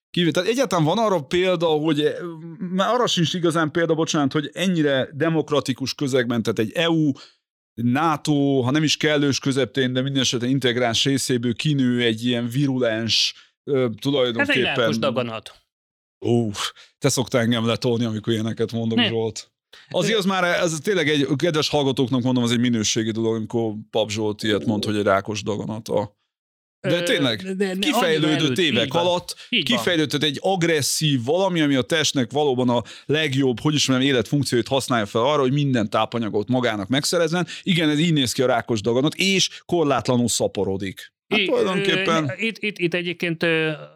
kivé... 0.10 0.32
Tehát 0.32 0.50
egyáltalán 0.50 0.86
van 0.86 0.98
arra 0.98 1.24
példa, 1.24 1.68
hogy 1.68 2.16
már 2.60 2.94
arra 2.94 3.08
sincs 3.08 3.34
igazán 3.34 3.72
példa, 3.72 3.94
bocsánat, 3.94 4.32
hogy 4.32 4.50
ennyire 4.54 5.10
demokratikus 5.14 5.94
közegben, 5.94 6.44
tehát 6.44 6.60
egy 6.60 6.72
EU, 6.72 7.12
NATO, 7.74 8.62
ha 8.62 8.72
nem 8.72 8.84
is 8.84 8.98
kellős 8.98 9.40
közepén, 9.40 9.94
de 9.94 10.02
minden 10.02 10.22
esetre 10.22 10.48
integráns 10.48 11.04
részéből 11.04 11.54
kinő 11.54 12.02
egy 12.02 12.26
ilyen 12.26 12.48
virulens, 12.48 13.34
ö, 13.64 13.84
Ez 13.84 13.90
egy 13.92 13.98
tulajdonképpen... 14.02 14.62
lelkos 14.62 14.98
daganat. 14.98 15.64
Ó, 16.26 16.50
te 16.98 17.10
szoktál 17.10 17.42
engem 17.42 17.66
letolni, 17.66 18.06
amikor 18.06 18.34
ilyeneket 18.34 18.72
mondok, 18.72 18.98
Ne. 18.98 19.08
Zsolt. 19.08 19.52
Azért 19.90 20.18
az 20.18 20.26
már, 20.26 20.44
ez 20.44 20.78
tényleg 20.84 21.10
egy, 21.10 21.28
kedves 21.36 21.70
hallgatóknak 21.70 22.22
mondom, 22.22 22.44
az 22.44 22.52
egy 22.52 22.60
minőségi 22.60 23.12
dolog, 23.12 23.36
amikor 23.36 23.74
Pap 23.90 24.10
Zsolt 24.10 24.44
ilyet 24.44 24.66
mond, 24.66 24.86
hogy 24.86 24.96
egy 24.96 25.04
rákos 25.04 25.44
daganata. 25.44 26.18
De 26.80 27.02
Ö, 27.02 27.04
tényleg, 27.04 27.42
de- 27.42 27.54
de- 27.54 27.74
de 27.74 27.80
Kifejlődött 27.80 28.58
annyira 28.58 28.62
évek 28.62 28.86
így 28.86 28.96
alatt, 28.96 29.36
Így 29.50 29.64
kifejlődött 29.64 30.24
egy 30.24 30.40
agresszív 30.42 31.24
valami, 31.24 31.62
ami 31.62 31.76
a 31.76 31.82
testnek 31.82 32.32
valóban 32.32 32.70
a 32.70 32.84
legjobb, 33.06 33.60
hogy 33.60 33.74
is 33.74 33.88
mondjam, 33.88 34.10
életfunkcióit 34.10 34.68
használja 34.68 35.06
fel 35.06 35.22
arra, 35.22 35.42
hogy 35.42 35.54
minden 35.54 35.90
tápanyagot 35.90 36.48
magának 36.48 36.88
megszerezzen. 36.88 37.48
Igen, 37.64 37.90
ez 37.90 38.00
így 38.00 38.14
néz 38.14 38.32
ki 38.32 38.42
a 38.42 38.46
rákos 38.46 38.82
daganat, 38.82 39.14
és 39.14 39.62
korlátlanul 39.66 40.28
szaporodik. 40.28 41.14
Hát 41.28 41.40
I- 41.40 41.46
tulajdonképpen... 41.46 42.32
Itt, 42.38 42.58
itt, 42.58 42.78
itt 42.78 42.94
egyébként, 42.94 43.38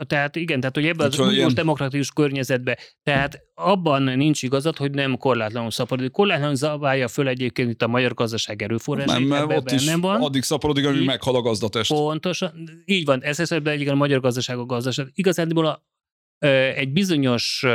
tehát 0.08 0.36
igen, 0.36 0.60
tehát 0.60 0.76
hogy 0.76 0.86
ebben 0.86 1.08
az 1.08 1.20
uniós 1.20 1.36
ilyen- 1.36 1.54
demokratikus 1.54 2.12
környezetben, 2.12 2.78
tehát 3.04 3.39
abban 3.54 4.04
nincs 4.04 4.44
igazad, 4.44 4.78
hogy 4.78 4.92
nem 4.92 5.18
korlátlanul 5.18 5.72
szaporodik. 5.72 6.12
Korlátlanul 6.12 6.56
zabálja 6.56 7.08
föl 7.08 7.28
egyébként 7.28 7.70
itt 7.70 7.82
a 7.82 7.88
magyar 7.88 8.13
gazdaság 8.13 8.62
erőforrásait, 8.62 9.20
nem, 9.20 9.28
mert 9.28 9.60
ott 9.60 9.72
is 9.72 9.94
van. 9.94 10.22
addig 10.22 10.44
szaporodik, 10.44 10.86
amíg 10.86 11.06
meghal 11.06 11.36
a 11.36 11.42
gazdatest. 11.42 11.94
Pontosan, 11.94 12.70
így 12.86 13.06
van, 13.06 13.24
ez 13.24 13.39
esetben 13.39 13.74
egyébként 13.74 13.96
a 13.96 14.00
magyar 14.00 14.20
gazdaság 14.20 14.58
a 14.58 14.65
gazdaság. 14.65 15.08
Igazándiból 15.13 15.65
a, 15.65 15.84
egy 16.76 16.92
bizonyos 16.92 17.65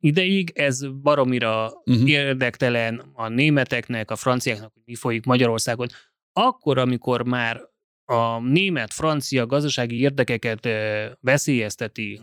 ideig 0.00 0.52
ez 0.54 0.86
baromira 1.02 1.72
uh-huh. 1.84 2.08
érdektelen 2.08 3.10
a 3.12 3.28
németeknek, 3.28 4.10
a 4.10 4.16
franciáknak, 4.16 4.70
hogy 4.74 4.82
mi 4.86 4.94
folyik 4.94 5.24
Magyarországon. 5.24 5.86
Akkor, 6.32 6.78
amikor 6.78 7.22
már 7.24 7.60
a 8.04 8.40
német-francia 8.40 9.46
gazdasági 9.46 10.00
érdekeket 10.00 10.68
veszélyezteti 11.20 12.20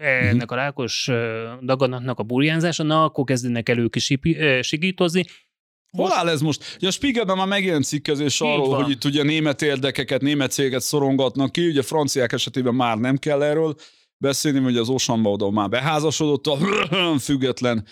ennek 0.00 0.50
a 0.50 0.54
rákos 0.54 1.10
daganatnak 1.62 2.18
a 2.18 2.22
burjánzása, 2.22 2.82
na 2.82 3.04
akkor 3.04 3.24
kezdenek 3.24 3.68
elő 3.68 3.88
kisipi- 3.88 4.36
ö, 4.36 4.62
sigítozni. 4.62 5.24
Hol 5.90 6.12
áll 6.12 6.28
ez 6.28 6.40
most? 6.40 6.76
Ugye 6.76 6.88
a 6.88 6.90
Spiegelben 6.90 7.36
már 7.36 7.46
megjelent 7.46 7.84
cikkezés 7.84 8.40
arról, 8.40 8.68
van. 8.68 8.82
hogy 8.82 8.90
itt 8.90 9.04
ugye 9.04 9.22
német 9.22 9.62
érdekeket, 9.62 10.20
német 10.20 10.50
céget 10.50 10.80
szorongatnak 10.80 11.52
ki, 11.52 11.66
ugye 11.66 11.82
franciák 11.82 12.32
esetében 12.32 12.74
már 12.74 12.98
nem 12.98 13.16
kell 13.16 13.42
erről 13.42 13.74
beszélni, 14.18 14.58
hogy 14.58 14.76
az 14.76 14.88
Osanba 14.88 15.30
oda 15.30 15.50
már 15.50 15.68
beházasodott 15.68 16.46
a 16.46 16.58
független 17.18 17.86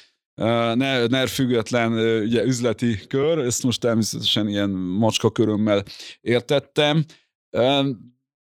ne, 0.74 1.06
NER 1.06 1.28
független 1.28 1.92
ugye, 2.22 2.42
üzleti 2.42 2.98
kör, 3.06 3.38
ezt 3.38 3.62
most 3.62 3.80
természetesen 3.80 4.48
ilyen 4.48 4.70
macska 4.70 5.30
körömmel 5.30 5.84
értettem. 6.20 7.04
Eh, 7.54 7.84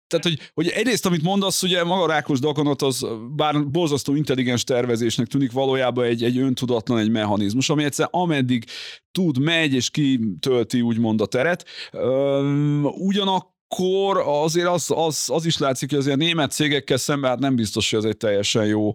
Tehát, 0.08 0.24
hogy, 0.24 0.38
hogy 0.54 0.68
egyrészt, 0.68 1.06
amit 1.06 1.22
mondasz, 1.22 1.62
ugye 1.62 1.84
maga 1.84 2.06
rákos 2.06 2.38
daganat 2.38 2.82
az 2.82 3.06
bár 3.36 3.68
borzasztó 3.68 4.14
intelligens 4.14 4.64
tervezésnek 4.64 5.26
tűnik 5.26 5.52
valójában 5.52 6.04
egy, 6.04 6.22
egy 6.22 6.38
öntudatlan 6.38 6.98
egy 6.98 7.10
mechanizmus, 7.10 7.70
ami 7.70 7.84
egyszer 7.84 8.08
ameddig 8.10 8.64
tud, 9.12 9.38
megy 9.38 9.74
és 9.74 9.90
kitölti 9.90 10.80
úgymond 10.80 11.20
a 11.20 11.26
teret. 11.26 11.64
Üm, 11.92 12.84
ugyanak 12.84 13.54
akkor 13.68 14.22
azért 14.26 14.68
az, 14.68 14.90
az, 14.94 15.30
az 15.32 15.44
is 15.46 15.58
látszik, 15.58 15.90
hogy 15.90 15.98
azért 15.98 16.14
a 16.14 16.18
német 16.18 16.50
cégekkel 16.50 16.96
szemben 16.96 17.30
hát 17.30 17.38
nem 17.38 17.56
biztos, 17.56 17.90
hogy 17.90 17.98
ez 17.98 18.04
egy 18.04 18.16
teljesen 18.16 18.66
jó 18.66 18.94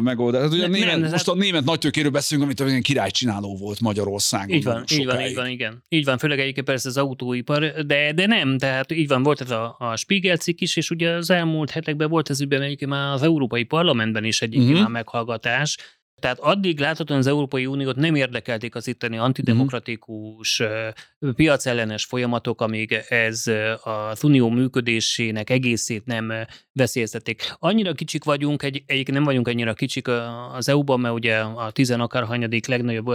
megoldás. 0.00 0.42
Hát 0.42 0.52
ugye 0.52 0.66
Ne- 0.66 0.76
a 0.76 0.80
német, 0.80 1.00
nem, 1.00 1.10
most 1.10 1.28
a 1.28 1.34
német 1.34 1.64
nagytőkéről 1.64 2.10
beszélünk, 2.10 2.46
amit 2.46 2.60
olyan 2.60 2.80
királycsináló 2.82 3.56
volt 3.56 3.80
Magyarországon. 3.80 4.56
Így 4.56 4.64
van, 4.64 4.84
így 4.92 5.04
van, 5.04 5.20
így 5.20 5.34
van, 5.34 5.48
igen. 5.48 5.82
Így 5.88 6.04
van, 6.04 6.18
főleg 6.18 6.40
egyébként 6.40 6.66
persze 6.66 6.88
az 6.88 6.96
autóipar, 6.96 7.60
de, 7.86 8.12
de 8.12 8.26
nem, 8.26 8.58
tehát 8.58 8.92
így 8.92 9.08
van, 9.08 9.22
volt 9.22 9.40
ez 9.40 9.50
a, 9.50 9.76
a 9.78 9.96
Spiegel 9.96 10.36
cikk 10.36 10.60
is, 10.60 10.76
és 10.76 10.90
ugye 10.90 11.10
az 11.10 11.30
elmúlt 11.30 11.70
hetekben 11.70 12.08
volt 12.08 12.30
ez 12.30 12.40
ügyben 12.40 12.62
egyébként 12.62 12.90
már 12.90 13.12
az 13.12 13.22
Európai 13.22 13.64
Parlamentben 13.64 14.24
is 14.24 14.42
egyébként 14.42 14.68
Mhm. 14.70 14.78
uh-huh. 14.78 14.92
meghallgatás, 14.92 15.76
tehát 16.24 16.38
addig 16.38 16.80
láthatóan 16.80 17.18
az 17.18 17.26
Európai 17.26 17.66
Uniót 17.66 17.96
nem 17.96 18.14
érdekelték 18.14 18.74
az 18.74 18.86
itteni 18.86 19.18
antidemokratikus, 19.18 20.60
uh-huh. 20.60 21.34
piacellenes 21.34 22.04
folyamatok, 22.04 22.60
amíg 22.60 22.92
ez 23.08 23.44
az 23.82 24.24
unió 24.24 24.48
működésének 24.48 25.50
egészét 25.50 26.06
nem 26.06 26.32
veszélyeztették. 26.72 27.54
Annyira 27.58 27.92
kicsik 27.92 28.24
vagyunk, 28.24 28.62
egy, 28.62 28.82
egyébként 28.86 29.16
nem 29.16 29.26
vagyunk 29.26 29.48
annyira 29.48 29.74
kicsik 29.74 30.08
az 30.52 30.68
EU-ban, 30.68 31.00
mert 31.00 31.14
ugye 31.14 31.38
a 31.38 31.70
tizen 31.70 32.00
akárhanyadik 32.00 32.66
legnagyobb 32.66 33.10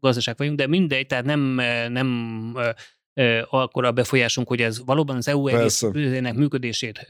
gazdaság 0.00 0.34
vagyunk, 0.36 0.58
de 0.58 0.66
mindegy, 0.66 1.06
tehát 1.06 1.24
nem, 1.24 1.40
nem 1.88 2.08
ö, 3.14 3.40
akkora 3.50 3.92
befolyásunk, 3.92 4.48
hogy 4.48 4.60
ez 4.60 4.84
valóban 4.84 5.16
az 5.16 5.28
EU 5.28 5.46
egészének 5.46 6.34
működését 6.34 7.06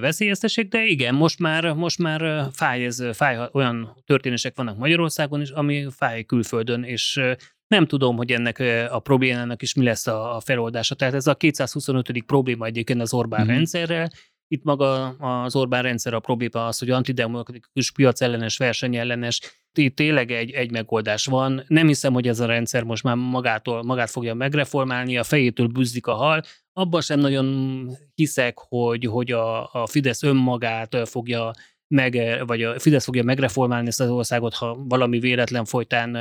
veszélyeztessék, 0.00 0.68
de 0.68 0.84
igen, 0.84 1.14
most 1.14 1.38
már, 1.38 1.72
most 1.72 1.98
már 1.98 2.48
fáj, 2.52 2.84
ez, 2.84 3.02
fáj, 3.12 3.48
olyan 3.52 4.02
történések 4.06 4.56
vannak 4.56 4.78
Magyarországon 4.78 5.40
is, 5.40 5.50
ami 5.50 5.86
fáj 5.90 6.22
külföldön, 6.22 6.82
és 6.82 7.20
nem 7.66 7.86
tudom, 7.86 8.16
hogy 8.16 8.32
ennek 8.32 8.58
a 8.90 8.98
problémának 8.98 9.62
is 9.62 9.74
mi 9.74 9.84
lesz 9.84 10.06
a, 10.06 10.40
feloldása. 10.44 10.94
Tehát 10.94 11.14
ez 11.14 11.26
a 11.26 11.34
225. 11.34 12.22
probléma 12.26 12.66
egyébként 12.66 13.00
az 13.00 13.14
Orbán 13.14 13.44
mm-hmm. 13.44 13.54
rendszerrel. 13.54 14.10
Itt 14.48 14.64
maga 14.64 15.08
az 15.44 15.56
Orbán 15.56 15.82
rendszer 15.82 16.14
a 16.14 16.20
probléma 16.20 16.66
az, 16.66 16.78
hogy 16.78 16.90
antidemokratikus, 16.90 17.92
piacellenes, 17.92 18.56
versenyellenes, 18.56 19.40
itt 19.78 19.96
tényleg 19.96 20.30
egy, 20.30 20.50
egy 20.50 20.70
megoldás 20.70 21.26
van. 21.26 21.64
Nem 21.66 21.86
hiszem, 21.86 22.12
hogy 22.12 22.28
ez 22.28 22.40
a 22.40 22.46
rendszer 22.46 22.82
most 22.82 23.02
már 23.02 23.16
magától, 23.16 23.82
magát 23.82 24.10
fogja 24.10 24.34
megreformálni, 24.34 25.18
a 25.18 25.22
fejétől 25.22 25.66
bűzzik 25.66 26.06
a 26.06 26.14
hal. 26.14 26.42
Abban 26.78 27.00
sem 27.00 27.20
nagyon 27.20 27.88
hiszek, 28.14 28.58
hogy, 28.58 29.04
hogy 29.04 29.30
a, 29.32 29.72
a 29.72 29.86
Fidesz 29.86 30.22
önmagát 30.22 31.08
fogja 31.08 31.50
meg, 31.88 32.42
vagy 32.46 32.62
a 32.62 32.78
Fidesz 32.78 33.04
fogja 33.04 33.22
megreformálni 33.22 33.88
ezt 33.88 34.00
az 34.00 34.10
országot, 34.10 34.54
ha 34.54 34.74
valami 34.88 35.18
véletlen 35.18 35.64
folytán 35.64 36.16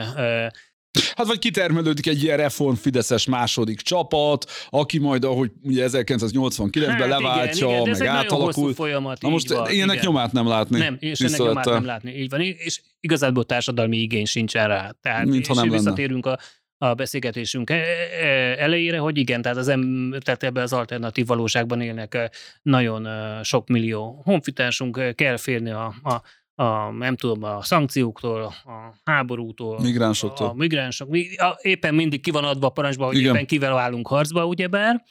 Hát 1.16 1.28
vagy 1.28 1.40
kitermelődik 1.40 2.08
egy 2.08 2.24
ilyen 2.24 2.38
reform 2.38 2.74
Fideszes 2.74 3.26
második 3.26 3.82
csapat, 3.82 4.46
aki 4.70 4.98
majd, 4.98 5.24
ahogy 5.24 5.52
ugye 5.64 5.88
1989-ben 5.92 6.90
Hát 6.90 7.08
leváltja, 7.08 7.68
igen, 7.68 7.82
igen, 7.82 7.98
meg 7.98 8.08
átalakul. 8.08 8.74
folyamat. 8.74 9.22
Na 9.22 9.30
most 9.30 9.50
van, 9.50 9.72
ilyenek 9.72 9.96
igen. 9.96 10.08
nyomát 10.08 10.32
nem 10.32 10.48
látni. 10.48 10.78
Nem, 10.78 10.98
és 11.00 11.20
ennek 11.20 11.38
nyomát 11.38 11.66
nem 11.66 11.86
látni. 11.86 12.12
Így 12.12 12.30
van, 12.30 12.42
és 12.42 12.82
igazából 13.00 13.46
társadalmi 13.46 13.98
igény 13.98 14.26
sincsen 14.26 14.68
rá. 14.68 14.92
Tehát, 15.02 15.26
Mintha 15.26 15.54
és 15.54 15.60
nem 15.60 15.70
lenne. 15.70 15.78
visszatérünk 15.78 16.26
a, 16.26 16.38
a 16.78 16.94
beszélgetésünk 16.94 17.70
e- 17.70 17.74
e- 18.22 18.56
elejére, 18.64 18.98
hogy 18.98 19.18
igen, 19.18 19.42
tehát, 19.42 19.58
az 19.58 19.68
em, 19.68 20.14
tehát 20.20 20.44
ebben 20.44 20.64
az 20.64 20.74
alternatív 20.74 21.26
valóságban 21.26 21.82
élnek 21.82 22.30
nagyon 22.62 23.08
sok 23.44 23.68
millió 23.68 24.22
honfitársunk, 24.26 25.16
kell 25.16 25.38
félni 25.38 25.70
a, 25.70 25.94
a, 26.04 26.22
a, 26.64 26.92
nem 26.92 27.16
tudom, 27.16 27.44
a 27.44 27.62
szankcióktól, 27.62 28.42
a 28.44 28.94
háborútól, 29.04 29.80
Migránsoktól. 29.82 30.48
a 30.48 30.54
migránsok. 30.54 31.10
Mi- 31.10 31.36
a- 31.36 31.58
Éppen 31.62 31.96
mindig 31.96 32.22
ki 32.22 32.32
van 32.32 32.44
adva 32.44 32.68
a 32.68 32.70
parancsba, 32.70 33.06
hogy 33.06 33.18
Igen. 33.18 33.34
éppen 33.36 33.46
kivel 33.46 33.78
állunk 33.78 34.08
harcba, 34.08 34.46
ugyebár, 34.46 35.04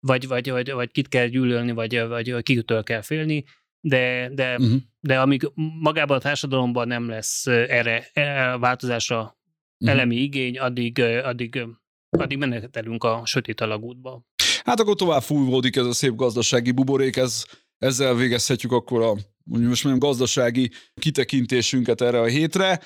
vagy, 0.00 0.26
vagy, 0.28 0.50
vagy, 0.50 0.72
vagy 0.72 0.90
kit 0.90 1.08
kell 1.08 1.26
gyűlölni, 1.26 1.72
vagy, 1.72 2.06
vagy 2.06 2.42
kitől 2.42 2.82
kell 2.82 3.00
félni, 3.00 3.44
de, 3.80 4.30
de 4.32 4.54
Uh-huh. 4.58 4.76
de 5.00 5.20
amíg 5.20 5.50
magában 5.80 6.16
a 6.16 6.20
társadalomban 6.20 6.86
nem 6.88 7.08
lesz 7.08 7.46
erre, 7.46 8.06
erre 8.12 8.56
változásra. 8.58 9.36
Elemi 9.78 10.16
igény, 10.16 10.58
addig, 10.58 11.00
addig, 11.00 11.66
addig 12.10 12.38
menetelünk 12.38 13.04
a 13.04 13.22
sötét 13.24 13.60
alagútba. 13.60 14.24
Hát 14.64 14.80
akkor 14.80 14.94
tovább 14.94 15.22
fúvódik 15.22 15.76
ez 15.76 15.86
a 15.86 15.92
szép 15.92 16.14
gazdasági 16.14 16.70
buborék, 16.70 17.16
ez, 17.16 17.44
ezzel 17.78 18.14
végezhetjük 18.14 18.72
akkor 18.72 19.02
a 19.02 19.16
mondjuk 19.44 19.70
most 19.70 19.84
mondjam, 19.84 20.10
gazdasági 20.10 20.70
kitekintésünket 20.94 22.00
erre 22.00 22.20
a 22.20 22.26
hétre. 22.26 22.80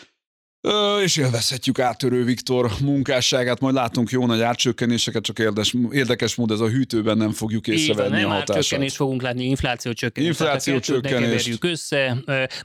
Ö, 0.61 1.01
és 1.03 1.17
élvezhetjük 1.17 1.79
áttörő 1.79 2.25
Viktor 2.25 2.71
munkásságát, 2.81 3.61
majd 3.61 3.75
látunk 3.75 4.11
jó 4.11 4.27
nagy 4.27 4.41
átcsökkenéseket, 4.41 5.23
csak 5.23 5.39
érdekes, 5.39 5.75
érdekes 5.91 6.35
mód 6.35 6.51
ez 6.51 6.61
a 6.61 6.69
hűtőben 6.69 7.17
nem 7.17 7.31
fogjuk 7.31 7.67
észrevenni 7.67 8.23
a 8.23 8.29
hatását. 8.29 8.63
csökkenést 8.63 8.97
fogunk 8.97 9.23
látni, 9.23 9.45
infláció 9.45 9.93
csökkenést. 9.93 10.41
Infláció 10.41 11.01
keverjük 11.01 11.65
össze. 11.65 12.17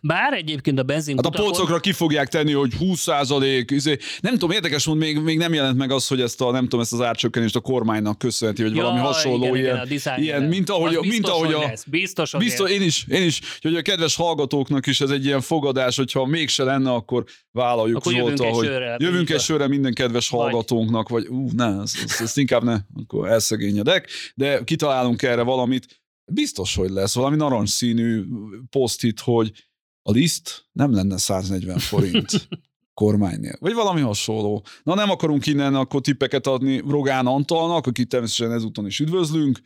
Bár 0.01 0.33
egyébként 0.33 0.79
a 0.79 0.83
benzin 0.83 1.15
Hát 1.15 1.25
a 1.25 1.29
polcokra 1.29 1.79
ki 1.79 1.91
fogják 1.91 2.27
tenni, 2.27 2.51
hogy 2.51 2.73
20 2.73 2.99
százalék, 2.99 3.71
izé. 3.71 3.97
nem 4.21 4.33
tudom, 4.33 4.51
érdekes 4.51 4.85
mód, 4.85 4.97
még, 4.97 5.19
még 5.19 5.37
nem 5.37 5.53
jelent 5.53 5.77
meg 5.77 5.91
az, 5.91 6.07
hogy 6.07 6.21
ezt 6.21 6.41
a, 6.41 6.51
nem 6.51 6.63
tudom, 6.63 6.79
ezt 6.79 6.93
az 6.93 7.01
árcsökkenést 7.01 7.55
a 7.55 7.59
kormánynak 7.59 8.17
köszönheti, 8.17 8.61
hogy 8.61 8.73
valami 8.73 8.99
hasonló 8.99 9.55
igen, 9.55 9.57
ilyen, 9.57 9.87
igen, 9.87 10.21
ilyen 10.21 10.43
mint 10.43 10.69
ahogy, 10.69 10.95
Az 10.95 11.01
mint 11.01 11.11
biztos, 11.11 11.31
ahogy 11.31 11.53
hogy 11.53 11.63
a, 11.63 11.67
lesz, 11.67 11.83
biztos, 11.83 12.31
Biztos, 12.37 12.69
én 12.71 12.81
is, 12.81 13.05
én 13.09 13.23
is, 13.23 13.39
hogy 13.61 13.75
a 13.75 13.81
kedves 13.81 14.15
hallgatóknak 14.15 14.87
is 14.87 15.01
ez 15.01 15.09
egy 15.09 15.25
ilyen 15.25 15.41
fogadás, 15.41 15.95
hogyha 15.95 16.25
mégse 16.25 16.63
lenne, 16.63 16.91
akkor 16.91 17.23
vállaljuk 17.83 17.97
Akkor 17.97 18.13
jövünk 18.13 18.37
Zsoltal, 18.37 18.47
egy 18.47 18.53
hogy 18.53 18.65
sörrel, 18.65 18.97
jövünk 18.99 19.29
egy 19.29 19.39
sörre 19.39 19.67
minden 19.67 19.93
kedves 19.93 20.29
Vagy. 20.29 20.39
hallgatónknak, 20.39 21.09
vagy 21.09 21.27
ú, 21.27 21.49
ne, 21.51 21.81
ezt, 21.81 22.03
ezt, 22.03 22.21
ezt 22.21 22.37
inkább 22.37 22.63
ne, 22.63 22.77
akkor 22.95 23.27
elszegényedek, 23.27 24.09
de 24.35 24.63
kitalálunk 24.63 25.21
erre 25.21 25.41
valamit. 25.41 26.01
Biztos, 26.31 26.75
hogy 26.75 26.89
lesz 26.89 27.15
valami 27.15 27.35
narancsszínű 27.35 28.23
posztit, 28.69 29.19
hogy 29.19 29.51
a 30.01 30.11
liszt 30.11 30.65
nem 30.71 30.93
lenne 30.93 31.17
140 31.17 31.77
forint 31.77 32.31
kormánynél, 33.01 33.57
vagy 33.59 33.73
valami 33.73 34.01
hasonló. 34.01 34.65
Na 34.83 34.95
nem 34.95 35.09
akarunk 35.09 35.45
innen 35.45 35.75
akkor 35.75 36.01
tippeket 36.01 36.47
adni 36.47 36.83
Rogán 36.87 37.25
Antalnak, 37.25 37.87
akit 37.87 38.09
természetesen 38.09 38.55
ezúton 38.55 38.85
is 38.85 38.99
üdvözlünk, 38.99 39.59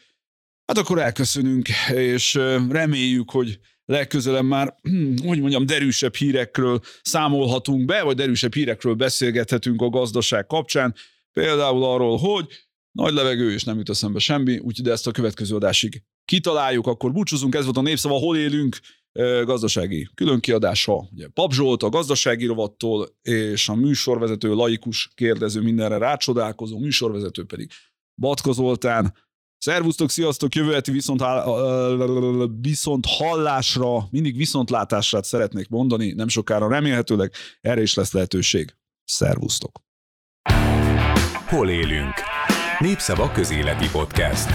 Hát 0.67 0.77
akkor 0.77 0.99
elköszönünk, 0.99 1.67
és 1.93 2.33
reméljük, 2.69 3.31
hogy 3.31 3.59
legközelebb 3.87 4.45
már, 4.45 4.75
hogy 5.27 5.39
mondjam, 5.39 5.65
derűsebb 5.65 6.15
hírekről 6.15 6.79
számolhatunk 7.01 7.85
be, 7.85 8.03
vagy 8.03 8.15
derűsebb 8.15 8.53
hírekről 8.53 8.93
beszélgethetünk 8.93 9.81
a 9.81 9.89
gazdaság 9.89 10.45
kapcsán. 10.45 10.95
Például 11.31 11.83
arról, 11.83 12.17
hogy 12.17 12.47
nagy 12.91 13.13
levegő, 13.13 13.51
és 13.51 13.63
nem 13.63 13.77
jut 13.77 13.89
eszembe 13.89 14.19
semmi, 14.19 14.57
úgyhogy 14.57 14.89
ezt 14.89 15.07
a 15.07 15.11
következő 15.11 15.55
adásig 15.55 16.03
kitaláljuk, 16.25 16.87
akkor 16.87 17.11
búcsúzunk, 17.11 17.55
ez 17.55 17.63
volt 17.63 17.77
a 17.77 17.81
Népszava, 17.81 18.15
hol 18.15 18.37
élünk, 18.37 18.77
gazdasági 19.43 20.09
különkiadása, 20.15 21.09
ugye 21.11 21.27
Pap 21.27 21.53
Zsolt 21.53 21.83
a 21.83 21.89
gazdasági 21.89 22.45
rovattól, 22.45 23.07
és 23.21 23.69
a 23.69 23.75
műsorvezető, 23.75 24.53
laikus 24.53 25.11
kérdező, 25.15 25.61
mindenre 25.61 25.97
rácsodálkozó, 25.97 26.79
műsorvezető 26.79 27.43
pedig 27.43 27.71
Batka 28.15 28.51
Zoltán. 28.51 29.13
Szervusztok, 29.57 30.09
sziasztok, 30.09 30.55
jövő 30.55 30.73
heti 30.73 30.91
viszont, 30.91 31.21
hál- 31.21 32.49
viszont 32.61 33.05
hallásra, 33.05 34.07
mindig 34.09 34.37
viszontlátásra 34.37 35.23
szeretnék 35.23 35.69
mondani, 35.69 36.11
nem 36.11 36.27
sokára 36.27 36.67
remélhetőleg 36.67 37.31
erre 37.61 37.81
is 37.81 37.93
lesz 37.93 38.11
lehetőség. 38.11 38.75
Szervusztok! 39.03 39.79
Hol 41.47 41.69
élünk? 41.69 42.13
Népszava 42.79 43.31
közéleti 43.31 43.89
podcast. 43.91 44.49